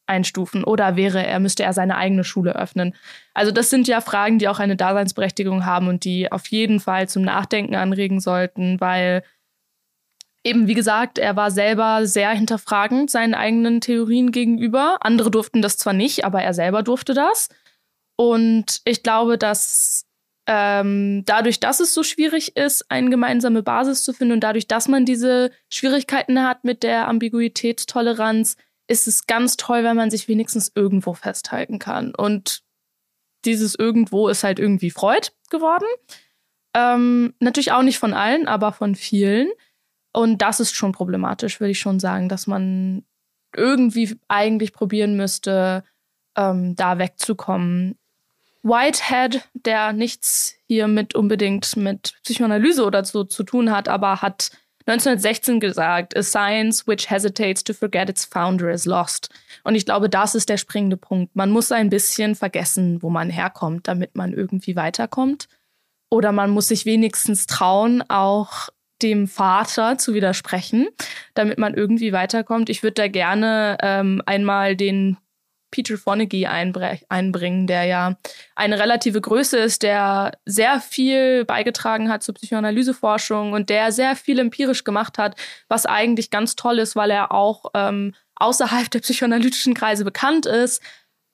einstufen 0.06 0.64
oder 0.64 0.96
wäre 0.96 1.26
er, 1.26 1.40
müsste 1.40 1.64
er 1.64 1.74
seine 1.74 1.98
eigene 1.98 2.24
Schule 2.24 2.56
öffnen? 2.56 2.96
Also 3.34 3.52
das 3.52 3.70
sind 3.70 3.88
ja 3.88 4.02
Fragen, 4.02 4.40
die 4.40 4.48
auch 4.48 4.60
eine 4.60 4.76
Daseinsberechtigung 4.76 5.66
haben 5.66 5.88
und 5.88 6.04
die 6.04 6.32
auf 6.32 6.48
jeden 6.48 6.80
Fall 6.80 7.08
zum 7.08 7.24
Nachdenken 7.24 7.76
anregen 7.76 8.20
sollten, 8.20 8.80
weil 8.82 9.24
eben, 10.44 10.68
wie 10.68 10.74
gesagt, 10.74 11.18
er 11.18 11.36
war 11.36 11.52
selber 11.52 12.06
sehr 12.06 12.32
hinterfragend 12.32 13.10
seinen 13.10 13.34
eigenen 13.34 13.82
Theorien 13.82 14.32
gegenüber. 14.32 14.98
Andere 15.02 15.32
durften 15.32 15.62
das 15.62 15.78
zwar 15.78 15.94
nicht, 15.94 16.26
aber 16.26 16.42
er 16.42 16.54
selber 16.54 16.84
durfte 16.84 17.14
das. 17.14 17.50
Und 18.16 18.82
ich 18.86 19.04
glaube, 19.04 19.38
dass 19.38 20.06
ähm, 20.46 21.24
dadurch, 21.26 21.60
dass 21.60 21.80
es 21.80 21.94
so 21.94 22.04
schwierig 22.04 22.58
ist, 22.58 22.92
eine 22.92 23.10
gemeinsame 23.10 23.64
Basis 23.64 24.04
zu 24.04 24.14
finden 24.14 24.34
und 24.34 24.42
dadurch, 24.42 24.68
dass 24.68 24.88
man 24.88 25.06
diese 25.06 25.52
Schwierigkeiten 25.70 26.44
hat 26.44 26.66
mit 26.66 26.84
der 26.84 27.08
Ambiguitätstoleranz, 27.08 28.58
ist 28.88 29.08
es 29.08 29.28
ganz 29.28 29.58
toll, 29.58 29.84
wenn 29.84 29.96
man 29.96 30.12
sich 30.12 30.28
wenigstens 30.28 30.72
irgendwo 30.76 31.14
festhalten 31.14 31.80
kann. 31.80 32.14
Und 32.16 32.64
dieses 33.46 33.76
irgendwo 33.76 34.28
ist 34.28 34.44
halt 34.44 34.60
irgendwie 34.60 34.92
Freud 34.92 35.30
geworden. 35.50 35.88
Ähm, 36.76 37.34
natürlich 37.40 37.72
auch 37.72 37.84
nicht 37.84 38.00
von 38.00 38.14
allen, 38.14 38.48
aber 38.48 38.72
von 38.72 38.96
vielen. 38.96 39.50
Und 40.12 40.42
das 40.42 40.60
ist 40.60 40.74
schon 40.74 40.92
problematisch, 40.92 41.60
würde 41.60 41.72
ich 41.72 41.80
schon 41.80 42.00
sagen, 42.00 42.30
dass 42.30 42.48
man 42.48 43.06
irgendwie 43.56 44.20
eigentlich 44.28 44.74
probieren 44.74 45.16
müsste, 45.16 45.84
ähm, 46.36 46.76
da 46.76 46.98
wegzukommen. 46.98 47.98
Whitehead, 48.64 49.50
der 49.54 49.92
nichts 49.92 50.56
hier 50.68 50.86
unbedingt 51.16 51.76
mit 51.76 52.14
Psychoanalyse 52.24 52.86
oder 52.86 53.04
so 53.04 53.26
zu 53.26 53.44
tun 53.44 53.72
hat, 53.72 53.90
aber 53.90 54.22
hat 54.22 54.52
1916 54.86 55.60
gesagt, 55.60 56.16
a 56.18 56.24
science 56.24 56.86
which 56.88 57.10
hesitates 57.10 57.64
to 57.64 57.74
forget 57.74 58.10
its 58.10 58.26
founder 58.26 58.70
is 58.70 58.86
lost. 58.86 59.30
Und 59.64 59.76
ich 59.76 59.86
glaube, 59.86 60.10
das 60.10 60.36
ist 60.36 60.50
der 60.50 60.58
springende 60.58 60.98
Punkt. 60.98 61.36
Man 61.36 61.52
muss 61.52 61.72
ein 61.72 61.90
bisschen 61.90 62.36
vergessen, 62.36 63.02
wo 63.02 63.10
man 63.10 63.30
herkommt, 63.30 63.88
damit 63.88 64.16
man 64.16 64.34
irgendwie 64.34 64.76
weiterkommt. 64.76 65.48
Oder 66.10 66.32
man 66.32 66.52
muss 66.52 66.68
sich 66.68 66.86
wenigstens 66.86 67.48
trauen, 67.48 68.04
auch 68.10 68.70
dem 69.02 69.28
Vater 69.28 69.98
zu 69.98 70.14
widersprechen, 70.14 70.88
damit 71.34 71.58
man 71.58 71.74
irgendwie 71.74 72.14
weiterkommt. 72.14 72.70
Ich 72.70 72.84
würde 72.84 72.96
da 72.96 73.08
gerne 73.08 73.78
ähm, 73.82 74.22
einmal 74.26 74.76
den 74.76 75.18
Peter 75.74 75.98
Fonagy 75.98 76.46
einbringen, 76.46 77.66
der 77.66 77.86
ja 77.86 78.16
eine 78.56 78.80
relative 78.80 79.20
Größe 79.20 79.58
ist, 79.58 79.82
der 79.82 80.38
sehr 80.46 80.80
viel 80.80 81.46
beigetragen 81.46 82.10
hat 82.10 82.22
zur 82.22 82.36
Psychoanalyseforschung 82.36 83.54
und 83.54 83.72
der 83.72 83.92
sehr 83.92 84.16
viel 84.16 84.38
empirisch 84.38 84.84
gemacht 84.84 85.18
hat, 85.18 85.36
was 85.70 85.88
eigentlich 85.88 86.30
ganz 86.30 86.56
toll 86.56 86.78
ist, 86.78 86.96
weil 86.96 87.10
er 87.10 87.32
auch 87.32 87.72
ähm, 87.74 88.14
außerhalb 88.36 88.92
der 88.92 89.00
psychoanalytischen 89.00 89.74
Kreise 89.74 90.06
bekannt 90.06 90.46
ist, 90.46 90.80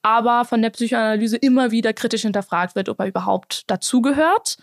aber 0.03 0.45
von 0.45 0.61
der 0.61 0.69
Psychoanalyse 0.69 1.35
immer 1.35 1.71
wieder 1.71 1.91
kritisch 1.91 2.21
hinterfragt 2.21 2.75
wird, 2.75 2.87
ob 2.87 2.97
er 3.01 3.07
überhaupt 3.07 3.69
dazugehört. 3.69 4.55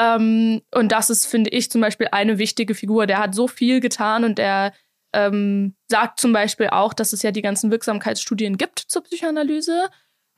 Ähm, 0.00 0.62
und 0.74 0.90
das 0.90 1.10
ist, 1.10 1.26
finde 1.26 1.50
ich, 1.50 1.70
zum 1.70 1.80
Beispiel 1.80 2.08
eine 2.10 2.38
wichtige 2.38 2.74
Figur. 2.74 3.06
Der 3.06 3.20
hat 3.20 3.36
so 3.36 3.46
viel 3.46 3.78
getan 3.78 4.24
und 4.24 4.38
der 4.38 4.72
ähm, 5.12 5.74
sagt 5.88 6.20
zum 6.20 6.32
Beispiel 6.32 6.68
auch, 6.68 6.94
dass 6.94 7.12
es 7.12 7.22
ja 7.22 7.30
die 7.30 7.42
ganzen 7.42 7.70
Wirksamkeitsstudien 7.70 8.56
gibt 8.56 8.78
zur 8.78 9.02
Psychoanalyse. 9.02 9.88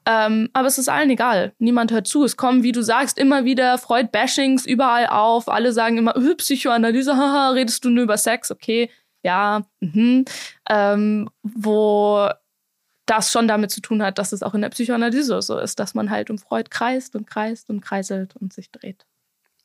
Ähm, 0.07 0.51
aber 0.53 0.69
es 0.69 0.79
ist 0.79 0.89
allen 0.89 1.11
egal. 1.11 1.55
Niemand 1.59 1.91
hört 1.91 2.07
zu. 2.07 2.25
Es 2.25 2.37
kommen, 2.37 2.63
wie 2.63 2.73
du 2.73 2.83
sagst, 2.83 3.19
immer 3.19 3.45
wieder 3.45 3.79
Freud-Bashings 3.79 4.67
überall 4.67 5.07
auf. 5.07 5.49
Alle 5.49 5.73
sagen 5.73 5.97
immer, 5.97 6.17
öh, 6.17 6.35
Psychoanalyse, 6.35 7.17
haha, 7.17 7.51
redest 7.51 7.85
du 7.85 7.91
nur 7.91 8.05
über 8.05 8.19
Sex? 8.19 8.51
Okay, 8.51 8.91
ja, 9.23 9.65
mhm. 9.81 10.27
ähm, 10.69 11.31
wo 11.43 12.29
das 13.07 13.31
schon 13.31 13.49
damit 13.49 13.71
zu 13.71 13.81
tun 13.81 14.03
hat, 14.03 14.19
dass 14.19 14.33
es 14.33 14.43
auch 14.43 14.55
in 14.55 14.63
der 14.63 14.71
Psychoanalyse 14.71 15.41
so 15.43 15.59
ist, 15.59 15.79
dass 15.79 15.95
man 15.95 16.11
halt 16.11 16.31
um 16.31 16.39
Freud 16.39 16.69
kreist 16.71 17.17
und 17.17 17.27
kreist 17.27 17.71
und 17.71 17.81
kreiselt 17.81 18.37
und 18.37 18.53
sich 18.53 18.71
dreht. 18.71 19.07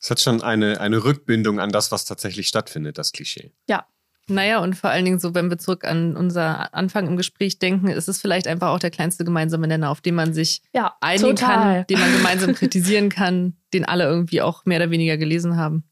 Es 0.01 0.09
hat 0.09 0.21
schon 0.21 0.41
eine, 0.41 0.79
eine 0.79 1.03
Rückbindung 1.03 1.59
an 1.59 1.71
das, 1.71 1.91
was 1.91 2.05
tatsächlich 2.05 2.47
stattfindet, 2.47 2.97
das 2.97 3.11
Klischee. 3.11 3.51
Ja, 3.67 3.85
naja, 4.29 4.59
und 4.59 4.75
vor 4.75 4.89
allen 4.89 5.05
Dingen 5.05 5.19
so, 5.19 5.35
wenn 5.35 5.49
wir 5.49 5.57
zurück 5.57 5.85
an 5.85 6.15
unser 6.15 6.73
Anfang 6.73 7.07
im 7.07 7.17
Gespräch 7.17 7.59
denken, 7.59 7.87
ist 7.87 8.07
es 8.07 8.21
vielleicht 8.21 8.47
einfach 8.47 8.69
auch 8.69 8.79
der 8.79 8.91
kleinste 8.91 9.25
gemeinsame 9.25 9.67
Nenner, 9.67 9.89
auf 9.89 10.01
den 10.01 10.15
man 10.15 10.33
sich 10.33 10.61
ja, 10.73 10.95
einigen 11.01 11.35
total. 11.35 11.55
kann, 11.55 11.85
den 11.87 11.99
man 11.99 12.11
gemeinsam 12.11 12.53
kritisieren 12.55 13.09
kann, 13.09 13.55
den 13.73 13.85
alle 13.85 14.05
irgendwie 14.05 14.41
auch 14.41 14.65
mehr 14.65 14.79
oder 14.79 14.91
weniger 14.91 15.17
gelesen 15.17 15.57
haben. 15.57 15.83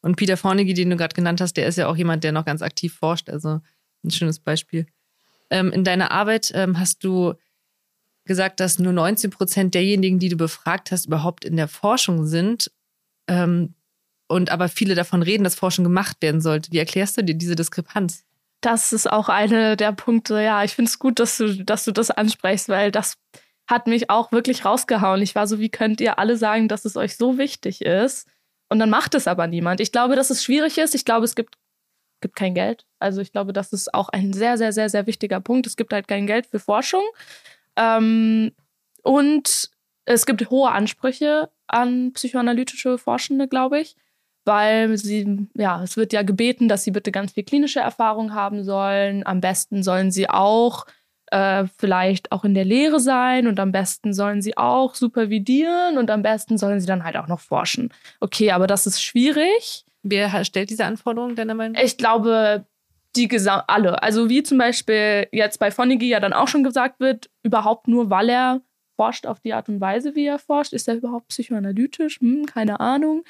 Und 0.00 0.16
Peter 0.16 0.36
Fornegi, 0.36 0.74
den 0.74 0.90
du 0.90 0.96
gerade 0.96 1.14
genannt 1.14 1.40
hast, 1.40 1.56
der 1.56 1.66
ist 1.66 1.76
ja 1.76 1.88
auch 1.88 1.96
jemand, 1.96 2.24
der 2.24 2.32
noch 2.32 2.44
ganz 2.44 2.62
aktiv 2.62 2.94
forscht. 2.94 3.28
Also 3.28 3.60
ein 4.04 4.10
schönes 4.10 4.38
Beispiel. 4.38 4.86
Ähm, 5.50 5.72
in 5.72 5.84
deiner 5.84 6.10
Arbeit 6.10 6.52
ähm, 6.54 6.78
hast 6.78 7.02
du 7.04 7.34
gesagt, 8.24 8.60
dass 8.60 8.78
nur 8.78 8.92
19 8.92 9.30
Prozent 9.30 9.74
derjenigen, 9.74 10.18
die 10.18 10.28
du 10.28 10.36
befragt 10.36 10.92
hast, 10.92 11.06
überhaupt 11.06 11.44
in 11.44 11.56
der 11.56 11.68
Forschung 11.68 12.26
sind. 12.26 12.70
Ähm, 13.26 13.74
und 14.28 14.50
aber 14.50 14.68
viele 14.68 14.94
davon 14.94 15.22
reden, 15.22 15.42
dass 15.42 15.54
Forschung 15.54 15.84
gemacht 15.84 16.18
werden 16.20 16.40
sollte. 16.40 16.70
Wie 16.70 16.78
erklärst 16.78 17.16
du 17.16 17.24
dir 17.24 17.34
diese 17.34 17.56
Diskrepanz? 17.56 18.24
Das 18.60 18.92
ist 18.92 19.10
auch 19.10 19.28
einer 19.28 19.76
der 19.76 19.92
Punkte. 19.92 20.40
Ja, 20.40 20.62
ich 20.64 20.74
finde 20.74 20.90
es 20.90 20.98
gut, 20.98 21.18
dass 21.18 21.38
du, 21.38 21.64
dass 21.64 21.84
du 21.84 21.92
das 21.92 22.10
ansprichst, 22.10 22.68
weil 22.68 22.92
das 22.92 23.16
hat 23.66 23.86
mich 23.86 24.10
auch 24.10 24.30
wirklich 24.30 24.64
rausgehauen. 24.64 25.22
Ich 25.22 25.34
war 25.34 25.46
so, 25.46 25.58
wie 25.58 25.70
könnt 25.70 26.00
ihr 26.00 26.18
alle 26.18 26.36
sagen, 26.36 26.68
dass 26.68 26.84
es 26.84 26.96
euch 26.96 27.16
so 27.16 27.38
wichtig 27.38 27.82
ist? 27.82 28.28
Und 28.68 28.78
dann 28.78 28.90
macht 28.90 29.14
es 29.14 29.26
aber 29.26 29.46
niemand. 29.46 29.80
Ich 29.80 29.92
glaube, 29.92 30.16
dass 30.16 30.30
es 30.30 30.44
schwierig 30.44 30.76
ist. 30.78 30.94
Ich 30.94 31.04
glaube, 31.04 31.24
es 31.24 31.34
gibt, 31.34 31.56
gibt 32.20 32.36
kein 32.36 32.54
Geld. 32.54 32.84
Also 32.98 33.20
ich 33.20 33.32
glaube, 33.32 33.52
das 33.52 33.72
ist 33.72 33.94
auch 33.94 34.10
ein 34.10 34.32
sehr, 34.32 34.58
sehr, 34.58 34.72
sehr, 34.72 34.90
sehr 34.90 35.06
wichtiger 35.06 35.40
Punkt. 35.40 35.66
Es 35.66 35.76
gibt 35.76 35.92
halt 35.92 36.08
kein 36.08 36.26
Geld 36.26 36.46
für 36.46 36.58
Forschung. 36.58 37.04
Ähm, 37.76 38.52
und 39.02 39.70
es 40.04 40.26
gibt 40.26 40.50
hohe 40.50 40.70
Ansprüche 40.70 41.50
an 41.66 42.12
psychoanalytische 42.12 42.98
Forschende, 42.98 43.48
glaube 43.48 43.80
ich 43.80 43.96
weil 44.48 44.96
sie, 44.96 45.46
ja, 45.54 45.82
es 45.82 45.98
wird 45.98 46.14
ja 46.14 46.22
gebeten, 46.22 46.68
dass 46.68 46.82
sie 46.82 46.90
bitte 46.90 47.12
ganz 47.12 47.32
viel 47.32 47.44
klinische 47.44 47.80
Erfahrung 47.80 48.34
haben 48.34 48.64
sollen. 48.64 49.24
Am 49.26 49.42
besten 49.42 49.82
sollen 49.82 50.10
sie 50.10 50.28
auch 50.28 50.86
äh, 51.30 51.66
vielleicht 51.76 52.32
auch 52.32 52.44
in 52.44 52.54
der 52.54 52.64
Lehre 52.64 52.98
sein 52.98 53.46
und 53.46 53.60
am 53.60 53.72
besten 53.72 54.14
sollen 54.14 54.40
sie 54.40 54.56
auch 54.56 54.94
supervidieren 54.94 55.98
und 55.98 56.10
am 56.10 56.22
besten 56.22 56.56
sollen 56.56 56.80
sie 56.80 56.86
dann 56.86 57.04
halt 57.04 57.18
auch 57.18 57.28
noch 57.28 57.40
forschen. 57.40 57.92
Okay, 58.20 58.50
aber 58.50 58.66
das 58.66 58.86
ist 58.86 59.02
schwierig. 59.02 59.84
Wer 60.02 60.42
stellt 60.46 60.70
diese 60.70 60.86
Anforderungen 60.86 61.36
Meinung 61.54 61.74
nach? 61.74 61.82
Ich 61.82 61.98
glaube, 61.98 62.64
die 63.16 63.28
Gesam 63.28 63.62
alle. 63.66 64.02
Also 64.02 64.30
wie 64.30 64.42
zum 64.42 64.56
Beispiel 64.56 65.28
jetzt 65.30 65.58
bei 65.58 65.70
Fonegy 65.70 66.08
ja 66.08 66.20
dann 66.20 66.32
auch 66.32 66.48
schon 66.48 66.64
gesagt 66.64 67.00
wird, 67.00 67.28
überhaupt 67.42 67.86
nur, 67.86 68.08
weil 68.08 68.30
er 68.30 68.62
forscht 68.96 69.26
auf 69.26 69.40
die 69.40 69.52
Art 69.52 69.68
und 69.68 69.82
Weise, 69.82 70.14
wie 70.14 70.24
er 70.24 70.38
forscht. 70.38 70.72
Ist 70.72 70.88
er 70.88 70.96
überhaupt 70.96 71.28
psychoanalytisch? 71.28 72.20
Hm, 72.20 72.46
keine 72.46 72.80
Ahnung. 72.80 73.24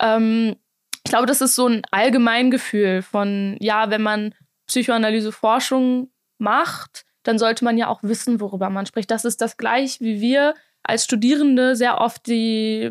Ähm, 0.00 0.56
ich 1.04 1.10
glaube, 1.10 1.26
das 1.26 1.40
ist 1.40 1.54
so 1.54 1.68
ein 1.68 1.82
Allgemeingefühl 1.90 3.02
von, 3.02 3.56
ja, 3.60 3.90
wenn 3.90 4.02
man 4.02 4.34
Psychoanalyse-Forschung 4.66 6.10
macht, 6.38 7.04
dann 7.22 7.38
sollte 7.38 7.64
man 7.64 7.78
ja 7.78 7.88
auch 7.88 8.02
wissen, 8.02 8.40
worüber 8.40 8.70
man 8.70 8.86
spricht. 8.86 9.10
Das 9.10 9.24
ist 9.24 9.40
das 9.40 9.56
gleich, 9.56 10.00
wie 10.00 10.20
wir 10.20 10.54
als 10.82 11.04
Studierende 11.04 11.76
sehr 11.76 12.00
oft 12.00 12.26
die 12.26 12.90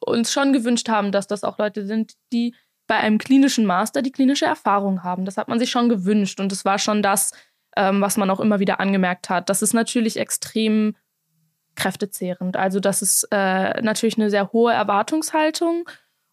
uns 0.00 0.32
schon 0.32 0.52
gewünscht 0.52 0.88
haben, 0.88 1.12
dass 1.12 1.26
das 1.26 1.44
auch 1.44 1.58
Leute 1.58 1.86
sind, 1.86 2.14
die 2.32 2.54
bei 2.86 2.96
einem 2.96 3.18
klinischen 3.18 3.66
Master 3.66 4.02
die 4.02 4.10
klinische 4.10 4.46
Erfahrung 4.46 5.04
haben. 5.04 5.24
Das 5.24 5.36
hat 5.36 5.48
man 5.48 5.58
sich 5.58 5.70
schon 5.70 5.88
gewünscht 5.88 6.40
und 6.40 6.52
es 6.52 6.64
war 6.64 6.78
schon 6.78 7.02
das, 7.02 7.32
ähm, 7.76 8.00
was 8.00 8.16
man 8.16 8.28
auch 8.30 8.40
immer 8.40 8.60
wieder 8.60 8.80
angemerkt 8.80 9.30
hat. 9.30 9.48
Das 9.48 9.62
ist 9.62 9.72
natürlich 9.72 10.16
extrem 10.16 10.96
kräftezehrend. 11.76 12.56
Also 12.56 12.80
das 12.80 13.00
ist 13.00 13.28
äh, 13.30 13.80
natürlich 13.80 14.18
eine 14.18 14.28
sehr 14.28 14.52
hohe 14.52 14.72
Erwartungshaltung 14.72 15.88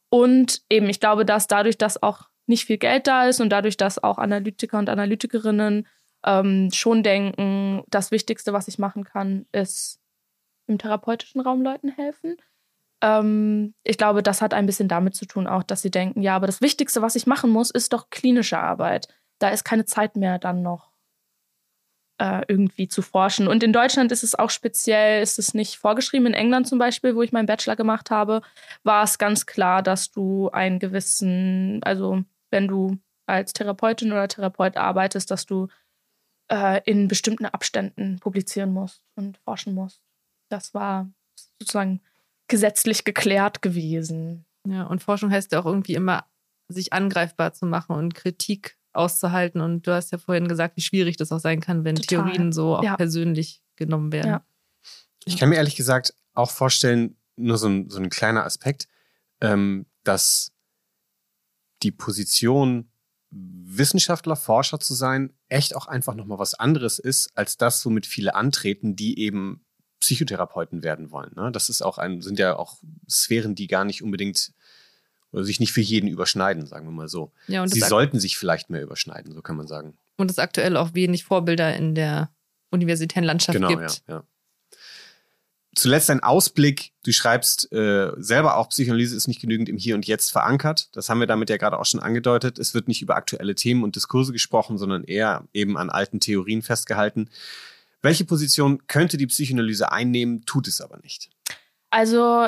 und 0.09 0.61
eben, 0.69 0.89
ich 0.89 0.99
glaube, 0.99 1.25
dass 1.25 1.47
dadurch, 1.47 1.77
dass 1.77 2.01
auch 2.01 2.29
nicht 2.47 2.65
viel 2.65 2.77
Geld 2.77 3.07
da 3.07 3.27
ist 3.27 3.39
und 3.41 3.49
dadurch, 3.49 3.77
dass 3.77 4.03
auch 4.03 4.17
Analytiker 4.17 4.79
und 4.79 4.89
Analytikerinnen 4.89 5.87
ähm, 6.25 6.69
schon 6.73 7.03
denken, 7.03 7.83
das 7.89 8.11
Wichtigste, 8.11 8.53
was 8.53 8.67
ich 8.67 8.79
machen 8.79 9.03
kann, 9.03 9.45
ist 9.51 9.99
im 10.67 10.77
therapeutischen 10.77 11.41
Raum 11.41 11.61
Leuten 11.61 11.89
helfen. 11.89 12.37
Ähm, 13.01 13.73
ich 13.83 13.97
glaube, 13.97 14.23
das 14.23 14.41
hat 14.41 14.53
ein 14.53 14.65
bisschen 14.65 14.87
damit 14.87 15.15
zu 15.15 15.25
tun, 15.25 15.47
auch, 15.47 15.63
dass 15.63 15.81
sie 15.81 15.91
denken, 15.91 16.21
ja, 16.21 16.35
aber 16.35 16.47
das 16.47 16.61
Wichtigste, 16.61 17.01
was 17.01 17.15
ich 17.15 17.27
machen 17.27 17.49
muss, 17.49 17.71
ist 17.71 17.93
doch 17.93 18.09
klinische 18.09 18.59
Arbeit. 18.59 19.07
Da 19.37 19.49
ist 19.49 19.63
keine 19.63 19.85
Zeit 19.85 20.15
mehr 20.15 20.39
dann 20.39 20.61
noch 20.61 20.88
äh, 22.19 22.41
irgendwie 22.47 22.87
zu 22.87 23.01
forschen. 23.01 23.47
Und 23.47 23.63
in 23.63 23.73
Deutschland 23.73 24.11
ist 24.11 24.23
es 24.23 24.35
auch 24.35 24.49
speziell, 24.49 25.23
ist 25.23 25.39
es 25.39 25.53
nicht 25.53 25.77
vorgeschrieben. 25.77 26.27
In 26.27 26.33
England 26.33 26.67
zum 26.67 26.77
Beispiel, 26.77 27.15
wo 27.15 27.21
ich 27.21 27.31
meinen 27.31 27.45
Bachelor 27.45 27.75
gemacht 27.75 28.11
habe, 28.11 28.41
war 28.83 29.03
es 29.03 29.17
ganz 29.17 29.45
klar, 29.45 29.81
dass 29.81 30.11
du 30.11 30.49
einen 30.49 30.79
gewissen, 30.79 31.81
also 31.83 32.23
wenn 32.51 32.67
du 32.67 32.97
als 33.25 33.53
Therapeutin 33.53 34.11
oder 34.11 34.27
Therapeut 34.27 34.75
arbeitest, 34.75 35.31
dass 35.31 35.45
du 35.45 35.67
äh, 36.51 36.81
in 36.85 37.07
bestimmten 37.07 37.45
Abständen 37.45 38.19
publizieren 38.19 38.73
musst 38.73 39.03
und 39.15 39.37
forschen 39.37 39.73
musst. 39.73 40.01
Das 40.49 40.73
war 40.73 41.09
sozusagen 41.59 42.01
gesetzlich 42.47 43.05
geklärt 43.05 43.61
gewesen. 43.61 44.45
Ja, 44.67 44.83
und 44.83 45.03
Forschung 45.03 45.31
heißt 45.31 45.51
ja 45.51 45.61
auch 45.61 45.65
irgendwie 45.65 45.93
immer, 45.93 46.25
sich 46.67 46.91
angreifbar 46.91 47.53
zu 47.53 47.65
machen 47.65 47.95
und 47.95 48.13
Kritik 48.13 48.78
auszuhalten. 48.93 49.61
Und 49.61 49.87
du 49.87 49.93
hast 49.93 50.11
ja 50.11 50.17
vorhin 50.17 50.47
gesagt, 50.47 50.77
wie 50.77 50.81
schwierig 50.81 51.17
das 51.17 51.31
auch 51.31 51.39
sein 51.39 51.61
kann, 51.61 51.83
wenn 51.83 51.95
Total. 51.95 52.23
Theorien 52.23 52.51
so 52.51 52.77
auch 52.77 52.83
ja. 52.83 52.95
persönlich 52.95 53.61
genommen 53.75 54.11
werden. 54.11 54.27
Ja. 54.27 54.45
Ich 55.25 55.37
kann 55.37 55.49
mir 55.49 55.55
ehrlich 55.55 55.75
gesagt 55.75 56.13
auch 56.33 56.51
vorstellen, 56.51 57.17
nur 57.35 57.57
so 57.57 57.67
ein, 57.67 57.89
so 57.89 57.99
ein 57.99 58.09
kleiner 58.09 58.45
Aspekt, 58.45 58.87
ähm, 59.41 59.85
dass 60.03 60.51
die 61.83 61.91
Position, 61.91 62.91
Wissenschaftler, 63.31 64.35
Forscher 64.35 64.79
zu 64.79 64.93
sein, 64.93 65.33
echt 65.47 65.75
auch 65.75 65.87
einfach 65.87 66.15
nochmal 66.15 66.39
was 66.39 66.55
anderes 66.55 66.99
ist, 66.99 67.31
als 67.35 67.57
das, 67.57 67.85
womit 67.85 68.05
viele 68.05 68.35
antreten, 68.35 68.95
die 68.95 69.19
eben 69.19 69.63
Psychotherapeuten 69.99 70.83
werden 70.83 71.11
wollen. 71.11 71.31
Ne? 71.35 71.51
Das 71.51 71.69
ist 71.69 71.81
auch 71.81 71.97
ein, 71.97 72.21
sind 72.21 72.39
ja 72.39 72.55
auch 72.55 72.77
Sphären, 73.09 73.55
die 73.55 73.67
gar 73.67 73.85
nicht 73.85 74.01
unbedingt 74.01 74.53
oder 75.31 75.43
sich 75.43 75.59
nicht 75.59 75.71
für 75.71 75.81
jeden 75.81 76.07
überschneiden, 76.07 76.65
sagen 76.65 76.87
wir 76.87 76.91
mal 76.91 77.07
so. 77.07 77.31
Ja, 77.47 77.67
Sie 77.67 77.81
sollten 77.81 78.19
sich 78.19 78.37
vielleicht 78.37 78.69
mehr 78.69 78.81
überschneiden, 78.81 79.33
so 79.33 79.41
kann 79.41 79.57
man 79.57 79.67
sagen. 79.67 79.97
Und 80.17 80.31
es 80.31 80.39
aktuell 80.39 80.75
auch 80.75 80.93
wenig 80.93 81.23
Vorbilder 81.23 81.75
in 81.75 81.95
der 81.95 82.29
universitären 82.71 83.23
Landschaft 83.23 83.55
genau, 83.55 83.69
gibt. 83.69 84.03
Ja, 84.07 84.15
ja. 84.15 84.23
zuletzt 85.75 86.09
ein 86.09 86.21
Ausblick. 86.21 86.91
Du 87.03 87.11
schreibst 87.11 87.71
äh, 87.71 88.11
selber 88.17 88.57
auch, 88.57 88.69
Psychoanalyse 88.69 89.15
ist 89.15 89.27
nicht 89.27 89.41
genügend 89.41 89.69
im 89.69 89.77
Hier 89.77 89.95
und 89.95 90.05
Jetzt 90.05 90.31
verankert. 90.31 90.89
Das 90.93 91.09
haben 91.09 91.19
wir 91.19 91.27
damit 91.27 91.49
ja 91.49 91.57
gerade 91.57 91.79
auch 91.79 91.85
schon 91.85 91.99
angedeutet. 91.99 92.59
Es 92.59 92.73
wird 92.73 92.87
nicht 92.87 93.01
über 93.01 93.15
aktuelle 93.15 93.55
Themen 93.55 93.83
und 93.83 93.95
Diskurse 93.95 94.33
gesprochen, 94.33 94.77
sondern 94.77 95.03
eher 95.03 95.47
eben 95.53 95.77
an 95.77 95.89
alten 95.89 96.19
Theorien 96.19 96.61
festgehalten. 96.61 97.29
Welche 98.01 98.25
Position 98.25 98.87
könnte 98.87 99.17
die 99.17 99.27
Psychoanalyse 99.27 99.91
einnehmen, 99.91 100.45
tut 100.45 100.67
es 100.67 100.79
aber 100.81 100.97
nicht? 100.97 101.29
Also 101.89 102.47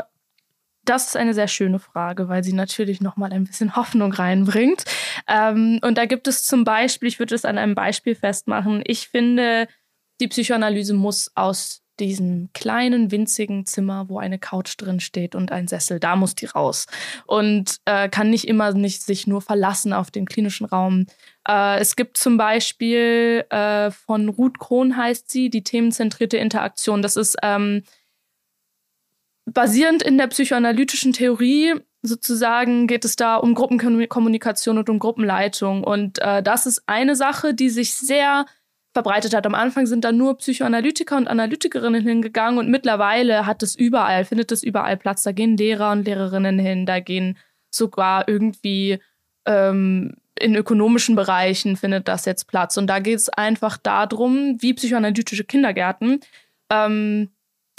das 0.85 1.07
ist 1.07 1.17
eine 1.17 1.33
sehr 1.33 1.47
schöne 1.47 1.79
Frage, 1.79 2.27
weil 2.27 2.43
sie 2.43 2.53
natürlich 2.53 3.01
nochmal 3.01 3.31
ein 3.33 3.43
bisschen 3.43 3.75
Hoffnung 3.75 4.11
reinbringt. 4.13 4.83
Ähm, 5.27 5.79
und 5.83 5.97
da 5.97 6.05
gibt 6.05 6.27
es 6.27 6.43
zum 6.43 6.63
Beispiel, 6.63 7.07
ich 7.07 7.19
würde 7.19 7.35
es 7.35 7.45
an 7.45 7.57
einem 7.57 7.75
Beispiel 7.75 8.15
festmachen, 8.15 8.81
ich 8.85 9.07
finde, 9.07 9.67
die 10.19 10.27
Psychoanalyse 10.27 10.93
muss 10.93 11.31
aus 11.35 11.81
diesem 11.99 12.49
kleinen, 12.53 13.11
winzigen 13.11 13.65
Zimmer, 13.65 14.09
wo 14.09 14.17
eine 14.17 14.39
Couch 14.39 14.73
drin 14.77 14.99
steht 14.99 15.35
und 15.35 15.51
ein 15.51 15.67
Sessel, 15.67 15.99
da 15.99 16.15
muss 16.15 16.33
die 16.33 16.47
raus. 16.47 16.87
Und 17.27 17.77
äh, 17.85 18.09
kann 18.09 18.31
nicht 18.31 18.47
immer 18.47 18.73
nicht 18.73 19.03
sich 19.03 19.27
nur 19.27 19.41
verlassen 19.41 19.93
auf 19.93 20.09
den 20.09 20.25
klinischen 20.25 20.65
Raum. 20.65 21.05
Äh, 21.47 21.79
es 21.79 21.95
gibt 21.95 22.17
zum 22.17 22.37
Beispiel 22.37 23.45
äh, 23.49 23.91
von 23.91 24.29
Ruth 24.29 24.57
Krohn 24.57 24.97
heißt 24.97 25.29
sie, 25.29 25.49
die 25.51 25.63
themenzentrierte 25.63 26.37
Interaktion. 26.37 27.03
Das 27.03 27.15
ist 27.15 27.37
ähm, 27.43 27.83
basierend 29.45 30.03
in 30.03 30.17
der 30.17 30.27
psychoanalytischen 30.27 31.13
Theorie 31.13 31.75
sozusagen 32.03 32.87
geht 32.87 33.05
es 33.05 33.15
da 33.15 33.37
um 33.37 33.53
Gruppenkommunikation 33.53 34.77
und 34.77 34.89
um 34.89 34.99
Gruppenleitung. 34.99 35.83
Und 35.83 36.19
äh, 36.19 36.41
das 36.41 36.65
ist 36.65 36.83
eine 36.87 37.15
Sache, 37.15 37.53
die 37.53 37.69
sich 37.69 37.93
sehr 37.93 38.45
verbreitet 38.93 39.33
hat. 39.33 39.45
Am 39.45 39.55
Anfang 39.55 39.85
sind 39.85 40.03
da 40.03 40.11
nur 40.11 40.37
Psychoanalytiker 40.37 41.15
und 41.15 41.27
Analytikerinnen 41.27 42.03
hingegangen 42.03 42.59
und 42.59 42.69
mittlerweile 42.69 43.45
hat 43.45 43.63
es 43.63 43.75
überall, 43.75 44.25
findet 44.25 44.51
es 44.51 44.63
überall 44.63 44.97
Platz. 44.97 45.23
Da 45.23 45.31
gehen 45.31 45.55
Lehrer 45.55 45.91
und 45.91 46.05
Lehrerinnen 46.05 46.59
hin, 46.59 46.85
da 46.85 46.99
gehen 46.99 47.37
sogar 47.69 48.27
irgendwie 48.27 48.99
ähm, 49.45 50.15
in 50.39 50.55
ökonomischen 50.55 51.15
Bereichen 51.15 51.77
findet 51.77 52.07
das 52.07 52.25
jetzt 52.25 52.47
Platz. 52.47 52.77
Und 52.77 52.87
da 52.87 52.99
geht 52.99 53.17
es 53.17 53.29
einfach 53.29 53.77
darum, 53.77 54.57
wie 54.59 54.73
psychoanalytische 54.73 55.43
Kindergärten 55.43 56.19
ähm, 56.69 57.29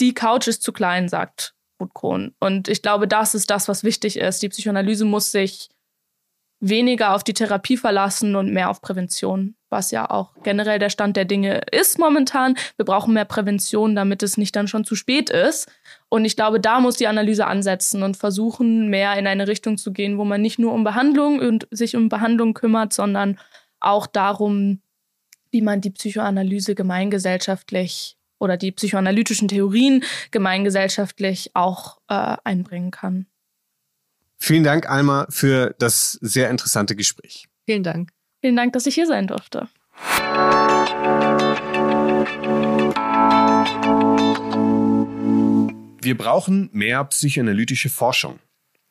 die 0.01 0.15
Couch 0.15 0.49
ist 0.49 0.63
zu 0.63 0.73
klein, 0.73 1.09
sagt 1.09 1.55
Ruth. 1.81 2.33
Und 2.39 2.69
ich 2.69 2.83
glaube, 2.83 3.09
das 3.09 3.35
ist 3.35 3.51
das, 3.51 3.69
was 3.69 3.85
wichtig 3.85 4.17
ist. 4.17 4.43
Die 4.43 4.49
Psychoanalyse 4.49 5.05
muss 5.05 5.33
sich 5.33 5.69
weniger 6.61 7.15
auf 7.15 7.25
die 7.25 7.35
Therapie 7.35 7.77
verlassen 7.77 8.37
und 8.37 8.53
mehr 8.53 8.71
auf 8.71 8.81
Prävention, 8.81 9.57
was 9.69 9.91
ja 9.91 10.09
auch 10.09 10.33
generell 10.45 10.79
der 10.79 10.91
Stand 10.91 11.17
der 11.17 11.25
Dinge 11.25 11.61
ist 11.73 11.99
momentan. 11.99 12.57
Wir 12.77 12.85
brauchen 12.85 13.15
mehr 13.15 13.25
Prävention, 13.25 13.97
damit 13.97 14.23
es 14.23 14.37
nicht 14.37 14.55
dann 14.55 14.69
schon 14.69 14.85
zu 14.85 14.95
spät 14.95 15.29
ist. 15.29 15.69
Und 16.09 16.25
ich 16.25 16.37
glaube, 16.37 16.61
da 16.61 16.79
muss 16.79 16.97
die 16.97 17.09
Analyse 17.09 17.47
ansetzen 17.47 18.05
und 18.05 18.17
versuchen, 18.17 18.89
mehr 18.89 19.17
in 19.17 19.27
eine 19.27 19.49
Richtung 19.49 19.77
zu 19.77 19.93
gehen, 19.93 20.19
wo 20.19 20.25
man 20.25 20.41
nicht 20.41 20.61
nur 20.61 20.73
um 20.73 20.85
Behandlung 20.85 21.41
und 21.41 21.67
sich 21.73 21.97
um 21.97 22.09
Behandlung 22.09 22.55
kümmert, 22.55 22.93
sondern 22.93 23.41
auch 23.81 24.07
darum, 24.07 24.81
wie 25.51 25.63
man 25.63 25.81
die 25.81 25.91
Psychoanalyse 25.91 26.77
gemeingesellschaftlich 26.77 28.17
oder 28.43 28.57
die 28.57 28.73
psychoanalytischen 28.73 29.47
Theorien 29.47 30.03
gemeingesellschaftlich 30.33 31.53
auch 31.55 31.99
äh, 32.09 32.37
einbringen 32.43 32.91
kann. 32.91 33.27
Vielen 34.37 34.65
Dank, 34.65 34.91
Alma, 34.91 35.27
für 35.31 35.77
das 35.79 36.19
sehr 36.21 36.51
interessante 36.51 36.97
Gespräch. 36.97 37.47
Vielen 37.65 37.85
Dank. 37.85 38.11
Vielen 38.41 38.57
Dank, 38.57 38.73
dass 38.73 38.87
ich 38.87 38.97
hier 38.97 39.07
sein 39.07 39.29
durfte. 39.29 39.69
Wir 46.03 46.19
brauchen 46.19 46.69
mehr 46.73 47.05
psychoanalytische 47.05 47.89
Forschung. 47.89 48.41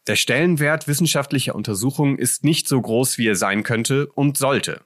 Der 0.07 0.15
Stellenwert 0.15 0.87
wissenschaftlicher 0.87 1.53
Untersuchungen 1.53 2.17
ist 2.17 2.45
nicht 2.45 2.69
so 2.69 2.81
groß, 2.81 3.17
wie 3.17 3.27
er 3.27 3.35
sein 3.35 3.63
könnte 3.63 4.07
und 4.07 4.37
sollte. 4.37 4.81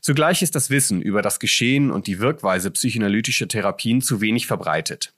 Zugleich 0.00 0.42
ist 0.42 0.54
das 0.54 0.70
Wissen 0.70 1.00
über 1.00 1.22
das 1.22 1.40
Geschehen 1.40 1.90
und 1.90 2.06
die 2.06 2.18
Wirkweise 2.18 2.70
psychoanalytischer 2.70 3.48
Therapien 3.48 4.00
zu 4.00 4.20
wenig 4.20 4.46
verbreitet. 4.46 5.14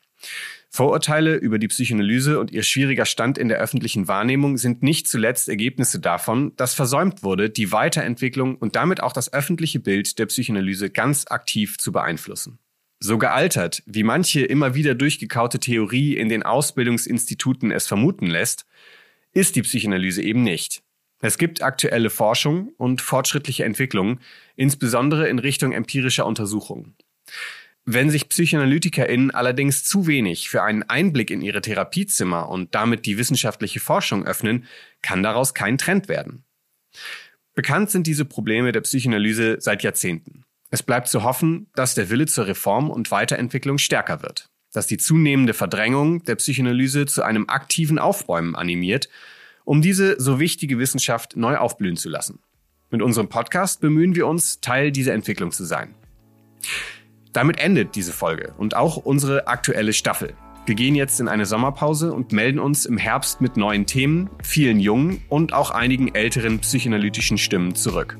Vorurteile 0.70 1.36
über 1.36 1.60
die 1.60 1.68
Psychoanalyse 1.68 2.40
und 2.40 2.50
ihr 2.50 2.64
schwieriger 2.64 3.06
Stand 3.06 3.38
in 3.38 3.46
der 3.46 3.58
öffentlichen 3.58 4.08
Wahrnehmung 4.08 4.56
sind 4.56 4.82
nicht 4.82 5.06
zuletzt 5.06 5.48
Ergebnisse 5.48 6.00
davon, 6.00 6.52
dass 6.56 6.74
versäumt 6.74 7.22
wurde, 7.22 7.48
die 7.48 7.70
Weiterentwicklung 7.70 8.56
und 8.56 8.74
damit 8.74 9.00
auch 9.00 9.12
das 9.12 9.32
öffentliche 9.32 9.78
Bild 9.78 10.18
der 10.18 10.26
Psychoanalyse 10.26 10.90
ganz 10.90 11.26
aktiv 11.28 11.78
zu 11.78 11.92
beeinflussen. 11.92 12.58
So 12.98 13.18
gealtert, 13.18 13.82
wie 13.86 14.02
manche 14.02 14.40
immer 14.40 14.74
wieder 14.74 14.94
durchgekaute 14.94 15.60
Theorie 15.60 16.16
in 16.16 16.28
den 16.28 16.42
Ausbildungsinstituten 16.42 17.70
es 17.70 17.86
vermuten 17.86 18.26
lässt, 18.26 18.66
ist 19.32 19.56
die 19.56 19.62
Psychoanalyse 19.62 20.22
eben 20.22 20.42
nicht. 20.42 20.83
Es 21.24 21.38
gibt 21.38 21.62
aktuelle 21.62 22.10
Forschung 22.10 22.74
und 22.76 23.00
fortschrittliche 23.00 23.64
Entwicklungen, 23.64 24.20
insbesondere 24.56 25.26
in 25.26 25.38
Richtung 25.38 25.72
empirischer 25.72 26.26
Untersuchungen. 26.26 26.96
Wenn 27.86 28.10
sich 28.10 28.28
PsychoanalytikerInnen 28.28 29.30
allerdings 29.30 29.84
zu 29.84 30.06
wenig 30.06 30.50
für 30.50 30.62
einen 30.62 30.82
Einblick 30.82 31.30
in 31.30 31.40
ihre 31.40 31.62
Therapiezimmer 31.62 32.50
und 32.50 32.74
damit 32.74 33.06
die 33.06 33.16
wissenschaftliche 33.16 33.80
Forschung 33.80 34.26
öffnen, 34.26 34.66
kann 35.00 35.22
daraus 35.22 35.54
kein 35.54 35.78
Trend 35.78 36.08
werden. 36.10 36.44
Bekannt 37.54 37.90
sind 37.90 38.06
diese 38.06 38.26
Probleme 38.26 38.72
der 38.72 38.82
Psychoanalyse 38.82 39.56
seit 39.60 39.82
Jahrzehnten. 39.82 40.44
Es 40.68 40.82
bleibt 40.82 41.08
zu 41.08 41.22
hoffen, 41.22 41.70
dass 41.74 41.94
der 41.94 42.10
Wille 42.10 42.26
zur 42.26 42.48
Reform 42.48 42.90
und 42.90 43.10
Weiterentwicklung 43.10 43.78
stärker 43.78 44.20
wird, 44.20 44.50
dass 44.74 44.86
die 44.86 44.98
zunehmende 44.98 45.54
Verdrängung 45.54 46.22
der 46.24 46.34
Psychoanalyse 46.34 47.06
zu 47.06 47.22
einem 47.22 47.48
aktiven 47.48 47.98
Aufbäumen 47.98 48.54
animiert 48.56 49.08
um 49.64 49.82
diese 49.82 50.20
so 50.20 50.38
wichtige 50.38 50.78
Wissenschaft 50.78 51.36
neu 51.36 51.56
aufblühen 51.56 51.96
zu 51.96 52.08
lassen. 52.08 52.40
Mit 52.90 53.02
unserem 53.02 53.28
Podcast 53.28 53.80
bemühen 53.80 54.14
wir 54.14 54.26
uns, 54.26 54.60
Teil 54.60 54.92
dieser 54.92 55.14
Entwicklung 55.14 55.50
zu 55.50 55.64
sein. 55.64 55.94
Damit 57.32 57.58
endet 57.58 57.96
diese 57.96 58.12
Folge 58.12 58.54
und 58.58 58.76
auch 58.76 58.96
unsere 58.96 59.48
aktuelle 59.48 59.92
Staffel. 59.92 60.34
Wir 60.66 60.76
gehen 60.76 60.94
jetzt 60.94 61.20
in 61.20 61.28
eine 61.28 61.44
Sommerpause 61.44 62.12
und 62.12 62.32
melden 62.32 62.58
uns 62.58 62.86
im 62.86 62.96
Herbst 62.96 63.40
mit 63.40 63.56
neuen 63.56 63.84
Themen, 63.84 64.30
vielen 64.42 64.80
jungen 64.80 65.22
und 65.28 65.52
auch 65.52 65.70
einigen 65.70 66.14
älteren 66.14 66.60
psychoanalytischen 66.60 67.36
Stimmen 67.36 67.74
zurück. 67.74 68.16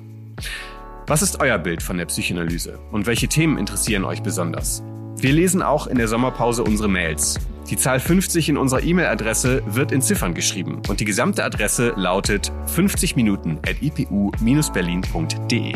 Was 1.07 1.22
ist 1.22 1.40
euer 1.40 1.59
Bild 1.59 1.82
von 1.82 1.97
der 1.97 2.07
Psychoanalyse 2.07 2.78
und 2.90 3.07
welche 3.07 3.28
Themen 3.28 3.57
interessieren 3.57 4.05
euch 4.05 4.22
besonders? 4.22 4.82
Wir 5.16 5.32
lesen 5.32 5.62
auch 5.62 5.86
in 5.86 5.97
der 5.97 6.09
Sommerpause 6.09 6.64
unsere 6.64 6.88
Mails. 6.88 7.38
Die 7.70 7.76
Zahl 7.78 7.98
50 7.98 8.50
in 8.50 8.56
unserer 8.58 8.82
E-Mail-Adresse 8.82 9.62
wird 9.66 9.90
in 9.90 10.02
Ziffern 10.02 10.34
geschrieben 10.34 10.82
und 10.88 11.00
die 11.00 11.06
gesamte 11.06 11.42
Adresse 11.44 11.94
lautet 11.96 12.52
50 12.66 13.16
Minuten 13.16 13.58
at 13.66 13.80
ipu-berlin.de. 13.80 15.72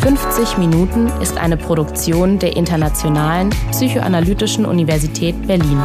»50 0.00 0.58
Minuten« 0.58 1.10
ist 1.20 1.36
eine 1.36 1.56
Produktion 1.56 2.38
der 2.38 2.56
Internationalen 2.56 3.50
Psychoanalytischen 3.70 4.64
Universität 4.64 5.46
Berlin. 5.46 5.78